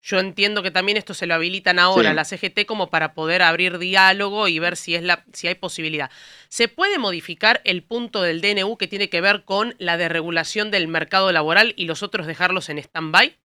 [0.04, 2.16] Yo entiendo que también esto se lo habilitan ahora Sí.
[2.16, 6.10] la CGT como para poder abrir diálogo y ver si, es la, si hay posibilidad.
[6.50, 10.88] ¿Se puede modificar el punto del DNU que tiene que ver con la desregulación del
[10.88, 13.38] mercado laboral y los otros dejarlos en stand-by?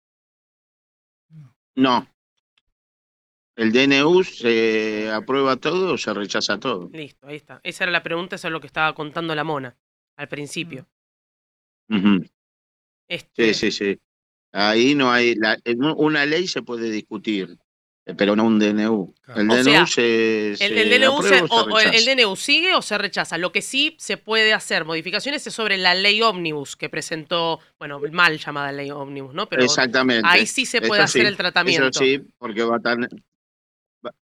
[1.75, 2.07] No.
[3.57, 6.89] ¿El DNU se aprueba todo o se rechaza todo?
[6.93, 7.59] Listo, ahí está.
[7.63, 9.75] Esa era la pregunta, eso es lo que estaba contando la mona
[10.15, 10.87] al principio.
[11.89, 12.25] Ujú.
[13.09, 13.99] Este, Sí, sí, sí.
[14.57, 15.35] Ahí no hay.
[15.35, 15.57] La,
[15.97, 17.57] una ley se puede discutir,
[18.05, 19.13] eh, pero no un DNU.
[19.35, 21.89] El O DNU sea, se, El, se el DNU se- aprueba o- o o se
[21.89, 22.15] el, el rechaza.
[22.27, 23.37] DNU sigue o se rechaza.
[23.37, 27.99] Lo que sí se puede hacer modificaciones es sobre la ley ómnibus que presentó, bueno,
[28.13, 29.49] mal llamada ley ómnibus, ¿no?
[29.49, 30.25] Pero Exactamente.
[30.25, 31.87] ahí sí se puede Eso hacer sí, el tratamiento.
[31.89, 32.95] Eso sí, porque va a,
[34.05, 34.13] va-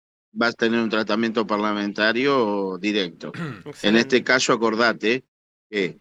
[0.42, 3.32] va a tener un tratamiento parlamentario directo.
[3.84, 5.24] En este caso, acordate
[5.70, 6.00] que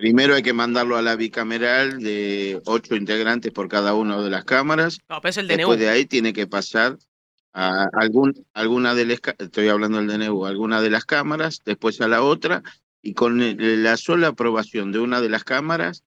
[0.00, 4.44] primero hay que mandarlo a la bicameral de ocho integrantes por cada una de las
[4.44, 4.98] cámaras.
[5.08, 5.56] No, pero es el DNU.
[5.58, 6.96] Después de ahí tiene que pasar
[7.52, 12.08] a algún, alguna de las, estoy hablando del DNU, alguna de las cámaras, después a
[12.08, 12.62] la otra,
[13.02, 16.02] y con la sola aprobación de una de las cámaras,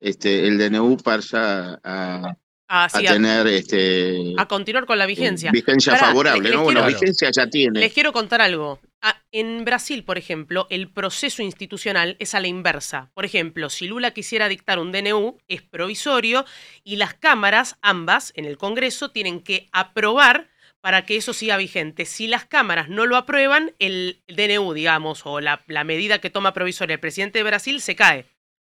[0.00, 2.36] este, el DNU pasa a,
[2.74, 5.50] Ah, a tener este, a continuar con la vigencia.
[5.52, 6.58] vigencia Pará, favorable, les- ¿no?
[6.60, 7.80] les Bueno, quiero- vigencia ya tiene.
[7.80, 8.80] Les quiero contar algo.
[9.02, 13.10] Ah, en Brasil, por ejemplo, el proceso institucional es a la inversa.
[13.12, 16.46] Por ejemplo, si Lula quisiera dictar un DNU, es provisorio
[16.82, 20.48] y las cámaras, ambas, en el Congreso, tienen que aprobar
[20.80, 22.06] para que eso siga vigente.
[22.06, 26.54] Si las cámaras no lo aprueban, el DNU, digamos, o la, la medida que toma
[26.54, 28.24] provisoria el presidente de Brasil se cae.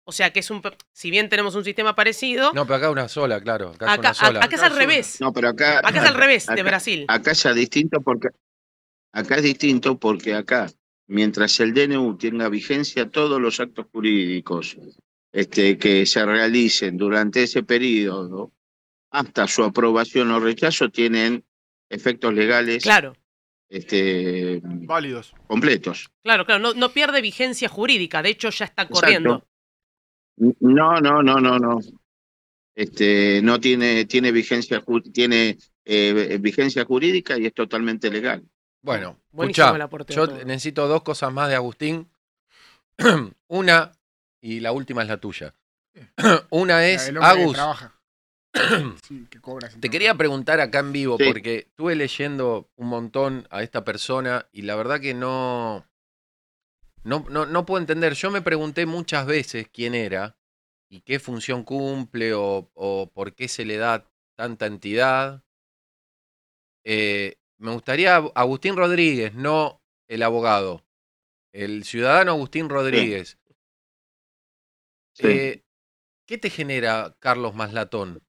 [0.10, 0.62] O sea que es un.
[0.94, 3.72] Si bien tenemos un sistema parecido, No, pero acá una sola, claro.
[3.72, 4.46] Acá, acá, es una sola.
[4.46, 5.18] acá es al revés.
[5.20, 5.80] No, pero acá.
[5.80, 7.06] Acá es al revés de Brasil.
[7.10, 8.30] Acá ya es distinto porque.
[9.12, 10.72] Acá es distinto porque acá,
[11.08, 14.78] mientras el DNU tenga vigencia, todos los actos jurídicos
[15.34, 18.54] este, que se realicen durante ese periodo,
[19.12, 21.44] hasta su aprobación o rechazo, tienen
[21.90, 23.14] efectos legales Claro,
[23.68, 25.34] este, Válidos.
[25.48, 26.10] completos.
[26.24, 26.62] claro, claro.
[26.62, 28.22] No, no pierde vigencia jurídica.
[28.22, 29.46] De hecho, ya está corriendo.
[30.38, 31.80] No, no, no, no, no.
[32.76, 38.44] Este, no tiene, tiene vigencia, tiene eh, vigencia jurídica y es totalmente legal.
[38.82, 39.54] Bueno, de
[40.10, 42.08] yo necesito dos cosas más de Agustín.
[43.48, 43.92] Una,
[44.42, 45.54] y la última es la tuya.
[46.52, 47.94] Una es, Agus, trabaja.
[49.08, 51.26] Sí, que cobra te quería preguntar acá en vivo, Sí.
[51.28, 55.86] porque estuve leyendo un montón a esta persona y la verdad que no,
[57.08, 58.14] no, no, no puedo entender.
[58.14, 60.38] Yo me pregunté muchas veces quién era
[60.90, 65.44] y qué función cumple o, o por qué se le da tanta entidad.
[66.84, 70.86] Eh, me gustaría Agustín Rodríguez, no el abogado.
[71.54, 73.38] El ciudadano Agustín Rodríguez.
[75.14, 75.28] Sí.
[75.28, 75.64] Eh,
[76.26, 78.22] ¿Qué te genera Carlos Maslatón?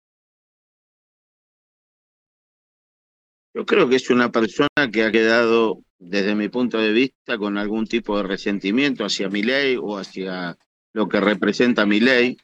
[3.54, 7.58] Yo creo que es una persona que ha quedado, desde mi punto de vista, con
[7.58, 10.56] algún tipo de resentimiento hacia mi ley o hacia
[10.92, 12.36] lo que representa mi ley.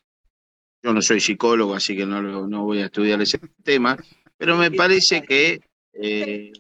[0.83, 3.97] Yo no soy psicólogo, así que no, no voy a estudiar ese tema,
[4.37, 5.61] pero me parece que
[5.95, 6.53] eh,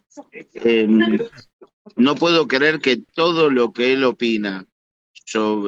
[0.55, 1.19] em,
[1.97, 4.66] no puedo creer que todo lo que él opina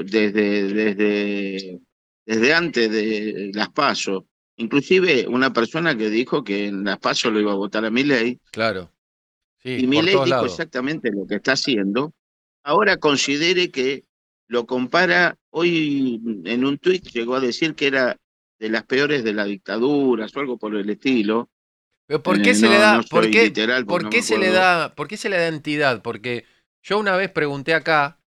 [0.05, 1.81] desde, desde,
[2.25, 4.25] desde antes de las pasos,
[4.57, 8.05] inclusive una persona que dijo que en las pasos lo iba a votar a mi
[8.05, 8.93] ley, Claro.
[9.67, 10.47] Sí, y mi por ley todos dijo lados.
[10.47, 12.13] exactamente lo que está haciendo,
[12.65, 14.05] ahora considere que
[14.49, 18.17] lo compara, hoy en un tuit llegó a decir que era
[18.59, 21.51] de las peores de la dictadura o algo por el estilo.
[22.07, 25.29] Pero ¿por Eh, qué se le da, por qué, se le da, por qué se
[25.29, 26.03] le da entidad?
[26.03, 26.45] Porque
[26.83, 28.21] yo una vez pregunté acá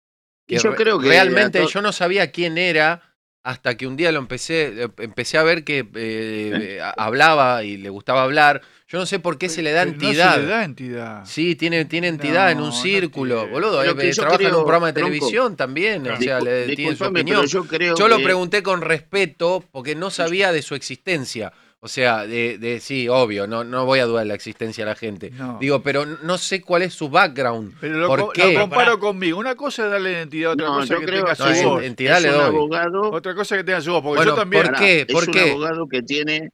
[0.47, 3.06] que yo re- creo que realmente yo no sabía quién era
[3.47, 7.89] hasta que un día lo empecé, empecé a ver que eh, eh, hablaba y le
[7.89, 8.61] gustaba hablar.
[8.89, 10.25] Yo no sé por qué se le da Pero entidad.
[10.27, 11.25] No se le da entidad.
[11.25, 13.51] Sí, tiene, tiene entidad en No, un no círculo, tiene.
[13.51, 13.79] boludo.
[13.81, 16.95] Pero eh, eh, trabaja en un programa de Tronco, televisión también, o sea, le tiene
[16.95, 17.45] su opinión.
[17.47, 21.53] yo creo Yo lo que- pregunté con respeto porque no sabía de su existencia.
[21.79, 24.89] O sea, de, de sí, obvio, no, no voy a dudar de la existencia de
[24.91, 25.29] la gente.
[25.31, 25.59] No.
[25.61, 27.75] Digo, pero no sé cuál es su background.
[27.79, 28.53] Pero lo, ¿Por co- qué?
[28.53, 29.37] lo comparo conmigo.
[29.37, 31.69] Una cosa es darle identidad, otra No, cosa yo que creo tenga que su No,
[31.69, 31.83] voz.
[31.83, 32.45] entidad es le un doy.
[32.47, 34.63] abogado, Otra cosa que tenga su voz, porque Bueno, yo también.
[34.63, 35.01] ¿por qué?
[35.01, 35.51] Es ¿Por un qué?
[35.51, 36.49] abogado que tiene.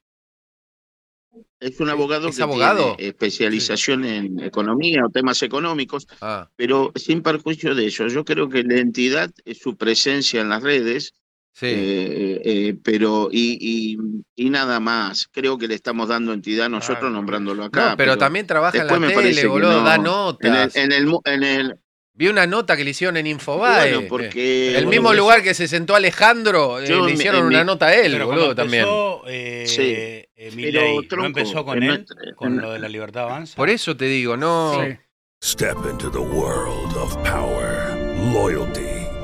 [1.59, 2.95] Es un abogado ¿Es que abogado?
[2.97, 8.49] tiene especialización en economía o temas económicos, Ah, pero sin perjuicio de eso, yo creo
[8.49, 11.13] que la entidad es su presencia en las redes,
[11.53, 11.65] sí.
[11.69, 13.97] eh, eh, pero y, y,
[14.35, 15.27] y nada más.
[15.31, 17.15] Creo que le estamos dando entidad nosotros Claro.
[17.15, 17.91] nombrándolo acá.
[17.91, 19.83] no, pero, también trabaja en después la me parece tele, que boludo, no.
[19.83, 20.75] da En el, notas.
[20.75, 21.75] en el, en el-
[22.15, 23.91] Vi una nota que le hicieron en Infobae.
[23.93, 27.59] bueno, porque el mismo lugar que se sentó Alejandro, eh, Yo le hicieron en una
[27.61, 28.83] mi- nota a él, Pero boludo, cuando también.
[28.83, 29.81] empezó, eh, Sí.
[29.81, 32.05] eh, Pero, Milei, ¿no tronco, empezó con él?
[32.35, 33.55] ¿Con lo de la libertad avanza?
[33.55, 34.79] Por eso te digo, no.
[34.79, 34.95] Sí.
[35.43, 37.97] Step into the world of power,
[38.31, 38.81] loyalty,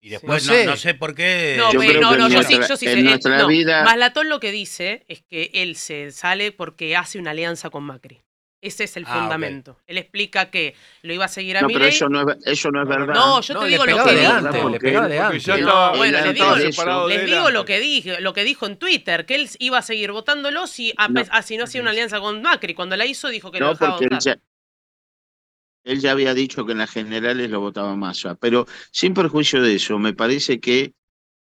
[0.00, 0.66] Y después No no, sé.
[0.66, 1.54] no sé por qué.
[1.58, 2.98] No, Yo pero- creo no, yo sí, yo sí en sé.
[3.00, 7.18] eh, nuestra no, vida- Maslatón lo que dice es que él se sale porque hace
[7.18, 8.22] una alianza con Macri.
[8.62, 9.78] Ese es el Ah, fundamento.
[9.86, 12.82] Él explica que lo iba a seguir a No, pero eso no es, eso no
[12.82, 13.14] es verdad.
[13.14, 14.12] No, yo No, te le digo lo que dijo.
[17.08, 20.12] les digo- lo que dijo, lo que dijo en Twitter, que él iba a seguir
[20.12, 22.74] votándolo si, a ah, si no hacía una alianza con Macri.
[22.74, 24.38] Cuando la hizo dijo que lo No, dejaba porque él votar.
[25.86, 29.76] Él ya había dicho que en las generales lo votaba Massa, pero sin perjuicio de
[29.76, 30.94] eso, me parece que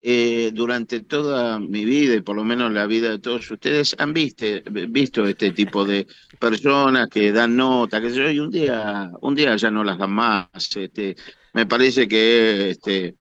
[0.02, 4.14] eh, durante toda mi vida y por lo menos la vida de todos ustedes han
[4.14, 6.08] visto este tipo de
[6.40, 10.12] personas que dan nota, que yo y un día, un día ya no las dan
[10.12, 10.48] más.
[10.56, 11.18] Este,
[11.54, 13.16] me parece que este,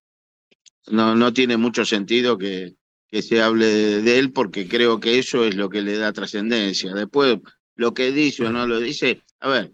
[0.87, 2.77] no, no tiene mucho sentido que,
[3.11, 3.67] se hable
[4.03, 6.95] de, él porque creo que eso es lo que le da trascendencia.
[6.95, 7.39] Después,
[7.75, 9.73] lo que dice o no lo dice, a ver,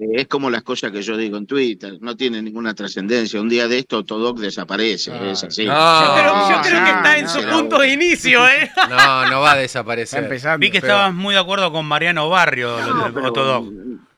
[0.00, 3.40] es como las cosas que yo digo en Twitter, no tiene ninguna trascendencia.
[3.40, 5.64] Un día de esto Todoc desaparece, es así.
[5.66, 7.58] No, Yo creo, yo no, creo que está en su no.
[7.58, 8.70] punto de inicio, ¿eh?
[8.88, 10.28] No, no va a desaparecer.
[10.58, 12.76] Vi que Pero- estabas muy de acuerdo con Mariano Barrio,
[13.24, 13.72] Otodog.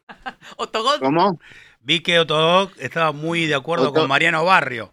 [0.56, 1.40] Otogod, ¿Cómo?
[1.80, 4.92] Vi que Otodog estaba muy de acuerdo Oto- con Mariano Barrio,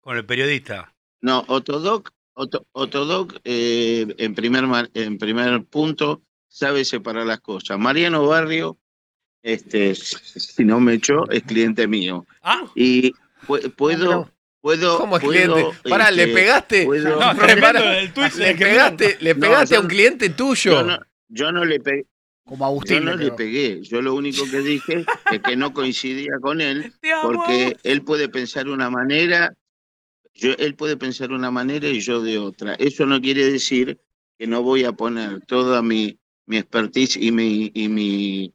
[0.00, 0.92] con el periodista.
[1.22, 7.78] No, Otodoc, Oto- Otodoc eh, en, primer, en primer punto sabe separar las cosas.
[7.78, 8.78] Mariano Barrio,
[9.46, 12.26] este, si no me echó, es cliente mío.
[12.42, 13.12] Ah, Y
[13.46, 14.28] pu- puedo,
[14.60, 15.88] puedo, ¿Cómo es puedo, cliente?
[15.88, 16.84] Pará, ¿le este, pegaste?
[16.84, 17.30] puedo- no,
[18.00, 20.72] el tuit Le pegaste, le No, pegaste yo a un cliente tuyo.
[20.72, 20.98] yo no,
[21.28, 22.06] yo no le pegué.
[22.44, 23.04] Como Yo Agustín.
[23.04, 26.92] no le pegué, yo lo único que dije es que no coincidía con él
[27.22, 29.54] porque él puede pensar una manera,
[30.34, 32.74] yo, él puede pensar una manera y yo de otra.
[32.74, 33.98] Eso no quiere decir
[34.38, 38.52] que no voy a poner toda mi, mi expertise y mi, y mi,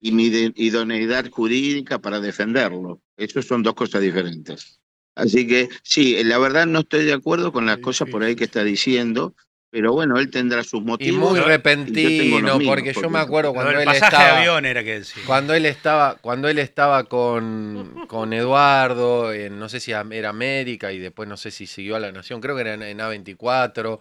[0.00, 3.00] y mi de- idoneidad jurídica para defenderlo.
[3.16, 4.80] Eso son dos cosas diferentes.
[5.14, 8.44] Así que sí, la verdad no estoy de acuerdo con las cosas por ahí que
[8.44, 9.34] está diciendo,
[9.70, 11.30] pero bueno, él tendrá sus Y motivos.
[11.30, 14.16] muy y yo tengo repentino, los míos, porque yo me acuerdo cuando del él pasaje
[14.16, 14.34] estaba.
[14.34, 15.22] de avión era que decía.
[15.26, 20.92] Cuando él estaba, cuando él estaba con, con Eduardo, en, no sé si era América
[20.92, 24.00] y después no sé si siguió a la Nación, creo que era en, en A24,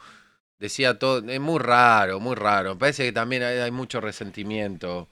[0.60, 2.74] decía todo, es muy raro, muy raro.
[2.76, 5.08] Me parece que también hay, hay mucho resentimiento.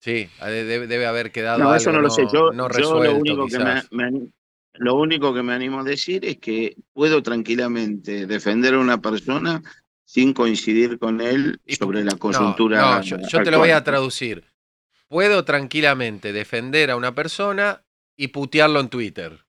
[0.00, 2.22] Sí, de- debe, debe haber quedado No, algo eso no lo sé.
[2.32, 4.30] Yo, no yo lo, único que me,
[4.74, 9.62] lo único que me animo a decir es que puedo tranquilamente defender a una persona
[10.04, 12.80] sin coincidir con él sobre la coyuntura.
[12.80, 14.44] no, yo, yo te lo voy a traducir.
[15.08, 17.82] Puedo tranquilamente defender a una persona
[18.16, 19.47] y putearlo en Twitter.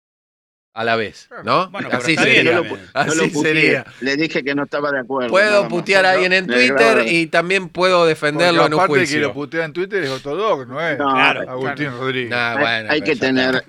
[0.79, 1.69] A la vez, ¿no?
[1.71, 2.53] Bueno, Así bien sería.
[2.53, 3.83] Lo, lo.
[3.99, 5.29] Le dije que no estaba de acuerdo.
[5.29, 9.27] Puedo putear a alguien en Twitter y también puedo defenderlo en un aparte que lo
[9.27, 9.33] juicio.
[9.33, 10.97] putea en Twitter es Otodoc, ¿no es?
[10.97, 11.49] No, Claro.
[11.51, 12.29] Agustín Rodríguez.
[12.29, 13.63] Nah, Hay- bueno, hay que tener,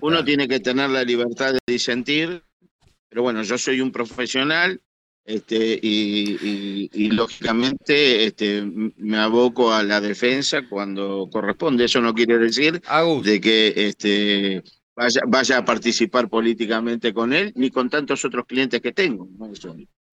[0.00, 2.42] uno tiene que tener la libertad de disentir,
[3.08, 4.80] pero bueno, yo soy un profesional
[5.24, 8.64] este, y, y- y, lógicamente este,
[8.96, 11.84] me aboco a la defensa cuando corresponde.
[11.84, 14.62] Eso no quiere decir Agus, de que este,
[14.96, 19.28] vaya, vaya a participar políticamente con él ni con tantos otros clientes que tengo.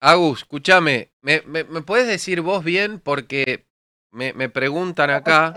[0.00, 2.98] Agus, escúchame, ¿me, me, me puedes decir vos bien?
[2.98, 3.66] Porque
[4.10, 5.54] me, me preguntan acá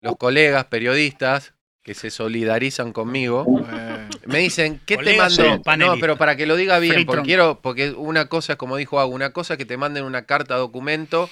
[0.00, 3.46] los colegas periodistas que se solidarizan conmigo.
[3.72, 5.62] Eh, Me dicen, ¿qué te mandó?
[5.78, 7.26] No, pero para que lo diga bien, Free porque Trump.
[7.26, 10.26] quiero, porque una cosa es como dijo Agus, una cosa es que te manden una
[10.26, 11.30] carta documento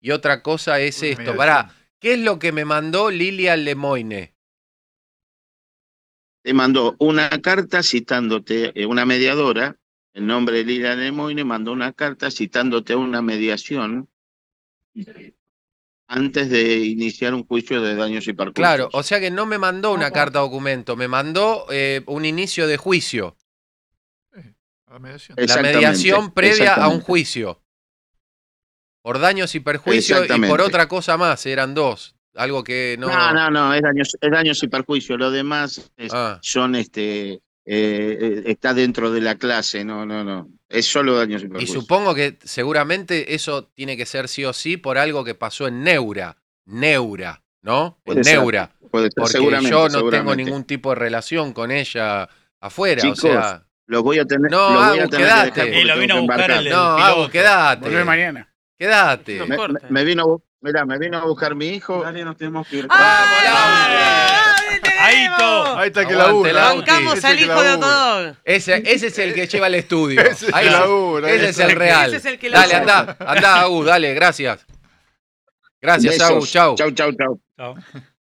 [0.00, 1.34] y otra cosa es esto.
[1.34, 4.35] Pará, ¿qué es lo que me mandó Lilia Lemoine?
[6.46, 9.76] Te mandó una carta citándote, eh, una mediadora,
[10.12, 14.08] el nombre de Lila Lemoyne, mandó una carta citándote a una mediación
[16.06, 18.54] antes de iniciar un juicio de daños y perjuicios.
[18.54, 22.68] Claro, o sea que no me mandó una carta documento, me mandó eh, un inicio
[22.68, 23.36] de juicio.
[24.88, 25.36] la mediación.
[25.48, 27.60] La mediación previa a un juicio.
[29.02, 32.15] Por daños y perjuicios y por otra cosa más, eran dos.
[32.36, 33.08] Algo que no.
[33.08, 35.18] No, no, no, es daños, es daños y perjuicios.
[35.18, 36.38] Lo demás es- Ah.
[36.42, 40.48] son este eh, eh, está dentro de la clase, no, no, no.
[40.68, 41.80] Es solo daños y Y perjuicios.
[41.82, 45.82] supongo que seguramente eso tiene que ser sí o sí por algo que pasó en
[45.82, 46.36] Neura.
[46.66, 47.98] Neura, ¿no?
[48.04, 48.70] Puede en ser, Neura.
[48.90, 52.28] puede ser, Porque seguramente, yo no tengo ningún tipo de relación con ella
[52.60, 53.02] afuera.
[53.02, 53.62] Chicos, o sea.
[53.88, 55.44] Los voy a tener, No, los voy a Agus, tener que quedate.
[55.46, 56.76] dejar porque Eh, lo vino que a buscar el- No.
[56.98, 57.80] Agus, quédate.
[57.88, 58.52] Volvé mañana.
[58.78, 59.44] Quédate.
[59.46, 59.56] Me-
[59.90, 62.02] me vino, a bu- mirá, me vino a buscar mi hijo.
[62.02, 62.86] Dale, nos tenemos que ir.
[62.90, 64.52] ¡Ah!
[64.98, 65.76] Ahí to.
[65.78, 66.52] Ahí está que labura.
[66.52, 67.72] la Bancamos al que hijo de.
[67.74, 68.36] Otodog.
[68.44, 70.20] Ese, ese es el que lleva el estudio.
[70.20, 72.08] Ese es el Ahí labura, Ese ese es el real.
[72.08, 74.66] Ese es el que dale, anda, anda, Agus, dale, gracias.
[75.80, 76.20] Gracias.
[76.20, 76.74] Agus, chau.
[76.74, 77.40] Chau, chau, chau.
[77.56, 77.74] Chao.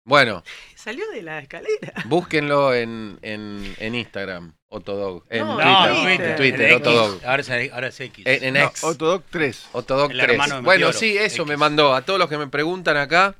[0.04, 0.42] Bueno,
[0.74, 1.92] Salió de la escalera.
[2.06, 5.24] búsquenlo en, en, en Instagram, Otodog.
[5.30, 6.04] En No, Twitter, No, Twitter.
[6.04, 6.30] Twitter.
[6.30, 6.86] en Twitter, En X.
[6.88, 7.20] Otodog.
[7.24, 8.26] Ahora es, ahora es X.
[8.26, 8.84] En, en No, X.
[8.84, 9.66] Otodoc 3.
[9.72, 10.30] Otodog El 3.
[10.30, 11.46] hermano de Bueno, sí, eso X.
[11.46, 11.94] me mandó.
[11.94, 13.34] A todos los que me preguntan acá,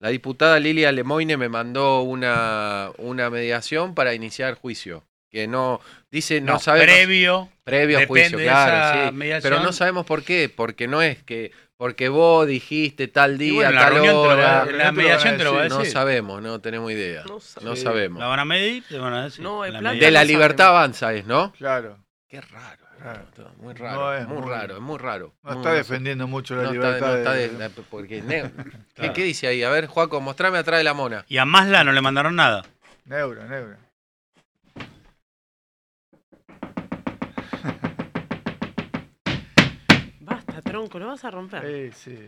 [0.00, 5.04] la diputada Lilia Lemoine me mandó una, una mediación para iniciar juicio.
[5.30, 6.86] Que no, dice, no, no, sabemos.
[6.94, 7.50] previo.
[7.64, 9.14] Previo a juicio, claro, sí.
[9.14, 9.52] mediación.
[9.52, 13.70] Pero no sabemos por qué, porque no es que porque vos dijiste tal día, bueno,
[13.70, 14.32] la tal reunión te lo va-
[14.62, 14.66] hora.
[14.66, 15.92] la mediación te lo va a No decir.
[15.92, 17.22] sabemos, no tenemos idea.
[17.26, 17.80] No, sabemos.
[17.80, 18.20] sabemos.
[18.20, 19.42] La van a medir, te van a decir.
[19.42, 19.98] No, el La plan.
[19.98, 20.78] De la no libertad sabemos.
[20.78, 21.52] avanza es, ¿no?
[21.52, 21.98] Claro.
[22.28, 22.84] Qué raro.
[23.00, 23.22] Claro.
[23.58, 25.32] Muy No raro, es muy, muy- raro, es muy raro.
[25.44, 28.22] No Muy- está defendiendo mucho la No está- libertad no está de- de- porque
[28.96, 29.62] ¿Qué, qué dice ahí?
[29.62, 31.24] A ver, Juaco, mostrame atrás de la mona.
[31.28, 32.64] Y a Masla no le mandaron nada.
[33.04, 33.76] Neuro, neuro.
[40.70, 41.92] Tronco, lo vas a romper.
[41.92, 42.26] Sí, sí.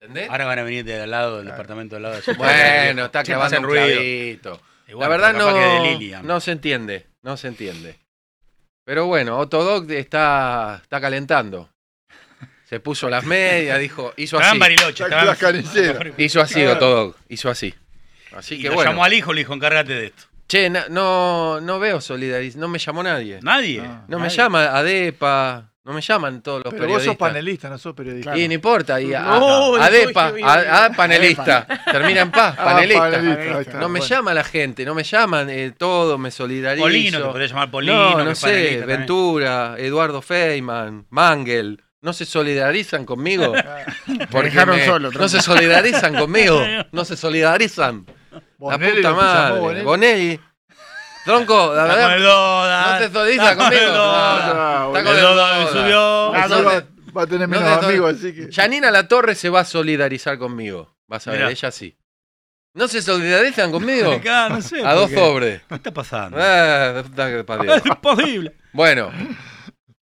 [0.00, 0.28] ¿Entendés?
[0.30, 2.20] Ahora van a venir de al lado del departamento de al lado.
[2.26, 3.86] de Bueno, está clavando hacen un ruido.
[3.86, 4.60] clavito.
[4.88, 6.26] Y La verdad no, Lilian.
[6.26, 7.98] no se entiende, no se entiende.
[8.84, 11.70] Pero bueno, Otodog está, está calentando.
[12.64, 16.14] Se puso las medias, dijo, hizo Estaban así.
[16.18, 17.74] Hizo así Otodog, hizo así.
[18.32, 18.90] Así Y que lo bueno.
[18.90, 20.24] llamó al hijo, le dijo, encárgate de esto.
[20.48, 23.40] Che, no, no veo solidarización, no me llamó nadie.
[23.42, 23.82] Nadie.
[24.08, 24.36] No me Nadie.
[24.36, 27.06] llama Adepa, no me llaman todos los Pero vos periodistas.
[27.12, 28.36] sos panelista, no sos periodista.
[28.36, 33.00] Y no importa, y a, No, Adepa, a- a panelista, termina en paz, Ah, panelista.
[33.10, 34.14] panelista, ahí está, no me bueno.
[34.14, 36.84] llama la gente, no me llaman eh, todo, me solidarizo.
[36.84, 38.86] Polino, te podría llamar Polino, No, no panelista sé, también.
[38.98, 41.82] Ventura, Eduardo Feynman, Mangel.
[42.02, 43.52] ¿No se solidarizan conmigo?
[44.30, 46.62] Porque dejaron me- solo, no se solidarizan conmigo.
[46.92, 48.06] No se solidarizan.
[48.30, 49.60] La Bonelli puta que llamó madre.
[49.60, 49.84] Bonelli.
[49.84, 50.40] Bonelli.
[51.26, 52.34] Tronco, la Está con el verdad.
[52.34, 52.92] Doda.
[52.92, 53.96] No te solidariza está con el conmigo.
[53.98, 54.54] Doda.
[54.54, 55.72] No, está con el Doda Doda.
[55.72, 56.56] subió.
[56.64, 56.64] No
[57.14, 58.52] va, a tener no menos amigos, así que.
[58.52, 60.94] Janina La Torre se va a solidarizar conmigo.
[61.08, 61.96] Vas a ver, ella sí.
[62.74, 64.12] ¿No se solidarizan conmigo?
[64.12, 64.84] Acá, no sé.
[64.86, 65.16] A dos por qué.
[65.16, 65.62] pobres.
[65.68, 66.36] ¿Qué está pasando?
[66.40, 67.02] Ah,
[67.76, 68.52] es imposible.
[68.72, 69.10] Bueno.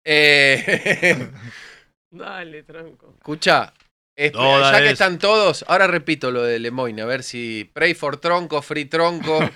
[0.05, 1.28] Eh,
[2.10, 3.14] Dale, tronco.
[3.18, 3.72] escucha.
[4.16, 7.70] es- Toda ya que es- están todos, ahora repito lo de Lemoyne, a ver si
[7.72, 9.38] Pray for Tronco, Free Tronco.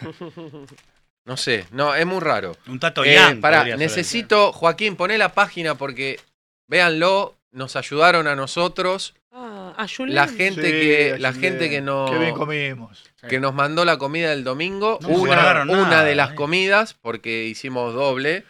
[1.31, 2.57] No sé, no, es muy raro.
[2.67, 6.19] Un tato Eh, pará, ser necesito, Joaquín, poné la página porque
[6.67, 9.15] véanlo, nos ayudaron a nosotros.
[9.31, 9.87] Ah.
[10.09, 13.05] La gente Sí, que, la gente que no, Qué bien comimos.
[13.29, 16.33] que nos mandó la comida del domingo, No se una, guardaron una nada, de las
[16.33, 16.35] eh.
[16.35, 18.45] comidas, porque hicimos doble.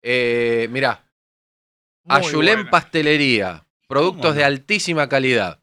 [0.00, 1.02] Eh, mirá,
[2.04, 2.70] Muy Ayulén buena.
[2.70, 5.58] Pastelería, productos ¿Cómo de altísima calidad.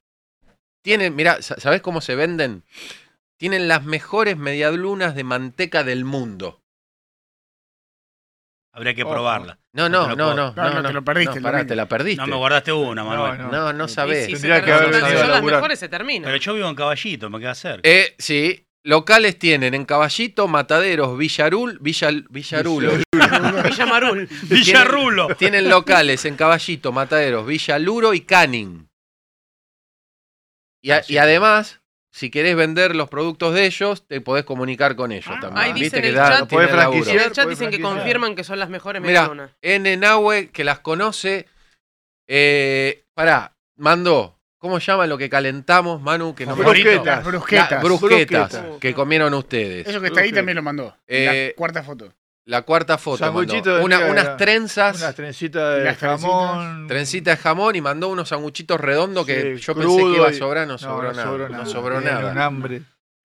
[0.84, 2.64] Tienen, mirá, sa- ¿sabés cómo se venden?
[3.40, 6.62] Tienen las mejores medialunas de manteca del mundo.
[8.74, 9.14] Habría que Ojo.
[9.14, 9.60] probarla.
[9.74, 11.88] No, No no, no, no, No, no, no, te lo perdiste no, pará, te la
[11.88, 12.22] perdiste.
[12.22, 13.38] No me guardaste una, Manuel.
[13.40, 13.52] no.
[13.52, 14.26] No, no sabés.
[14.26, 16.26] si se Tendría que termina, haber si venido a son las mejores, se termina.
[16.26, 17.90] Pero yo vivo en Caballito, me queda cerca.
[17.90, 22.92] Eh, sí, locales tienen en Caballito, Mataderos, Villarul, Villal- Villarulo.
[23.64, 24.28] Villa Marul.
[24.50, 25.26] Villarrulo.
[25.28, 28.88] Tienen, tienen locales en Caballito, Mataderos, Villaluro y Canning.
[30.82, 35.12] Y, a- y además, si querés vender los productos de ellos, te podés comunicar con
[35.12, 35.58] ellos también.
[35.58, 37.10] Ahí dice Viste en que el da- chat- podés laburo.
[37.10, 39.52] En el chat Puede dicen que confirman que son las mejores Mira, medialunas.
[39.62, 39.98] N.
[39.98, 41.46] Nahue, que las conoce,
[42.28, 46.36] eh, pará, mandó, ¿cómo llama lo que calentamos, Manu?
[46.36, 47.24] Que nos Brusquetas.
[47.26, 47.72] Brusquetas.
[47.72, 48.80] La- brusquetas, Brusquetas.
[48.80, 49.88] que comieron ustedes.
[49.88, 50.96] Eso que está ahí también lo mandó.
[51.08, 52.14] Eh, la cuarta foto.
[52.50, 53.32] La cuarta foto.
[53.32, 53.62] Mandó.
[53.62, 56.88] de Una- unas trenzas, Unas trencitas de Unas jamón.
[56.88, 60.32] trencita de jamón y mandó unos sanguchitos redondos que Sí, yo pensé que iba a
[60.32, 61.48] y- sobrar, no sobró nada.
[61.50, 62.32] No sobró nada.
[62.32, 62.82] Un hambre.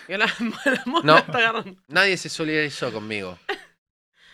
[0.08, 0.26] Y la,
[0.66, 1.18] la No.
[1.18, 1.76] está agarrando.
[1.88, 3.38] Nadie se solidarizó conmigo.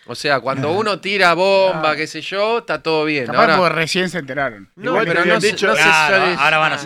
[0.06, 1.94] O sea, cuando uno tira bomba, Ah.
[1.96, 3.26] qué sé yo, está todo bien.
[3.26, 4.68] Capaz Ahora, porque recién se enteraron.
[4.74, 6.76] no, Igual pero habían no, se- dicho- no se Claro, solidariz- ahora van a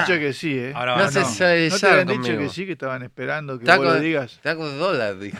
[0.00, 0.72] dicho que sí, ¿eh?
[0.74, 3.64] Ahora No van a- se ¿No te habían dicho que sí, que estaban esperando que
[3.64, 4.32] Está vos lo digas?
[4.34, 5.38] Está con dólares, dijo.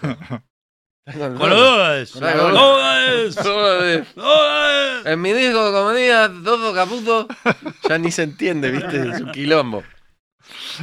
[1.04, 2.12] Con dólares.
[2.12, 2.20] Con.
[2.22, 4.06] Dólares.
[5.04, 7.26] En mi disco de comedia, todo caputo,
[7.88, 9.10] ya ni se entiende, ¿viste?
[9.10, 9.82] Es un quilombo.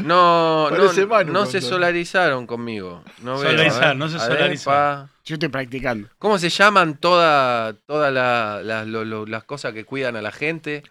[0.03, 3.03] No, Parece no, Manu no con se solarizaron conmigo.
[3.21, 5.09] No veo, Solarizar, no se solarizaron.
[5.25, 6.09] Yo estoy practicando.
[6.17, 10.83] ¿Cómo se llaman todas toda la- la- las cosas que cuidan a la gente?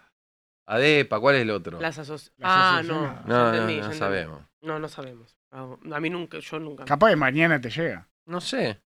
[0.66, 1.80] ADEPA, ¿cuál es el otro?
[1.80, 2.10] Las Las
[2.42, 2.94] Ah, no.
[3.06, 3.26] asociaciones.
[3.26, 4.40] No, no, sabemos.
[4.62, 5.36] No, no sabemos.
[5.50, 6.84] A mí nunca, yo nunca.
[6.84, 8.06] Capaz de mañana te llega.
[8.26, 8.78] No sé.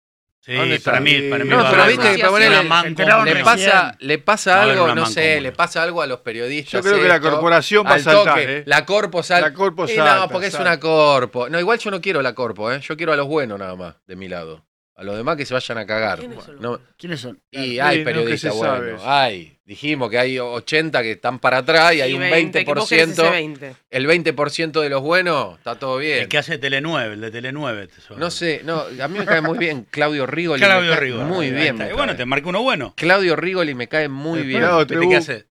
[0.43, 0.53] Sí,
[0.83, 3.45] para mí, para mí No, pero viste que para ponerle- una manco- enteraron le recién.
[3.45, 6.71] pasa, le pasa algo, no sé, le pasa algo a los periodistas.
[6.73, 8.57] Yo creo que la esto, corporación va a al saltar, toque.
[8.57, 8.63] ¿eh?
[8.65, 9.49] La corpo salta.
[9.49, 10.67] La corpo salta, No, porque es salta.
[10.71, 11.47] una corpo.
[11.47, 12.79] No, igual yo no quiero la corpo, ¿eh?
[12.81, 14.65] Yo quiero a los buenos nada más, de mi lado.
[14.95, 16.19] A los demás que se vayan a cagar.
[16.19, 17.41] ¿Quiénes son No, ¿Quiénes son?
[17.49, 19.01] y Sí, hay periodistas buenos.
[19.03, 19.57] Hay.
[19.65, 23.09] Dijimos que hay 80 que están para atrás y hay un 20, que vos querés
[23.11, 23.31] ese 20%.
[23.31, 23.75] 20.
[23.89, 26.19] El 20% de los buenos, está todo bien.
[26.19, 27.87] El que hace Tele9, el de Tele9.
[27.87, 28.19] te suena.
[28.19, 30.61] No sé, no, a mí me cae muy bien Claudio Rigoli.
[30.61, 31.23] Claudio Rigoli.
[31.23, 31.77] Muy Ahí bien.
[31.77, 32.93] me bueno, te marca uno bueno.
[32.97, 34.59] Claudio Rigoli me cae muy El bien.
[34.61, 35.09] pelado ¿Viste Trebuch.
[35.09, 35.47] qué hace?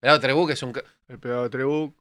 [0.00, 0.72] Pelado Trebuch es un.
[1.08, 1.92] El pegado Trebuch.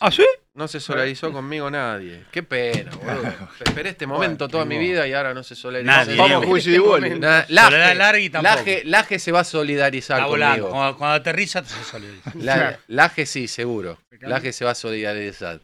[0.00, 0.24] ¿Ah, sí?
[0.54, 2.24] No se solidarizó conmigo nadie.
[2.32, 3.32] Qué pena, boludo.
[3.64, 6.10] Esperé este momento toda mi vida y ahora no se solidarizó.
[6.10, 7.18] Nadie, Vamos, juicio y Este.
[7.18, 8.54] Na- Soledad Laje, Largui tampoco.
[8.56, 10.70] Laje, Laje se va a solidarizar conmigo.
[10.70, 12.32] Cuando, cuando aterriza, se solidariza.
[12.40, 13.98] La- Laje sí, seguro.
[14.20, 15.60] Laje se va a solidarizar.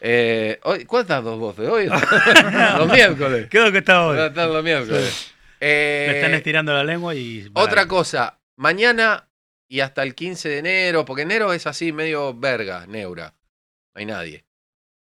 [0.00, 1.68] Eh, hoy, ¿Cuántas dos voces?
[1.68, 1.86] Hoy
[2.78, 3.48] los miércoles.
[3.48, 4.18] Quedó que está hoy.
[4.18, 5.32] Están los miércoles.
[5.60, 7.50] Eh, Me están estirando la lengua y.
[7.54, 9.28] Otra cosa, mañana
[9.68, 13.32] y hasta el 15 de enero, porque enero es así medio verga, neura.
[13.94, 14.44] No hay nadie.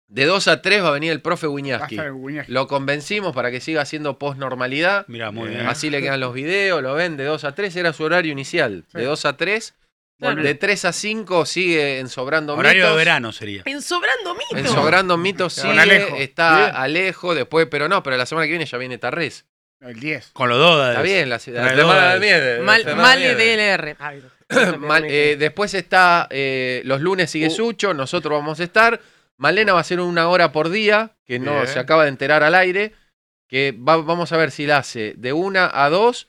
[0.09, 1.99] De 2 a 3 va a venir el profe Wiñaski.
[2.47, 5.05] Lo convencimos para que siga haciendo post-normalidad.
[5.09, 5.67] Mira, muy bien.
[5.67, 8.85] Así le quedan los videos, lo ven de 2 a 3, era su horario inicial.
[8.93, 9.75] De 2 a 3.
[10.19, 10.43] Claro.
[10.43, 12.93] De 3 a 5 sigue en Sobrando Horario Mitos.
[12.93, 13.63] de verano sería.
[13.67, 14.57] En Sobrando Mito.
[14.57, 16.17] En Sobrando Mitos Con sigue, Alejo.
[16.17, 16.71] está Bien.
[16.75, 19.45] Alejo, después, pero no, pero la semana que viene ya viene Tarrés.
[19.81, 20.31] El 10.
[20.33, 20.89] Con los dos.
[20.89, 22.63] Está bien, la, la Trae semana de miel.
[22.63, 23.21] Mal, la mal.
[23.21, 23.97] DLR.
[24.79, 27.51] Mal- eh, después está eh, los lunes sigue Uh.
[27.51, 29.01] Sucho, nosotros vamos a estar.
[29.39, 31.67] Malena va a hacer una hora por día, que no Bien.
[31.67, 32.95] se acaba de enterar al aire.
[33.49, 36.29] Que va- vamos a ver si la hace de 1 a 2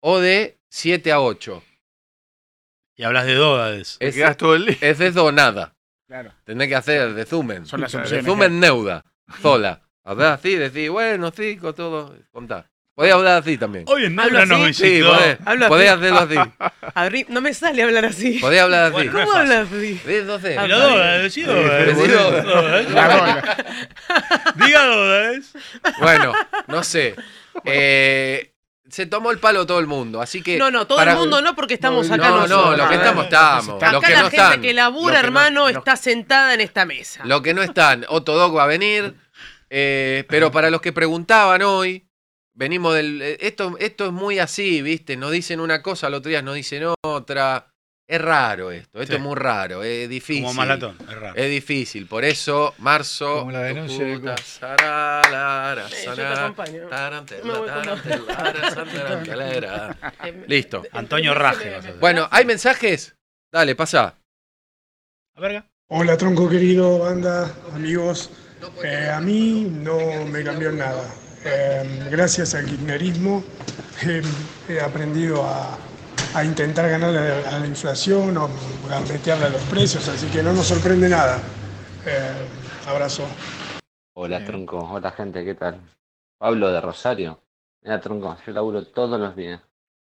[0.00, 1.62] o de 7 a 8.
[2.96, 3.96] Y hablas de dólares.
[4.00, 4.76] Es, quedás todo el día.
[4.80, 5.74] es de do nada.
[6.06, 6.32] Claro.
[6.44, 7.66] Tendré que hacer de Zumen.
[7.66, 9.04] Son las de opciones, Zumen Neuda.
[9.40, 9.82] Sola.
[10.02, 12.16] Hablar así, decir, bueno, sí, con todo.
[12.32, 12.69] Contá.
[13.00, 13.84] Podés hablar así también.
[13.88, 14.74] Hoy en Hablo nos así.
[14.74, 15.98] Sí, podés, Hablo podés así.
[16.06, 16.52] hacerlo así.
[16.94, 18.38] Abrí- no me sale hablar así.
[18.40, 18.92] Podés hablar así.
[18.92, 19.52] Bueno, no es ¿Cómo fácil.
[19.52, 20.00] hablas así?
[20.04, 20.24] ¿Ves?
[20.26, 20.58] No sé.
[20.62, 21.40] Y los sí.
[21.40, 22.44] Sí, dólares.
[22.44, 22.90] Dólares.
[22.90, 23.56] La bola.
[24.66, 25.52] Diga dólares.
[25.98, 26.32] Bueno,
[26.66, 27.14] no sé.
[27.64, 28.52] Eh,
[28.90, 30.58] se tomó el palo todo el mundo, así que.
[30.58, 32.70] No, no, todo para- el mundo no, porque estamos No, acá No, nosotros.
[32.72, 33.76] no, los que estamos, estamos.
[33.82, 34.60] Acá Los que la no gente están.
[34.60, 37.22] que labura, los que no- hermano, los- está sentada en esta mesa.
[37.24, 39.14] Los que no están, Otto Dog va a venir.
[39.70, 42.04] eh, pero para los que preguntaban hoy,
[42.54, 43.20] venimos del.
[43.22, 45.16] eh, Esto, esto es muy así, ¿viste?
[45.16, 47.66] Nos dicen una cosa, al otro día nos dicen otra.
[48.08, 49.16] Es raro esto, esto Sí.
[49.18, 50.42] es muy raro, es difícil.
[50.42, 51.36] Como malatón, es raro.
[51.36, 53.38] Es difícil, por eso, marzo.
[53.38, 54.18] Como la denuncia de
[60.48, 60.82] Listo.
[60.92, 61.66] Antonio Raje.
[61.70, 61.98] vas a hacer.
[62.00, 63.14] Bueno, ¿hay mensajes?
[63.52, 64.16] Dale, pasa.
[65.36, 65.66] A verga.
[65.88, 68.30] Hola tronco querido, banda, amigos.
[68.84, 71.04] Eh, a mí no me cambió nada.
[71.44, 73.42] Eh, gracias al kirchnerismo
[74.06, 74.20] eh,
[74.68, 75.78] he aprendido a,
[76.34, 78.44] a intentar ganar a, a la inflación o
[78.90, 81.38] a meterle a los precios, así que no nos sorprende nada.
[82.06, 82.32] Eh,
[82.86, 83.24] abrazo.
[84.14, 85.80] Hola tronco, hola gente, ¿qué tal?
[86.38, 87.40] Pablo de Rosario.
[87.82, 89.62] Mira tronco, yo laburo todos los días.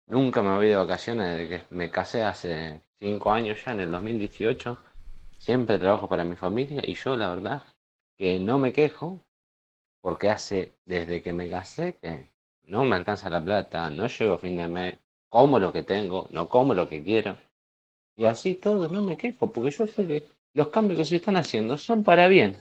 [0.07, 3.91] Nunca me voy de vacaciones desde que me casé hace 5 años ya, en el
[3.91, 4.77] 2018.
[5.37, 7.63] Siempre trabajo para mi familia y yo la verdad
[8.17, 9.21] que no me quejo
[10.01, 12.29] porque hace desde que me casé que
[12.63, 14.97] no me alcanza la plata, no llego a fin de mes,
[15.29, 17.37] como lo que tengo, no como lo que quiero.
[18.15, 20.23] Y así todo, no me quejo porque yo sé que
[20.53, 22.57] los cambios que se están haciendo son para bien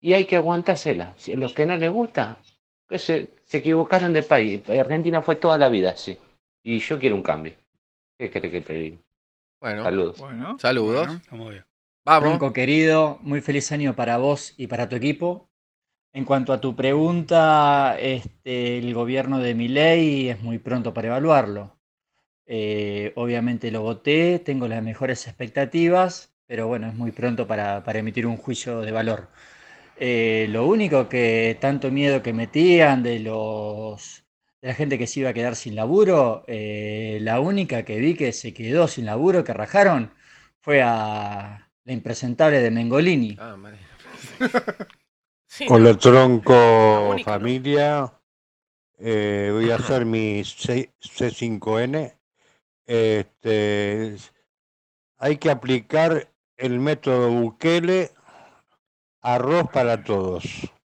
[0.00, 1.14] y hay que aguantársela.
[1.16, 2.38] Si a los que no les gusta,
[2.88, 4.68] que se, se equivocaron de país.
[4.68, 6.18] Argentina fue toda la vida así.
[6.62, 7.54] Y yo quiero un cambio.
[8.18, 8.98] ¿Qué crees que te diga?
[9.60, 10.18] Bueno, Saludos.
[10.18, 10.58] Bueno.
[10.58, 11.08] saludos.
[11.30, 11.64] Bueno.
[12.04, 12.52] Vamos.
[12.52, 15.48] Querido, muy feliz año para vos y para tu equipo.
[16.18, 21.78] En cuanto a tu pregunta, este, el gobierno de Milei es muy pronto para evaluarlo.
[22.44, 28.00] Eh, obviamente lo voté, tengo las mejores expectativas, pero bueno, es muy pronto para, para
[28.00, 29.28] emitir un juicio de valor.
[29.96, 34.24] Eh, lo único que tanto miedo que metían de los
[34.60, 38.16] de la gente que se iba a quedar sin laburo, eh, la única que vi
[38.16, 40.12] que se quedó sin laburo, que rajaron,
[40.62, 43.36] fue a la impresentable de Mengolini.
[43.38, 43.78] Ah, madre.
[45.48, 45.98] sí, Hola no.
[45.98, 47.38] tronco única, ¿no?
[47.38, 48.12] familia,
[49.00, 52.18] Eh, voy a hacer mi C- C5N.
[52.86, 54.16] Este,
[55.18, 58.10] hay que aplicar el método Bukele,
[59.22, 60.44] arroz para todos,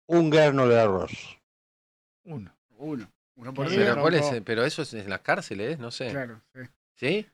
[0.07, 1.39] un grano de arroz.
[2.25, 2.53] Uno.
[2.79, 3.11] Uno.
[3.37, 4.01] Uno por Pero, día.
[4.01, 4.27] ¿cuál es?
[4.29, 4.45] tronco.
[4.45, 6.11] pero eso es en las cárceles, no sé.
[6.11, 6.61] Claro, sí.
[6.97, 7.27] ¿Sí?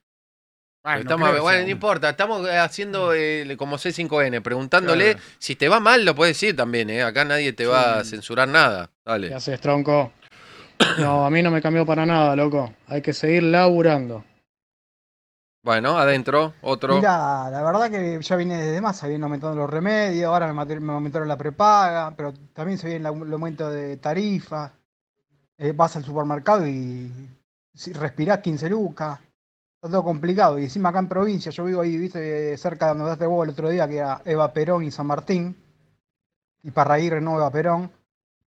[0.86, 5.26] Bueno, Estamos- bueno, no importa, estamos eh, haciendo eh, como C5N, preguntándole Claro.
[5.40, 7.02] si te va mal, lo puedes decir también, ¿eh?
[7.02, 8.88] Acá nadie te va a censurar nada.
[9.04, 9.28] Dale.
[9.28, 10.12] ¿Qué haces, tronco?
[11.00, 12.72] No, a mí no me cambió para nada, loco.
[12.86, 14.24] Hay que seguir laburando.
[15.64, 16.94] Bueno, adentro, otro.
[16.96, 20.92] Mira, la verdad que ya viene desde más, se vienen aumentando los remedios, ahora me,
[20.92, 24.70] aumentaron la prepaga, pero también se viene el au- el aumento de tarifa.
[25.58, 27.10] Eh, vas al supermercado y
[27.74, 29.18] si respirás 15 lucas.
[29.90, 30.58] Todo complicado.
[30.58, 33.50] Y encima acá en provincia, yo vivo ahí, viste, cerca de donde daste huevo el
[33.50, 35.56] otro día, que era Eva Perón y San Martín.
[36.62, 37.90] Y Parraguirre no Eva Perón.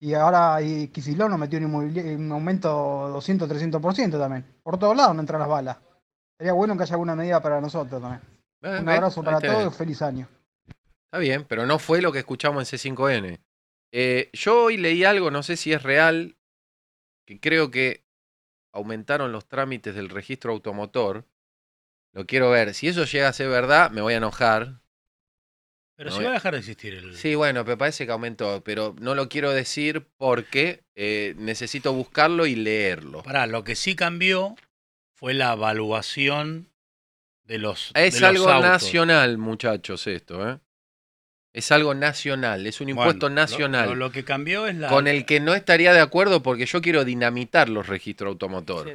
[0.01, 4.45] Y ahora ahí Quisilón nos metió un, un aumento 200, 300% también.
[4.63, 5.77] Por todos lados no entran las balas.
[6.37, 8.21] Sería bueno que haya alguna medida para nosotros también.
[8.61, 8.95] Eh, Un ¿ves?
[8.95, 10.27] abrazo para todos y feliz año.
[11.05, 13.39] Está bien, pero no fue lo que escuchamos en C5N.
[13.91, 16.37] Eh, yo hoy leí algo, no sé si es real,
[17.25, 18.05] que creo que
[18.71, 21.25] aumentaron los trámites del registro automotor.
[22.13, 22.73] Lo quiero ver.
[22.73, 24.79] Si eso llega a ser verdad, me voy a enojar.
[25.95, 27.15] Pero No voy- va a dejar de existir el.
[27.15, 32.45] Sí, bueno, me parece que aumentó, pero no lo quiero decir porque eh, necesito buscarlo
[32.45, 33.21] y leerlo.
[33.23, 34.55] Pará, lo que sí cambió
[35.13, 36.69] fue la evaluación
[37.43, 37.91] de los.
[37.93, 38.69] de Es los algo autos.
[38.69, 40.59] nacional, muchachos, esto, ¿eh?
[41.51, 43.89] Es algo nacional, es un impuesto nacional.
[43.89, 44.87] Lo, lo que cambió es la.
[44.89, 48.91] con el que no estaría de acuerdo porque yo quiero dinamitar los registros automotor.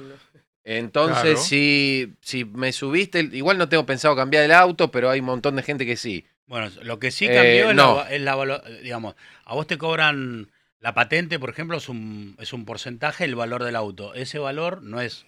[0.62, 1.36] Entonces, Claro.
[1.39, 5.56] si, si me subiste, igual no tengo pensado cambiar el auto, pero hay un montón
[5.56, 6.24] de gente que sí.
[6.47, 7.97] Bueno, lo que sí Eh, cambió es, no.
[7.97, 9.14] la, es la digamos,
[9.44, 10.51] a vos te cobran
[10.81, 14.14] la patente, por ejemplo, es un, es un porcentaje del valor del auto.
[14.14, 15.26] Ese valor no es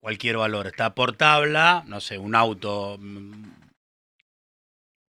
[0.00, 3.44] cualquier valor, está por tabla, no sé, un auto, mm,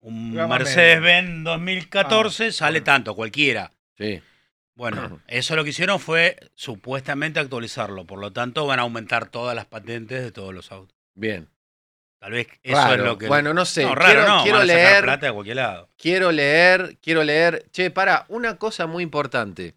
[0.01, 3.71] un Mercedes-Benz 2014 sale tanto, cualquiera.
[3.97, 4.21] Sí.
[4.75, 9.55] Bueno, eso lo que hicieron fue supuestamente actualizarlo, por lo tanto van a aumentar todas
[9.55, 10.97] las patentes de todos los autos.
[11.15, 11.47] Bien.
[12.19, 12.93] Tal vez eso Raro.
[12.93, 13.27] es lo que...
[13.27, 15.89] Bueno, no sé, raro quiero- no, quiero van a sacar leer- plata de cualquier lado.
[15.97, 17.65] Quiero leer, quiero leer.
[17.71, 19.73] Che, para, una cosa muy importante.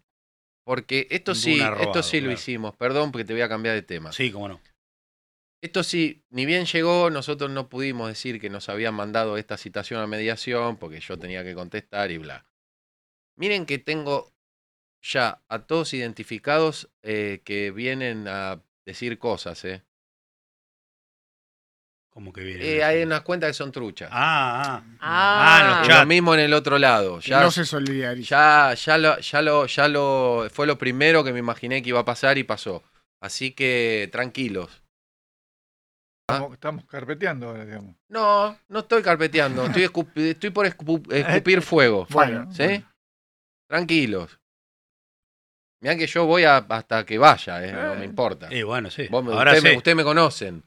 [0.63, 2.75] Porque esto sí, esto sí lo hicimos.
[2.75, 4.11] Perdón, porque te voy a cambiar de tema.
[4.11, 4.59] Sí, cómo no.
[5.65, 9.99] Esto sí, ni bien llegó, nosotros no pudimos decir que nos habían mandado esta citación
[9.99, 12.45] a mediación, porque yo tenía que contestar y bla.
[13.35, 14.31] Miren que tengo
[15.01, 19.81] ya a todos identificados eh, que vienen a decir cosas, ¿eh?
[22.11, 22.63] Como que viene.
[22.63, 24.09] Eh, hay unas cuentas que son truchas.
[24.11, 25.81] Ah, ah.
[25.81, 27.21] Ah, lo mismo en el otro lado.
[27.21, 28.75] Ya, no se solidariza.
[28.75, 32.01] ya, ya lo, ya lo, ya lo, fue lo primero que me imaginé que iba
[32.01, 32.83] a pasar y pasó.
[33.19, 34.84] Así que tranquilos.
[36.27, 37.95] Estamos, estamos carpeteando ahora, digamos.
[38.09, 39.83] No, no estoy carpeteando, estoy,
[40.27, 42.07] estoy por escu- escupir fuego.
[42.09, 42.83] Bueno, ¿Sí?
[43.69, 44.39] Tranquilos.
[45.81, 48.47] Mirá que yo voy a- hasta que vaya, eh, no me importa.
[48.49, 49.07] Eh, bueno, sí.
[49.11, 49.77] Vos me- Ahora usted, me, sí.
[49.77, 50.63] usted me conocen.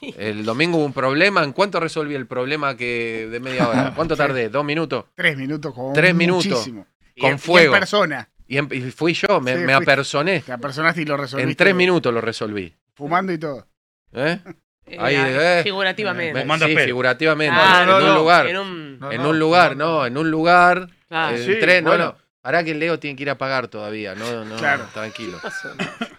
[0.00, 1.42] El domingo hubo un problema.
[1.42, 3.92] ¿En cuánto resolví el problema que de media hora?
[3.96, 4.50] ¿Cuánto tardé?
[4.50, 5.06] ¿Dos minutos?
[5.16, 6.46] Tres minutos como Tres minutos.
[6.46, 6.86] muchísimo.
[7.16, 7.72] Y Con en- y en fuego.
[7.72, 8.30] persona.
[8.46, 10.40] Y, en- y fui yo, me, Sí, me apersoné.
[10.42, 11.50] Te apersonaste y lo resolviste.
[11.50, 12.72] En tres minutos lo resolví.
[12.94, 13.66] Fumando y todo.
[14.12, 14.38] ¿Eh?
[14.86, 15.62] Eh, Ahí, ah, eh.
[15.62, 16.44] figurativamente.
[16.66, 17.56] Sí, figurativamente.
[17.58, 18.46] Ah, en no, un no, lugar.
[18.46, 20.88] en un- No, en no, un lugar, no, no, en un lugar.
[21.08, 21.36] Claro.
[21.36, 22.04] eh, Sí, entré- no, bueno.
[22.06, 22.16] no.
[22.42, 24.16] Pará que Leo tiene que ir a pagar todavía.
[24.16, 24.88] No, no, Claro.
[24.92, 25.38] tranquilo.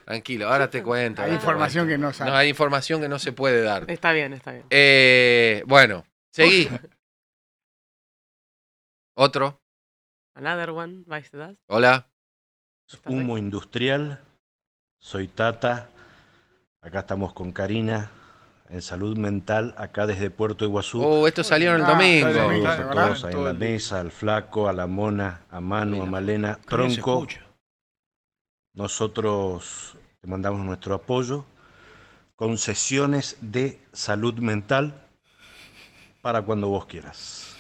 [0.06, 1.22] Tranquilo, ahora te cuento.
[1.22, 2.02] Hay ahora te información cuento.
[2.02, 2.32] que no sabe.
[2.32, 3.84] No, hay información que no se puede dar.
[3.92, 4.64] Está bien, está bien.
[4.70, 6.70] Eh, bueno, seguí.
[9.16, 9.62] Otro.
[10.36, 11.56] Another one, vice that.
[11.68, 12.08] Hola.
[13.06, 14.20] Humo Industrial,
[15.00, 15.90] soy Tata,
[16.82, 18.10] acá estamos con Karina,
[18.74, 21.04] en Salud Mental, acá desde Puerto Iguazú.
[21.04, 22.28] Oh, esto salió en el domingo.
[22.28, 27.28] en la mesa, al Flaco, a la Mona, a Manu, a Malena, Tronco.
[28.74, 31.46] Nosotros te mandamos nuestro apoyo
[32.36, 35.08] con sesiones de salud mental
[36.24, 37.53] para cuando vos quieras.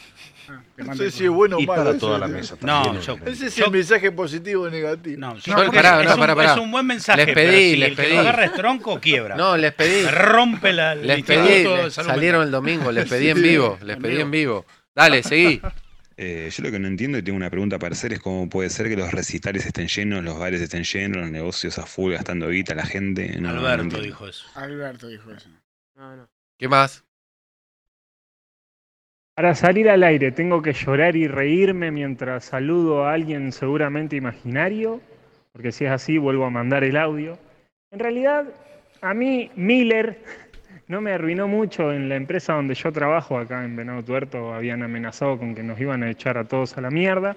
[0.78, 1.95] No sé si es bueno o malo.
[1.98, 3.32] toda la mesa No, yo- obviamente.
[3.32, 5.20] Ese es Yo- el mensaje positivo o negativo.
[5.20, 6.52] No, No, yo creo que pará, es, no, un, pará, pará.
[6.53, 7.18] es un buen mensaje.
[7.26, 8.14] Les pero pedí, si les el que pedí.
[8.14, 9.36] lo agarra es tronco, quiebra.
[9.36, 10.06] No, les pedí.
[10.07, 11.64] Rompe la, Les pedí.
[11.64, 12.41] Les- salieron Mental.
[12.48, 12.91] el domingo.
[12.91, 13.78] Les pedí en vivo.
[13.84, 14.65] Les pedí en vivo.
[14.95, 15.61] Dale, seguí.
[16.15, 18.70] Eh, yo lo que no entiendo y tengo una pregunta para hacer es cómo puede
[18.70, 22.49] ser que los recitales estén llenos, los bares estén llenos, los negocios a full gastando
[22.49, 23.36] guita, la gente.
[23.40, 24.45] No, no Alberto dijo eso.
[24.53, 25.49] Alberto dijo eso.
[25.95, 26.30] No, no.
[26.60, 27.03] ¿Qué más?
[29.36, 35.02] Para salir al aire tengo que llorar y reírme mientras saludo a alguien seguramente imaginario,
[35.52, 37.40] porque si es así vuelvo a mandar el audio.
[37.90, 38.46] En realidad,
[39.02, 40.20] a mí Miller
[40.88, 44.84] no me arruinó mucho en la empresa donde yo trabajo, acá en Venado Tuerto, habían
[44.84, 47.36] amenazado con que nos iban a echar a todos a la mierda,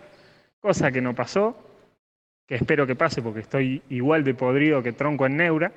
[0.61, 1.57] cosa que no pasó,
[2.47, 5.73] que espero que pase porque estoy igual de podrido que tronco en Neura.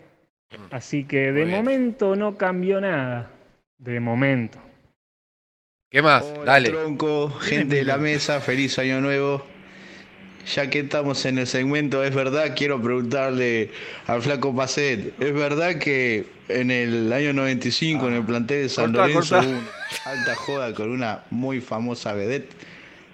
[0.72, 3.32] Así que de momento no cambió nada.
[3.78, 4.60] de momento.
[5.92, 6.24] ¿Qué más?
[6.24, 6.70] Hola, Dale.
[6.70, 9.44] Tronco, gente de la mesa, feliz año nuevo.
[10.54, 13.72] Ya que estamos en el segmento, es verdad, quiero preguntarle
[14.06, 18.94] al flaco Pacet, ¿es verdad que en el año 95 en el plantel de San
[18.94, 19.62] Lorenzo hubo una
[20.06, 22.52] alta joda con una muy famosa vedette?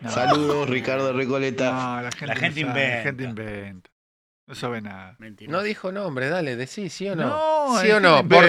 [0.09, 1.71] Saludos, Ricardo Recoleta.
[1.71, 2.75] No, la gente, La inventa.
[2.75, 3.94] La gente inventa.
[4.47, 5.17] No sabe nada.
[5.47, 7.27] No dijo nombre, dale, decí sí o no.
[7.29, 8.27] No, ¿Sí o no?
[8.27, 8.45] Por-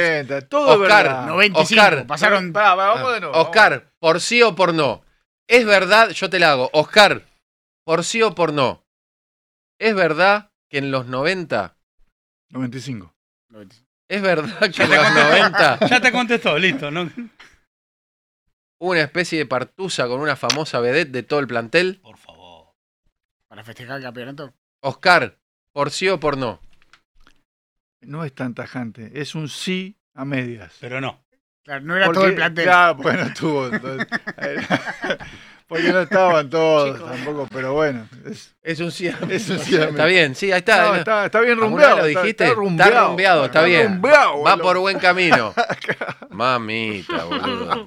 [0.48, 1.26] todo Oscar, verdad.
[1.26, 2.52] 95, Oscar, pasaron.
[2.52, 3.34] Pará, pará, vamos de nuevo.
[3.36, 5.02] Oscar, por sí o por no.
[5.48, 6.68] Es verdad, yo te la hago.
[6.74, 7.22] Oscar,
[7.84, 8.84] por sí o por no.
[9.78, 11.76] ¿Es verdad que en los 90?
[12.50, 13.14] 95.
[14.08, 15.28] ¿Es verdad que Ya en te los contestó.
[15.30, 16.90] 90 Ya te contestó, listo.
[16.90, 17.10] ¿no?
[18.78, 22.00] hubo una especie de partusa con una famosa vedette de todo el plantel?
[22.02, 22.74] Por favor.
[23.48, 24.52] Para festejar el campeonato.
[24.82, 25.38] Oscar,
[25.76, 26.58] por sí o por no.
[28.00, 30.74] No es tan tajante, es un sí a medias.
[30.80, 31.22] Pero no.
[31.64, 32.64] Claro, no era Porque- todo el plantel.
[32.64, 33.66] Claro, bueno, estuvo.
[33.66, 34.08] entonces,
[35.68, 38.08] porque no estaban todos tampoco, pero bueno.
[38.24, 38.88] Es, Es un
[39.30, 39.54] es a
[39.88, 40.96] Está bien, sí, ahí está.
[40.98, 41.96] Está, está bien ¿Alguna rumbeado.
[41.98, 42.44] lo está- dijiste?
[42.44, 43.06] Está, rumbeado.
[43.08, 43.86] rumbeado, está bien.
[43.94, 45.52] rumbeado, Va por buen camino.
[46.30, 47.86] Mamita, boludo.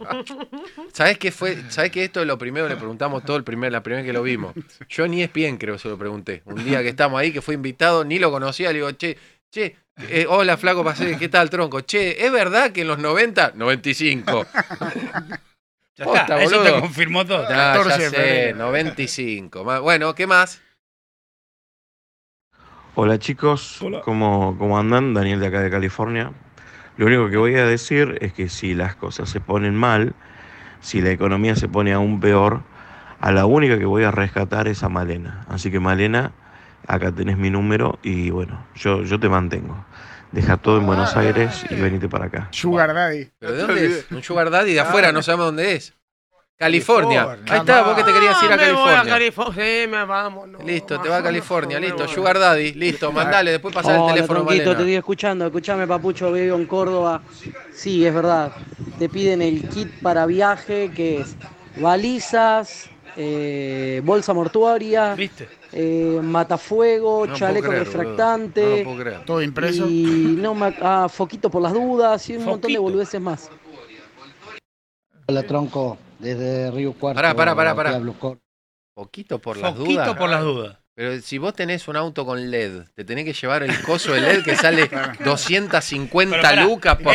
[0.93, 1.57] ¿Sabés qué fue?
[1.69, 4.07] ¿Sabés que esto es lo primero que le preguntamos todo el primer, la primera vez
[4.10, 4.53] que lo vimos?
[4.89, 6.41] Yo ni es bien creo que se lo pregunté.
[6.45, 9.18] Un día que estamos ahí, que fue invitado, ni lo conocía, le digo, che,
[9.51, 9.76] che,
[10.10, 11.81] eh, hola flaco Pacé, ¿qué tal tronco?
[11.81, 13.53] Che, ¿es verdad que en los 90?
[13.56, 14.45] 95.
[15.99, 16.43] Ya Posta, está.
[16.43, 17.43] Eso te confirmó todo.
[17.43, 18.57] Ah, ya 14 de sé, febrero.
[18.57, 19.63] 95.
[19.65, 20.61] Ma- Bueno, ¿qué más?
[22.95, 25.13] Hola chicos, ¿Cómo, ¿cómo andan?
[25.13, 26.31] Daniel de acá de California.
[26.97, 30.15] Lo único que voy a decir es que si las cosas se ponen mal,
[30.81, 32.61] si la economía se pone aún peor,
[33.19, 35.45] a la única que voy a rescatar es a Malena.
[35.49, 36.31] Así que Malena,
[36.88, 39.85] acá tenés mi número y bueno, yo, yo te mantengo.
[40.31, 42.47] Deja todo en Buenos Aires y venite para acá.
[42.51, 43.30] Sugar Daddy.
[43.39, 44.06] ¿Pero de dónde es?
[44.11, 45.93] Un sugar daddy de afuera, no sabemos dónde es.
[46.56, 47.26] California.
[47.26, 47.53] California.
[47.53, 49.14] Ahí está, vos que te querías ir a Ah, me voy California.
[49.14, 49.64] California.
[49.84, 50.47] Sí, me vamos.
[50.49, 52.06] no, Listo, te va a California, listo.
[52.07, 55.45] Sugar daddy, listo, mandale, después pasar el Hola, teléfono a Tronquito, te estoy escuchando.
[55.45, 57.22] Escuchame, Papucho, vivo en Córdoba.
[57.73, 58.51] Sí, es verdad.
[58.99, 61.38] Te piden el kit para viaje, que es
[61.77, 65.15] balizas, eh, bolsa mortuaria,
[65.72, 68.84] eh, matafuego, No chaleco creer, refractante.
[68.84, 69.22] No lo.
[69.26, 69.88] Todo impreso.
[69.88, 72.81] Y no, ma- ah, foquito por las dudas y un montón de Foquito.
[72.81, 73.49] boludeces más.
[75.27, 77.15] Hola, Tronco, desde Río Cuarto.
[77.18, 78.02] Pará, pará, pará, pará.
[78.95, 80.18] Poquito por las Foquito dudas.
[80.18, 80.77] por las dudas.
[80.99, 84.19] Pero si vos tenés un auto con LED, te tenés que llevar el coso de
[84.19, 84.89] LED que sale
[85.23, 87.13] 250 Pero pará, lucas por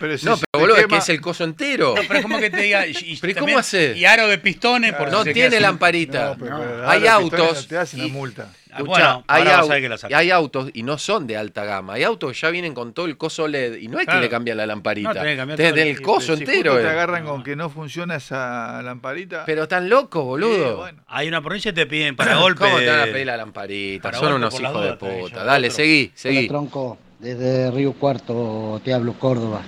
[0.00, 1.94] pero si no, pero boludo, es que es el coso entero.
[1.96, 2.88] No, pero es como que te diga.
[2.88, 3.92] Y, y ¿Pero y cómo también- hace?
[3.96, 4.92] Y aro de pistones.
[4.94, 6.30] Por No si se tiene lamparita.
[6.30, 7.62] No, pero- pero hay autos.
[7.62, 8.52] no Te hacen y- la multa.
[8.84, 11.94] Bueno, hay, au- autos y no son de alta gama.
[11.94, 14.20] Hay autos que ya vienen con todo el coso LED y no es Claro.
[14.20, 15.12] que le cambian la lamparita.
[15.14, 16.72] No, tenés que todo el- el coso si entero.
[16.72, 16.90] justo te eh.
[16.92, 19.44] agarran con que no funciona esa lamparita.
[19.46, 20.68] Pero tan loco, boludo.
[20.70, 21.02] Sí, bueno.
[21.08, 22.64] Hay una provincia que te piden para golpe.
[22.64, 24.02] ¿Cómo te van a pedir la lamparita?
[24.02, 25.44] Para Son unos hijos de puta.
[25.44, 25.76] Dale, otro.
[25.76, 26.48] seguí, Hola, seguí.
[26.48, 29.62] Tronco, desde Río Cuarto te hablo Córdoba.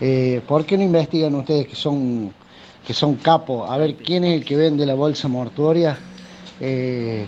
[0.00, 2.32] Eh, ¿Por qué no investigan ustedes que son
[2.86, 3.70] que son capos?
[3.70, 5.98] A ver quién es el que vende la bolsa mortuoria.
[6.60, 7.26] Eh,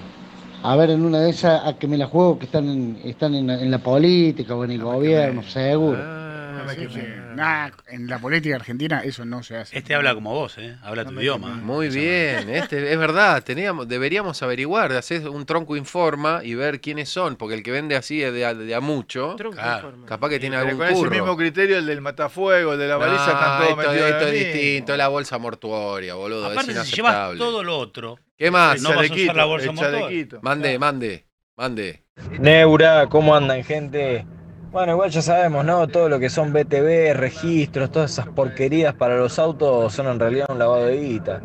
[0.62, 3.34] a ver, en una de esas, a que me la juego que están en, están
[3.34, 5.98] en, la- en la política o en el gobierno, seguro.
[6.02, 6.18] Ah,
[6.74, 7.01] Sí, sí.
[7.34, 9.76] Nah, en la política argentina eso no se hace.
[9.76, 10.76] Este habla como vos, ¿eh?
[10.82, 11.56] Habla tu idioma.
[11.56, 17.09] Muy bien, este es verdad, teníamos, deberíamos averiguar, hacer un tronco informa y ver quiénes
[17.09, 20.06] son, porque el que vende así es de, a- de a mucho, Tronco claro, informa.
[20.06, 21.10] capaz que tiene algún con ese curro.
[21.10, 24.34] mismo criterio, el del matafuego, el de la No, baliza, están todos esto, esto el
[24.34, 28.83] es distinto, la bolsa mortuoria, boludo, Aparte, es si llevas todo lo otro, ¿Qué más?
[28.83, 30.41] no vas a usar chalequito, la bolsa el chalequito.
[30.43, 31.27] Mande, mande,
[31.57, 32.05] mande.
[32.39, 34.27] Neura, ¿cómo andan, gente?
[34.73, 35.86] Bueno, igual ya sabemos, ¿no?
[35.86, 40.47] Todo lo que son BTV, registros, todas esas porquerías para los autos son en realidad
[40.49, 41.43] un lavado de guita.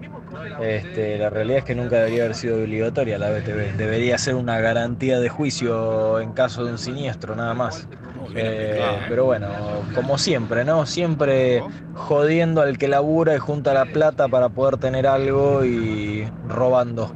[0.58, 3.74] Este, la realidad es que nunca debería haber sido obligatoria la BTV.
[3.74, 7.90] Debería ser una garantía de juicio en caso de un siniestro, nada más.
[8.34, 10.86] Eh, pero bueno, como siempre, ¿no?
[10.86, 17.14] Siempre jodiendo al que labura y junta la plata para poder tener algo y robando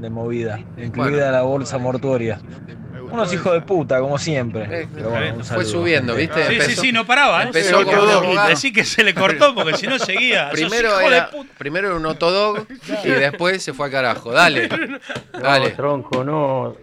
[0.00, 2.38] de movida, incluida la bolsa mortuoria.
[3.14, 4.88] Unos hijos de puta, como siempre.
[4.94, 6.34] Pero bueno, un Fue saludo, subiendo, gente.
[6.36, 6.42] ¿viste?
[6.42, 7.42] Sí, sí, Empezó- sí, no paraba.
[7.42, 7.46] ¿eh?
[7.46, 10.50] Empezó Sí, como un- que se le cortó porque si no seguía.
[10.50, 12.66] Primero era, primero era un otodog
[13.04, 14.32] y después se fue al carajo.
[14.32, 14.68] Dale,
[15.32, 15.70] dale.
[15.70, 16.76] No, tronco, no.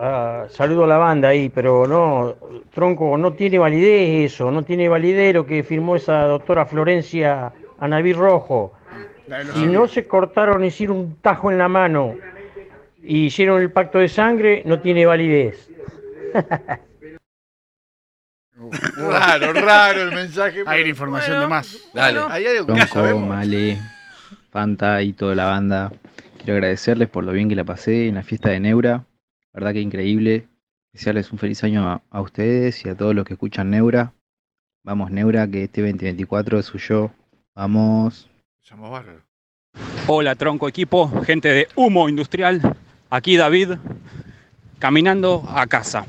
[0.00, 2.36] Ah, saludo a la banda ahí, pero no,
[2.72, 8.12] tronco, no tiene validez eso, no tiene validez lo que firmó esa doctora Florencia Anaví
[8.12, 8.74] Rojo.
[9.54, 12.14] Si no se cortaron, hicieron un tajo en la mano
[13.08, 15.70] y hicieron el pacto de sangre, no tiene validez.
[18.96, 20.64] Raro, raro el mensaje.
[20.66, 21.88] Hay una información de más.
[21.94, 22.20] Dale.
[22.28, 23.14] Hay algo que.
[23.14, 23.78] Male,
[24.50, 25.92] Fanta y toda la banda.
[26.38, 29.04] Quiero agradecerles por lo bien que la pasé en la fiesta de Neura.
[29.54, 30.48] Verdad que increíble.
[30.92, 34.12] Desearles un feliz año a, a ustedes y a todos los que escuchan Neura.
[34.82, 37.12] Vamos, Neura, que este 2024 es suyo.
[37.54, 38.28] Vamos.
[38.60, 39.22] Somos bárbaros.
[40.08, 42.60] Hola tronco equipo, gente de Humo Industrial,
[43.10, 43.72] aquí David,
[44.78, 46.06] caminando a casa.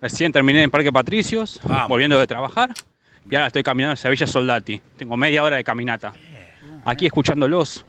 [0.00, 2.70] Recién terminé en Parque Patricios, volviendo de trabajar,
[3.30, 4.80] y ahora estoy caminando hacia Villa Soldati.
[4.96, 6.12] Tengo media hora de caminata.
[6.84, 7.84] Aquí escuchándolos.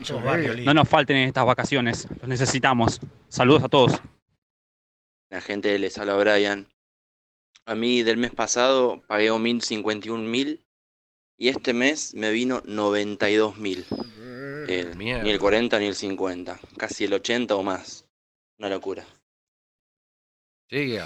[0.63, 2.99] No nos falten en estas vacaciones, los necesitamos.
[3.29, 3.99] Saludos a todos.
[5.29, 6.67] La gente les habla Brian.
[7.65, 10.63] A mí del mes pasado pagué un mil 51 mil
[11.37, 13.57] y este mes me vino 92
[14.97, 18.05] ni el 40 ni el 50, casi el 80 o más.
[18.59, 19.05] Una locura.
[20.69, 21.01] Sigue.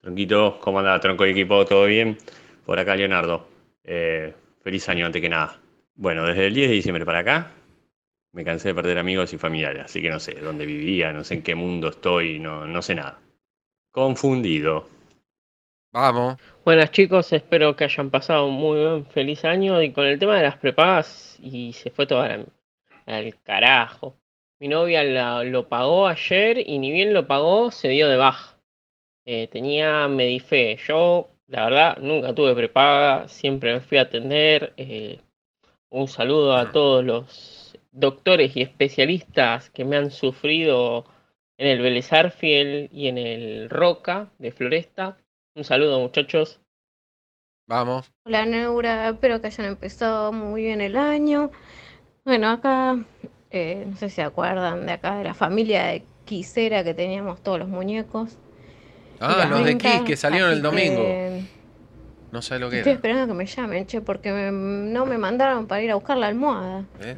[0.00, 1.00] Tronquito, ¿cómo anda?
[1.00, 2.18] Tronco de equipo, ¿todo bien?
[2.64, 3.48] Por acá, Leonardo.
[3.82, 5.60] Eh, feliz año antes que nada.
[5.94, 7.52] Bueno, desde el 10 de diciembre para acá,
[8.32, 11.34] me cansé de perder amigos y familiares, así que no sé dónde vivía, no sé
[11.34, 13.18] en qué mundo estoy, no, no sé nada.
[13.90, 14.88] Confundido.
[15.92, 16.36] Vamos.
[16.64, 20.36] Buenas chicos, espero que hayan pasado un muy buen feliz año y con el tema
[20.36, 22.44] de las prepagas y se fue toda la-
[23.06, 24.16] al carajo.
[24.60, 28.58] Mi novia la- lo pagó ayer y ni bien lo pagó se dio de baja.
[29.24, 30.76] Eh, tenía Medife.
[30.86, 34.72] Yo, la verdad, nunca tuve prepaga, siempre me fui a atender.
[34.76, 35.20] eh,
[35.90, 41.06] un saludo a todos los doctores y especialistas que me han sufrido
[41.58, 45.16] en el Vélez Arfiel y en el Roca de Floresta.
[45.56, 46.60] Un saludo muchachos.
[47.66, 48.12] Vamos.
[48.24, 51.50] Hola Neura, espero que hayan empezado muy bien el año.
[52.24, 52.98] Bueno, acá,
[53.50, 57.42] eh, no sé si se acuerdan de acá de la familia de Quisera que teníamos
[57.42, 58.36] todos los muñecos.
[59.18, 61.00] Ah, los de Kiss que salieron el domingo.
[61.02, 61.42] que
[62.32, 62.96] No sé lo que Estoy era.
[62.98, 66.26] esperando que me llamen, che, porque me- no me mandaron para ir a buscar la
[66.26, 66.84] almohada.
[67.00, 67.16] ¿Eh?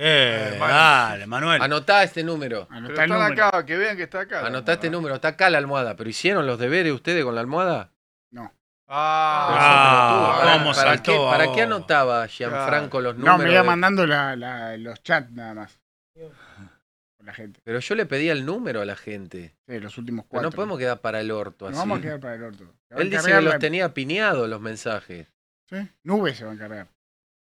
[0.00, 1.60] Eh, dale, Manuel.
[1.60, 2.68] Anotá este número.
[2.70, 4.46] Pero están acá, que vean que está acá.
[4.46, 5.96] Anotá este número, está acá la almohada.
[5.96, 7.90] ¿Pero hicieron los deberes ustedes con la almohada?
[8.30, 8.52] No.
[8.86, 11.54] Ah, ¿Para, cómo para saltó qué, para ahora.
[11.56, 13.44] qué anotaba Gianfranco los No, números?
[13.44, 15.80] me iba de- mandando la- la- los chats nada más.
[16.14, 17.60] Con la gente.
[17.64, 19.56] Pero yo le pedía el número a la gente.
[19.66, 20.50] Sí, los últimos Pero cuatro.
[20.50, 21.78] no podemos quedar para el orto Nos así.
[21.80, 22.64] vamos a quedar para el orto.
[22.88, 25.26] Se va a Él dice que encargar los la- tenía piñados los mensajes.
[25.68, 26.86] Sí, Nube se va a encargar.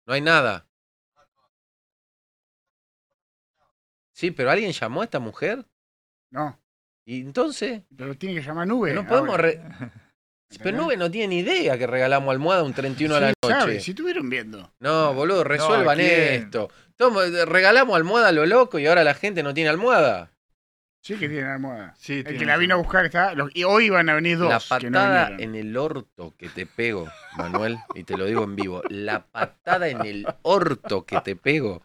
[0.08, 0.66] No hay nada.
[4.20, 5.66] Sí, pero ¿alguien llamó a esta mujer?
[6.30, 6.60] No.
[7.06, 7.84] ¿Y entonces?
[7.96, 8.94] Pero tiene que llamar Nube.
[8.94, 9.38] No podemos...
[9.40, 9.62] re-
[10.62, 13.56] Pero Nube no tiene ni idea que regalamos almohada un 31 a la Sí, noche.
[13.56, 14.74] sabe, si estuvieron viendo.
[14.82, 16.70] No, boludo, resuelvan esto.
[16.98, 20.32] Toma, regalamos almohada a lo loco y ahora la gente no tiene almohada.
[21.02, 21.96] Sí que tiene almohada.
[22.10, 23.34] el que la vino a buscar está.
[23.36, 24.50] los- y hoy van a venir dos.
[24.50, 28.44] La que no patada en el orto que te pego, Manuel, y te lo digo
[28.44, 28.82] en vivo.
[28.90, 31.84] La patada en el orto que te pego.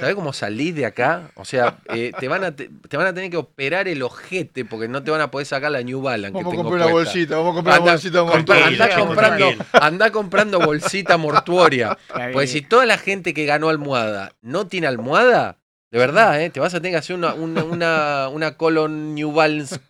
[0.00, 1.30] ¿Sabes cómo salís de acá?
[1.34, 4.64] O sea, eh, te, van a te, te van a tener que operar el ojete
[4.64, 6.32] porque no te van a poder sacar la New Balance.
[6.32, 7.10] Vamos a que tengo comprar una puesta.
[7.12, 8.66] bolsita, vamos a comprar una bolsita mortuoria.
[8.66, 9.64] Andá comprando, tranquilo.
[9.72, 11.98] andá comprando bolsita mortuoria.
[12.32, 15.58] Pues si toda la gente que ganó almohada no tiene almohada,
[15.90, 16.50] de verdad, ¿eh?
[16.50, 19.80] te vas a tener que hacer una, una, una, una colon New Balance,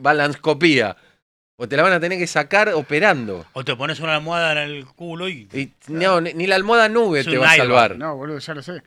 [0.00, 0.96] balancopía.
[1.60, 3.44] O te la van a tener que sacar operando.
[3.52, 5.48] O te pones una almohada en el culo y.
[5.52, 7.98] Y no, ni, ni la almohada nube Es te va a salvar.
[7.98, 8.80] No, boludo, ya lo sé.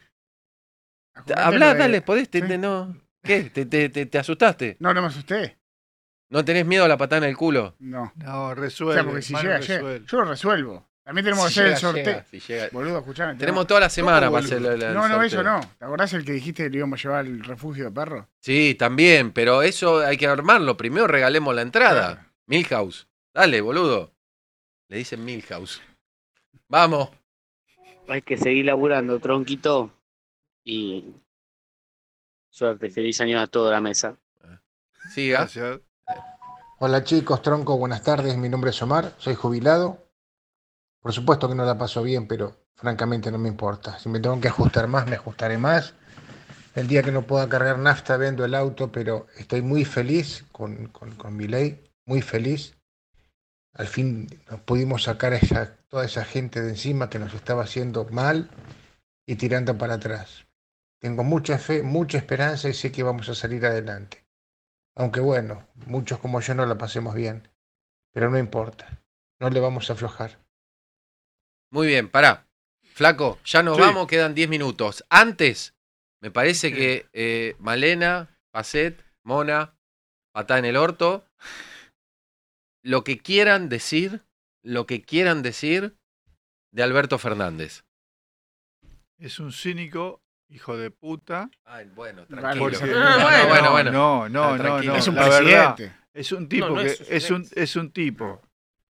[1.35, 2.95] Habla, de- dale, podés, te- te- no.
[3.23, 3.43] ¿Qué?
[3.43, 4.77] ¿Te, te, te, te asustaste?
[4.79, 5.57] No, no me asusté.
[6.29, 7.75] ¿No tenés miedo a la patada en el culo?
[7.79, 8.11] No.
[8.15, 8.93] No, O resuelve.
[8.95, 9.59] sea, porque si llega.
[9.59, 10.87] Yo lo resuelvo.
[11.03, 12.05] También tenemos que Si hacer llega, el sorteo.
[12.05, 12.69] llega, si llega.
[12.71, 13.35] Boludo, escuchame.
[13.35, 15.59] Tenemos toda la semana ¿Cómo, para hacer la- la- el No, no, eso no.
[15.77, 18.25] ¿Te acordás el que dijiste que le íbamos a llevar al refugio de perros?
[18.39, 20.77] Sí, también, pero eso hay que armarlo.
[20.77, 22.27] Primero regalemos la entrada.
[22.45, 23.07] Milhouse.
[23.33, 24.13] Dale, boludo.
[24.87, 25.81] Le dicen Milhouse.
[26.69, 27.09] Vamos.
[28.07, 29.91] Hay que seguir laburando, tronquito.
[30.63, 31.15] Y
[32.49, 34.17] suerte, feliz año a toda la mesa.
[35.13, 35.49] Siga.
[36.79, 38.37] Hola chicos, tronco, buenas tardes.
[38.37, 40.07] Mi nombre es Omar, soy jubilado.
[40.99, 43.97] Por supuesto que no la paso bien, pero francamente no me importa.
[43.99, 45.95] Si me tengo que ajustar más, me ajustaré más.
[46.75, 50.87] El día que no pueda cargar nafta, vendo el auto, pero estoy muy feliz con,
[50.87, 52.77] con, con mi ley, muy feliz.
[53.73, 57.63] Al fin nos pudimos sacar a esa, toda esa gente de encima que nos estaba
[57.63, 58.49] haciendo mal
[59.25, 60.45] y tirando para atrás.
[61.01, 64.23] Tengo mucha fe, mucha esperanza y sé que vamos a salir adelante.
[64.95, 67.47] Aunque bueno, muchos como yo no la pasemos bien.
[68.13, 69.01] Pero no importa.
[69.39, 70.37] No le vamos a aflojar.
[71.71, 72.47] Muy bien, pará.
[72.83, 73.81] Flaco, ya nos Sí.
[73.81, 75.03] vamos, quedan 10 minutos.
[75.09, 75.73] Antes,
[76.21, 79.73] me parece que eh, Malena, Pacet, Mona,
[80.33, 81.25] patada en el orto.
[82.83, 84.23] lo que quieran decir,
[84.63, 85.95] lo que quieran decir
[86.73, 87.83] de Alberto Fernández.
[89.19, 90.21] Es un cínico,
[90.51, 91.49] hijo de puta.
[91.65, 92.69] Ay, bueno, tranquilo.
[92.95, 93.91] Ah, bueno, bueno, bueno.
[93.91, 94.93] No, no, Ah, no, tranquilo.
[94.93, 94.99] no.
[94.99, 95.95] Es un la verdad, presidente.
[96.13, 98.41] es un tipo No, no que es- es un, es un tipo,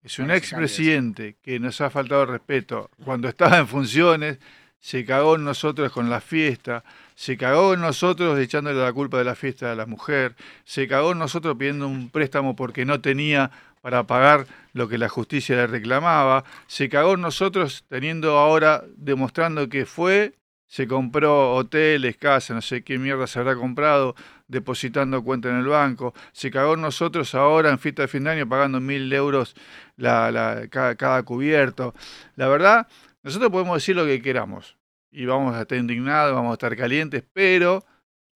[0.03, 2.89] es un No, no expresidente que nos ha faltado respeto.
[3.05, 4.39] Cuando estaba en funciones,
[4.79, 6.83] se cagó en nosotros con la fiesta,
[7.15, 10.35] se cagó en nosotros echándole la culpa de la fiesta a la mujer,
[10.65, 13.49] se cagó en nosotros pidiendo un préstamo porque no tenía
[13.81, 19.69] para pagar lo que la justicia le reclamaba, se cagó en nosotros teniendo ahora, demostrando
[19.69, 20.33] que fue,
[20.73, 24.15] se compró hoteles, casas, no sé qué mierda se habrá comprado,
[24.47, 28.49] depositando cuenta en el banco, se cagó nosotros ahora en fiesta de fin de año
[28.49, 29.53] pagando mil euros
[29.97, 31.93] la, cada cubierto.
[32.35, 32.87] La verdad,
[33.21, 34.79] nosotros podemos decir lo que queramos
[35.11, 37.85] y vamos a estar indignados, vamos a estar calientes, pero,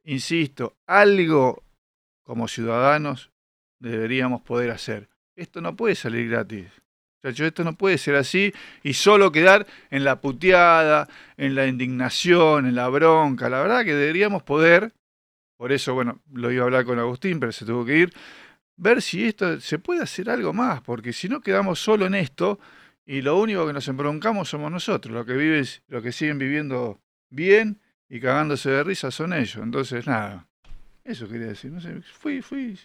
[0.03, 1.64] insisto, algo
[2.22, 3.31] como ciudadanos
[3.80, 5.09] deberíamos poder hacer.
[5.35, 6.68] Esto no puede salir gratis.
[7.23, 8.53] Esto no puede ser así
[8.84, 13.49] y solo quedar en la puteada, en la indignación, en la bronca.
[13.49, 14.94] La verdad que deberíamos poder,
[15.57, 18.14] por eso, bueno, lo iba a hablar con Agustín, pero se tuvo que ir,
[18.77, 22.60] ver si esto se puede hacer algo más, porque si no quedamos solo en esto
[23.06, 27.02] y lo único que nos embroncamos somos nosotros, los que viven, los que siguen viviendo
[27.30, 29.57] bien y cagándose de risa son ellos.
[29.57, 30.48] Entonces, nada,
[31.03, 32.80] eso quería decir, no sé, fui, fui.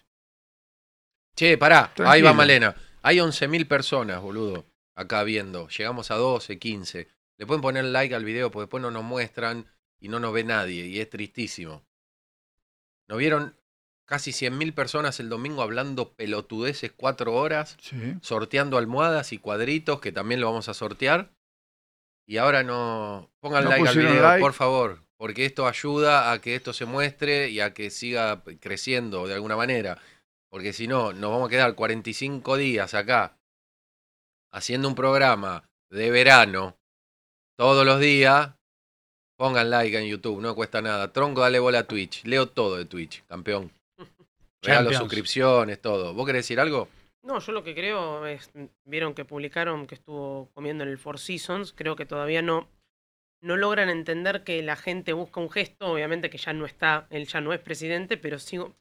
[1.36, 2.74] Che, pará, ahí va Malena.
[3.02, 4.64] Hay 11.000 personas, boludo,
[4.94, 5.68] acá viendo.
[5.68, 7.08] Llegamos a 12, 15.
[7.38, 9.66] Le pueden poner like al video porque después no nos muestran
[10.00, 10.86] y no nos ve nadie.
[10.86, 11.82] Y es tristísimo.
[13.08, 13.56] Nos vieron
[14.06, 17.96] casi 100.000 personas el domingo hablando pelotudeces cuatro horas, Sí.
[18.20, 21.32] sorteando almohadas y cuadritos que también lo vamos a sortear.
[22.26, 23.30] Y ahora no.
[23.40, 24.40] Pongan No like al video, like.
[24.40, 25.02] por favor.
[25.16, 29.56] Porque esto ayuda a que esto se muestre y a que siga creciendo de alguna
[29.56, 29.98] manera.
[30.52, 33.38] Porque si no, nos vamos a quedar 45 días acá
[34.52, 36.76] haciendo un programa de verano
[37.56, 38.50] todos los días.
[39.38, 41.10] Pongan like en YouTube, no cuesta nada.
[41.10, 42.24] Tronco, dale bola a Twitch.
[42.24, 43.72] Leo todo de Twitch, campeón.
[44.62, 46.12] Regalo suscripciones, todo.
[46.12, 46.86] ¿Vos querés decir algo?
[47.22, 48.50] No, yo lo que creo es,
[48.84, 52.68] vieron que publicaron que estuvo comiendo en el Four Seasons, creo que todavía no,
[53.40, 57.26] no logran entender que la gente busca un gesto, obviamente que ya no está, él
[57.26, 58.74] ya no es presidente, pero sigo...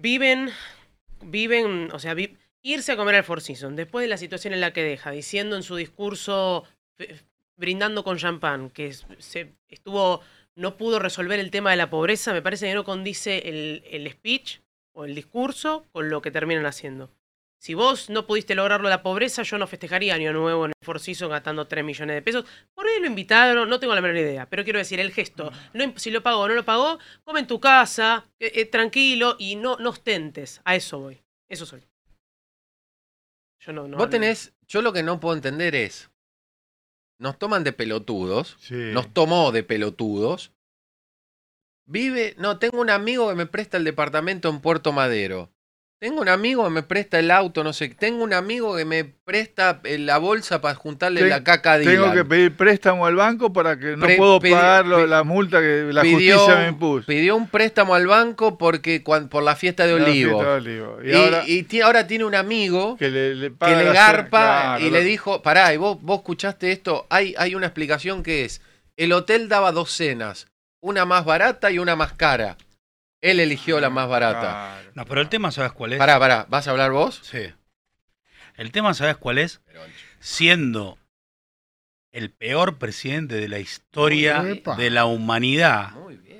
[0.00, 0.50] Viven,
[1.22, 2.14] viven, o sea,
[2.62, 5.56] irse a comer al Four Seasons, después de la situación en la que deja, diciendo
[5.56, 6.64] en su discurso,
[6.94, 7.16] fe-
[7.56, 10.20] brindando con champán, que se estuvo,
[10.54, 14.08] no pudo resolver el tema de la pobreza, me parece que no condice el, el
[14.08, 14.60] speech
[14.92, 17.10] o el discurso con lo que terminan haciendo.
[17.60, 21.00] Si vos no pudiste lograrlo la pobreza, yo no festejaría Año Nuevo en el Four
[21.00, 22.44] Seasons gastando 3 millones de pesos.
[22.72, 24.48] Por ahí lo invitaron, no tengo la menor idea.
[24.48, 27.48] Pero quiero decir, el gesto, no, si lo pagó o no lo pagó, come en
[27.48, 30.60] tu casa, eh, eh, tranquilo y no, no ostentes.
[30.64, 31.20] A eso voy.
[31.48, 31.82] Eso soy.
[33.60, 33.96] Yo no, no.
[33.96, 36.10] Vos tenés, yo lo que no puedo entender es,
[37.18, 40.52] nos toman de pelotudos, nos tomó de pelotudos,
[41.86, 45.50] vive, no, tengo un amigo que me presta el departamento en Puerto Madero,
[46.00, 49.02] tengo un amigo que me presta el auto, no sé, tengo un amigo que me
[49.04, 53.16] presta eh, la bolsa para juntarle Ten- la caca a Tengo que pedir préstamo al
[53.16, 56.60] banco para que no Pre- puedo pedi- pagar lo- la multa que la pidió, justicia
[56.62, 57.04] me impuso.
[57.06, 60.38] pidió un préstamo al banco porque por la fiesta de Olivo.
[60.38, 60.98] fiesta de Olivo.
[61.02, 63.84] Y Y, ahora- y ti- ahora tiene un amigo que le, le que paga le
[63.86, 68.22] la garpa y le dijo, pará, y vos, vos escuchaste esto, hay, hay una explicación
[68.22, 68.60] que es,
[68.96, 70.46] el hotel daba dos cenas,
[70.80, 72.56] una más barata y una más cara.
[73.20, 74.80] Él eligió la más barata.
[74.94, 75.98] No, pero el tema, ¿sabes cuál es?
[75.98, 77.20] Pará, pará, ¿vas a hablar vos?
[77.22, 77.52] Sí.
[78.56, 79.60] El tema, ¿sabes cuál es?
[80.20, 80.98] Siendo
[82.12, 84.76] el peor presidente de la historia Epa.
[84.76, 85.90] de la humanidad.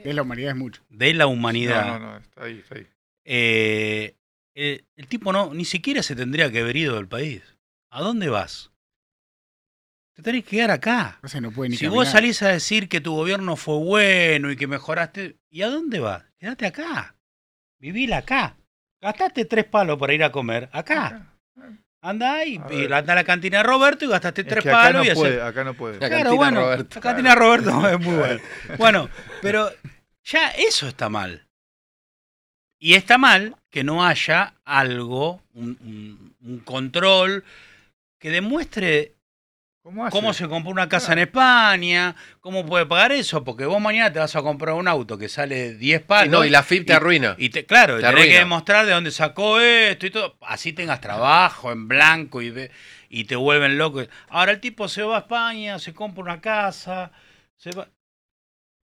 [0.05, 0.83] De la humanidad es mucho.
[0.89, 1.87] De la humanidad.
[1.87, 2.87] No, no, no, está ahí, está ahí.
[3.25, 4.15] eh,
[4.55, 7.43] el, el tipo no, ni siquiera se tendría que haber ido del país.
[7.91, 8.71] ¿A dónde vas?
[10.19, 11.21] Te tenés que quedar acá.
[11.23, 12.05] O sea, no puede ni Si caminar.
[12.05, 16.01] vos salís a decir que tu gobierno fue bueno y que mejoraste, ¿y a dónde
[16.01, 16.25] vas?
[16.41, 17.15] Quédate acá.
[17.79, 18.57] Vivila acá.
[19.01, 21.37] Gastaste tres palos para ir a comer acá.
[22.01, 24.83] Anda y, y anda a la cantina de Roberto y gastaste Es tres que acá
[24.89, 26.01] palos no y puede, acá no puede.
[26.01, 26.95] La Claro, cantina bueno, Roberto.
[26.97, 28.41] la cantina Roberto es muy bueno.
[28.77, 29.71] Bueno, pero
[30.25, 31.47] ya eso está mal.
[32.81, 37.45] Y está mal que no haya algo, un, un- un control
[38.19, 39.15] que demuestre
[39.89, 40.13] ¿Cómo, hace?
[40.15, 44.19] cómo se compró una casa en España, cómo puede pagar eso, porque vos mañana te
[44.19, 46.27] vas a comprar un auto que sale 10 palos.
[46.27, 47.35] Y no, y la FIP te arruina.
[47.39, 50.37] Y te, claro, Te tenés que demostrar de dónde sacó esto y todo.
[50.43, 52.71] Así tengas trabajo en blanco y, ve-
[53.09, 54.03] y te vuelven loco.
[54.29, 57.11] Ahora el tipo se va a España, se compra una casa,
[57.57, 57.89] se va...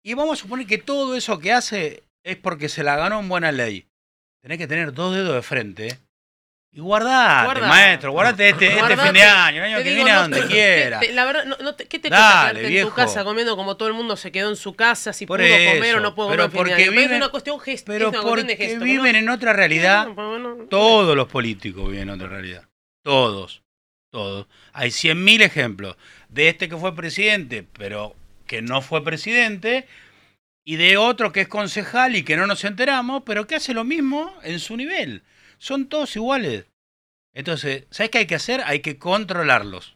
[0.04, 3.28] Y vamos a suponer que todo eso que hace es porque se la ganó en
[3.28, 3.88] buena ley.
[4.40, 5.98] Tenés que tener dos dedos de frente
[6.74, 7.68] Y guardate, Guarda.
[7.68, 10.42] maestro, guardate este, este fin de año, el año Te que digo, viene a donde
[10.42, 11.00] te- quiera.
[11.02, 12.90] te- la verdad, no, ¿qué te Dale, cuesta quedarte en viejo.
[12.90, 15.50] tu casa comiendo como todo el mundo se quedó en su casa, si Por pudo
[15.50, 16.92] comer o no pudo pero comer en fin de porque año?
[16.92, 19.28] Pero viven- es una cuestión gest- Pero es una cuestión de porque gesto, viven en
[19.30, 20.08] otra realidad.
[20.16, 22.64] Pero bueno, Todos los políticos viven en otra realidad.
[23.04, 23.64] Todos.
[24.10, 24.48] Todos.
[24.72, 25.98] Hay 100.000 ejemplos
[26.30, 28.16] de este que fue presidente, pero
[28.48, 29.88] que no fue presidente,
[30.64, 33.84] y de otro que es concejal y que no nos enteramos, pero que hace lo
[33.84, 35.24] mismo en su nivel.
[35.62, 36.66] Son todos iguales.
[37.36, 38.62] Entonces, ¿sabes qué hay que hacer?
[38.66, 39.96] Hay que controlarlos.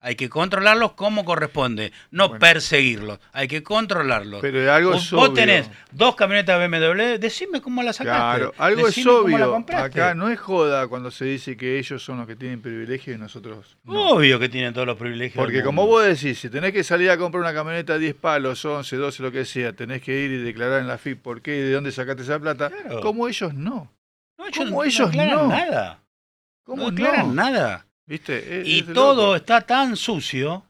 [0.00, 3.20] Hay que controlarlos como corresponde, no perseguirlos.
[3.32, 4.40] Hay que controlarlos.
[4.42, 5.32] Pero algo vos, es vos obvio.
[5.34, 8.18] tenés dos camionetas BMW, decime cómo las sacaste.
[8.40, 9.52] Claro, algo es Decime cómo la obvio.
[9.52, 9.86] compraste.
[10.02, 13.18] Acá no es joda cuando se dice que ellos son los que tienen privilegios y
[13.20, 14.10] nosotros no.
[14.10, 15.42] Obvio que tienen todos los privilegios.
[15.42, 18.96] Porque como vos decís, si tenés que salir a comprar una camioneta 10 palos, 11,
[18.96, 21.60] 12, lo que sea, tenés que ir y declarar en la FIP por qué y
[21.60, 23.00] de dónde sacaste esa plata, Claro.
[23.00, 23.90] como ellos no.
[24.38, 25.46] No, ellos ¿Cómo no ellos aclaran no?
[25.48, 26.02] nada.
[26.64, 27.34] ¿Cómo no aclaran no?
[27.34, 27.86] nada.
[28.06, 28.60] ¿Viste?
[28.60, 29.36] Es- Y todo loco.
[29.36, 30.66] está tan sucio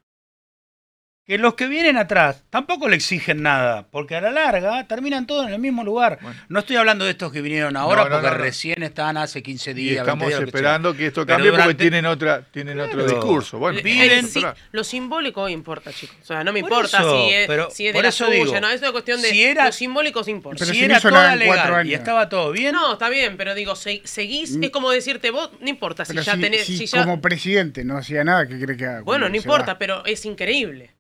[1.27, 5.47] que los que vienen atrás tampoco le exigen nada, porque a la larga terminan todos
[5.47, 6.19] en el mismo lugar.
[6.51, 8.43] No estoy hablando de estos que vinieron ahora No, no, porque no, no.
[8.43, 9.87] recién están hace 15 Y días.
[9.87, 10.59] 20 estamos días, lo que sea.
[10.59, 13.59] esperando que esto cambie porque durante- tienen otra tienen otro discurso.
[13.59, 16.17] Bueno, Eh, vamos eh, a sí, lo simbólico importa, chicos.
[16.23, 18.09] O sea, no me Por importa eso, si es, pero si es de por la
[18.11, 20.59] eso suya, digo, no, es una cuestión de si era- los simbólicos importa.
[20.59, 22.75] Pero si si era toda legal y estaba todo bien.
[22.75, 26.23] No, está bien, pero digo, se- seguís, es como decirte vos, no importa si Pero
[26.23, 29.01] ya si, tenés, si si ya- como presidente no hacía nada, ¿qué cree que haga?
[29.01, 30.91] bueno, no se importa, pero es increíble.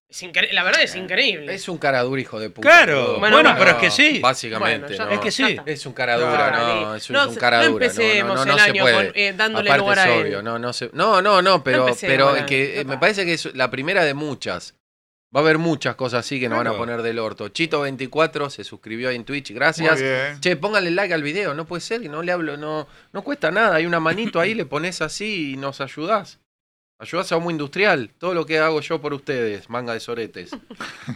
[0.52, 1.52] La verdad es increíble.
[1.54, 2.68] Es un cara duro, hijo de puta.
[2.68, 4.20] Claro, bueno, pero es que sí.
[4.20, 4.86] Básicamente.
[4.86, 5.10] Bueno, ya- no.
[5.10, 5.56] Es que sí.
[5.66, 6.80] Es un cara Dale.
[6.82, 7.64] no, es un, No es un no dura.
[7.86, 8.94] empecemos no, no, no el se año puede.
[9.08, 10.22] con, eh, dándole Aparte lugar es a él.
[10.26, 13.54] obvio, no, no, se- no, no, no, pero, pero que eh, me parece que es
[13.54, 14.74] la primera de muchas.
[15.34, 17.48] Va a haber muchas cosas así que nos van a poner del orto.
[17.48, 19.94] Chito24 se suscribió ahí en Twitch, gracias.
[19.94, 20.40] Muy bien.
[20.40, 23.50] Che, pónganle like al video, no puede ser que no le hablo, no, no cuesta
[23.50, 23.74] nada.
[23.74, 26.38] Hay una manito ahí, le pones así y nos ayudás.
[27.00, 30.50] Ayudás a Homo Industrial, todo lo que hago yo por ustedes, manga de soretes.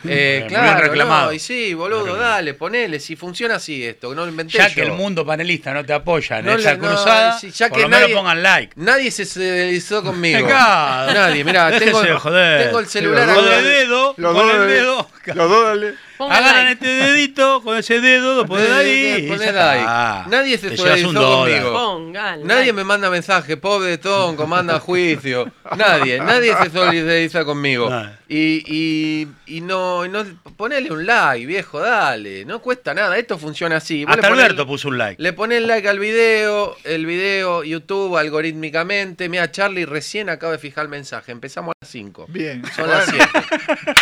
[0.05, 4.59] Eh, claro, no, y sí, boludo, dale, ponele, si funciona así esto, no lo inventé
[4.59, 4.75] Ya yo.
[4.75, 7.79] que el mundo panelista no te apoya en No esa no, cruzada, sí, ya por
[7.79, 8.73] que lo menos nadie- pongan like.
[8.77, 10.47] Nadie se solidarizó conmigo.
[10.47, 12.65] Nadie, mirá, tengo, de joder.
[12.67, 13.59] tengo el celular Con acá.
[13.59, 15.11] el dedo, Los con dos el dedo.
[15.27, 15.95] Los dos dale.
[16.19, 16.73] Pongan Agarran like.
[16.85, 19.15] este dedito, con ese dedo lo ponen ahí.
[19.25, 20.27] y ya está.
[20.29, 21.63] Nadie se Te llevas un solidarizó dólar.
[21.63, 21.73] conmigo.
[21.73, 22.73] Pongan Nadie like.
[22.75, 25.51] me manda mensaje, pobre Tonco, manda a juicio.
[25.77, 27.89] Nadie, nadie se solidariza conmigo.
[27.89, 28.19] Nadie.
[28.31, 30.23] Y, y, y no, y no,
[30.57, 32.45] ponele un like, viejo, dale.
[32.45, 34.05] No cuesta nada, esto funciona así.
[34.05, 35.23] Vos Hasta ponés- Alberto puso un like.
[35.23, 39.29] Le pones like al video, el video YouTube algorítmicamente.
[39.29, 41.33] Mira, Charlie recién acaba de fijar el mensaje.
[41.33, 42.27] Empezamos a las 5.
[42.29, 42.63] Bien.
[42.77, 43.25] Son las Bueno.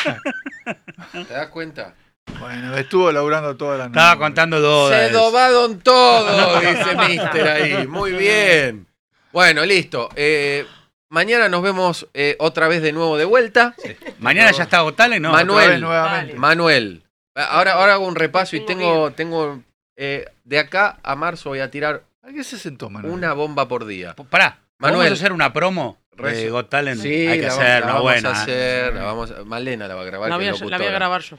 [0.02, 0.16] 7.
[1.28, 1.94] ¿Te das cuenta?
[2.40, 3.98] Bueno, estuvo laburando toda la noche.
[3.98, 5.08] Estaba contando dólares.
[5.08, 7.86] Se dobaron todo, dice Mister ahí.
[7.86, 8.86] Muy bien.
[9.32, 10.08] Bueno, listo.
[10.16, 10.66] Eh,
[11.08, 13.74] mañana nos vemos eh, otra vez de nuevo de vuelta.
[14.18, 15.30] Mañana ya está Gotale, ¿no?
[15.30, 16.34] Otra vez Manuel, nuevamente.
[16.34, 17.02] Manuel.
[17.34, 19.62] Ahora, ahora hago un repaso y Tengo tengo,
[19.96, 23.12] eh, de acá a marzo voy a tirar ¿A qué se sentó, Manuel?
[23.14, 24.14] una bomba por día.
[24.30, 24.98] Pará, Manuel.
[25.06, 26.50] ¿Vamos a hacer una promo de.
[26.50, 27.00] Got Talent?
[27.00, 28.28] Sí, Hay que la vamos- hacer la una vamos buena.
[28.30, 30.28] a hacer, la vamos a- Malena la va a grabar.
[30.30, 30.98] La que voy, a, es la voy a locutora.
[30.98, 31.38] grabar yo.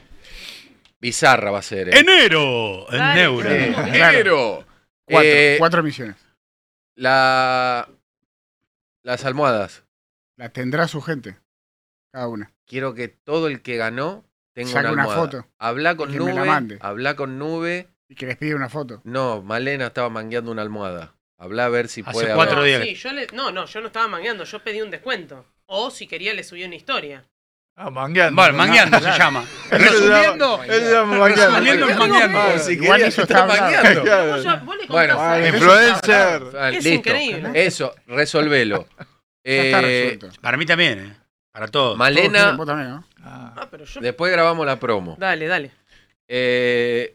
[1.00, 1.88] Bizarra va a ser.
[1.88, 1.98] ¿eh?
[1.98, 3.20] Enero, en Dale.
[3.22, 3.50] Neura.
[3.50, 4.14] Sí, Claro.
[4.14, 4.66] enero.
[5.06, 6.16] Cuatro, Eh, cuatro misiones.
[6.96, 7.88] la,
[9.04, 9.84] las almohadas.
[10.36, 11.36] La tendrá su gente.
[12.12, 12.52] Cada una.
[12.66, 15.20] Quiero que todo el que ganó tenga Saca una una almohada.
[15.22, 16.46] foto Habla con que me la nube.
[16.46, 16.78] mande.
[16.80, 17.88] Habla con nube.
[18.10, 19.00] Y que les pide una foto.
[19.04, 21.14] No, Malena estaba mangueando una almohada.
[21.38, 22.88] Habla a ver si Hace puede cuatro haber- días.
[22.88, 25.44] Sí, yo le, no, no, yo no estaba mangueando, yo pedí un descuento.
[25.66, 27.28] O si quería le subí una historia.
[27.80, 28.34] Ah, mangueando.
[28.42, 29.44] Bueno, mangueando se llama.
[29.70, 31.46] Resumiendo, él se llama mangueando.
[31.54, 32.38] resumiendo es mangueando.
[32.40, 33.46] Ah, si Igual eso está.
[33.46, 34.62] Claro.
[34.88, 36.42] Bueno, influencer.
[36.58, 36.90] Ah, Es listo.
[37.10, 37.50] increíble.
[37.54, 38.86] Eso, resolvelo.
[39.44, 40.40] Eh, resuelto.
[40.40, 41.16] Para mí también, ¿eh?
[41.52, 41.96] Para todos.
[41.96, 43.04] Malena, Vos también, ¿no?
[43.22, 44.00] Ah, Ah, pero yo.
[44.00, 45.16] después grabamos la promo.
[45.18, 45.70] Dale, dale.
[46.26, 47.14] Eh,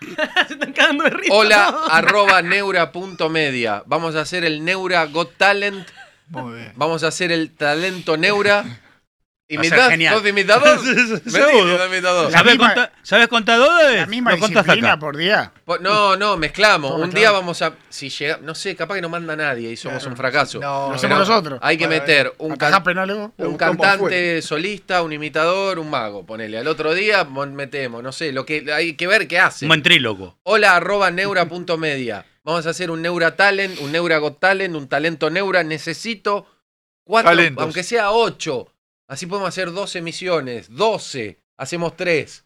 [0.48, 1.34] Se están cagando de risa.
[1.34, 1.84] hola ¿no?
[1.92, 3.82] arroba neura.media.
[3.86, 5.86] Vamos a hacer el Neura Got Talent.
[6.28, 6.72] muy bien.
[6.76, 8.64] Vamos a hacer el talento Neura.
[9.50, 9.94] ¿Imitás?
[10.12, 10.78] ¿Sos imitador?
[11.26, 11.86] Seguro.
[11.86, 12.30] imitador.
[12.30, 14.00] ¿Sabes, contar, ¿Sabes contar dólares?
[14.00, 14.98] La misma Lo disciplina acá.
[14.98, 15.52] por día.
[15.80, 16.92] No, no, mezclamos.
[16.92, 17.72] ¿Cómo Un día vamos a.
[17.88, 20.10] Si llega, no sé, capaz que no manda nadie y somos Claro.
[20.10, 20.60] un fracaso.
[20.60, 21.58] No, hacemos Pero nosotros.
[21.62, 23.30] Hay que meter un, can- vos.
[23.38, 26.26] un ¿Cómo cantante solista, un imitador, un mago.
[26.26, 26.58] Ponele.
[26.58, 29.64] Al otro día metemos, no sé, lo que hay que ver qué hace.
[29.64, 30.36] Un ventríloco.
[30.42, 32.26] Hola arroba neura.media.
[32.44, 35.62] Vamos a hacer un Neura Talent, un Neura Got Talent, un talento Neura.
[35.64, 36.46] Necesito
[37.04, 37.62] cuatro, Talentos.
[37.62, 38.72] aunque sea ocho.
[39.08, 40.68] Así podemos hacer 12 misiones.
[40.74, 41.40] 12.
[41.56, 42.44] Hacemos tres.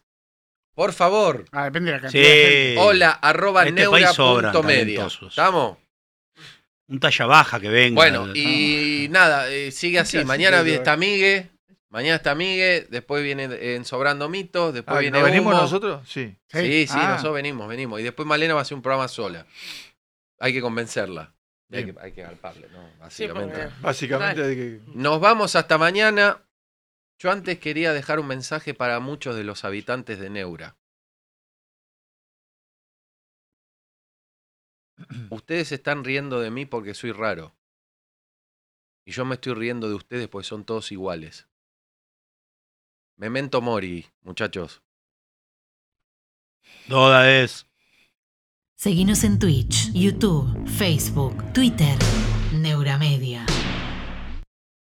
[0.73, 1.45] Por favor.
[1.51, 2.73] Ah, depende de la cantidad de gente.
[2.73, 2.75] Sí.
[2.79, 5.05] Hola arroba Este neura.media.
[5.05, 5.77] ¿Estamos?
[6.87, 7.95] un talla baja que venga.
[7.95, 10.23] Bueno, y nada, eh, sigue así.
[10.25, 11.49] Mañana que- está Migue,
[11.89, 13.45] mañana está Migue, después viene
[13.75, 15.61] en Sobrando Mitos, después Ah, viene ¿no venimos Humo.
[15.61, 16.07] nosotros?
[16.07, 16.35] Sí.
[16.49, 17.09] Sí, sí, Ah.
[17.11, 17.99] nosotros venimos, venimos.
[17.99, 19.45] Y después Malena va a hacer un programa sola.
[20.39, 21.33] Hay que convencerla.
[21.71, 22.87] Hay que, hay que galparle, ¿no?
[22.99, 23.55] Básicamente.
[23.57, 24.79] porque- Básicamente de que.
[24.93, 26.37] Nos vamos hasta mañana.
[27.19, 30.77] Yo antes quería dejar un mensaje para muchos de los habitantes de Neura.
[35.29, 37.55] Ustedes se están riendo de mí porque soy raro.
[39.05, 41.47] Y yo me estoy riendo de ustedes porque son todos iguales.
[43.17, 44.81] Memento mori, muchachos.
[46.87, 47.67] Toda es.
[48.75, 51.97] Seguinos en Twitch, YouTube, Facebook, Twitter.
[52.53, 53.45] Neuramedia.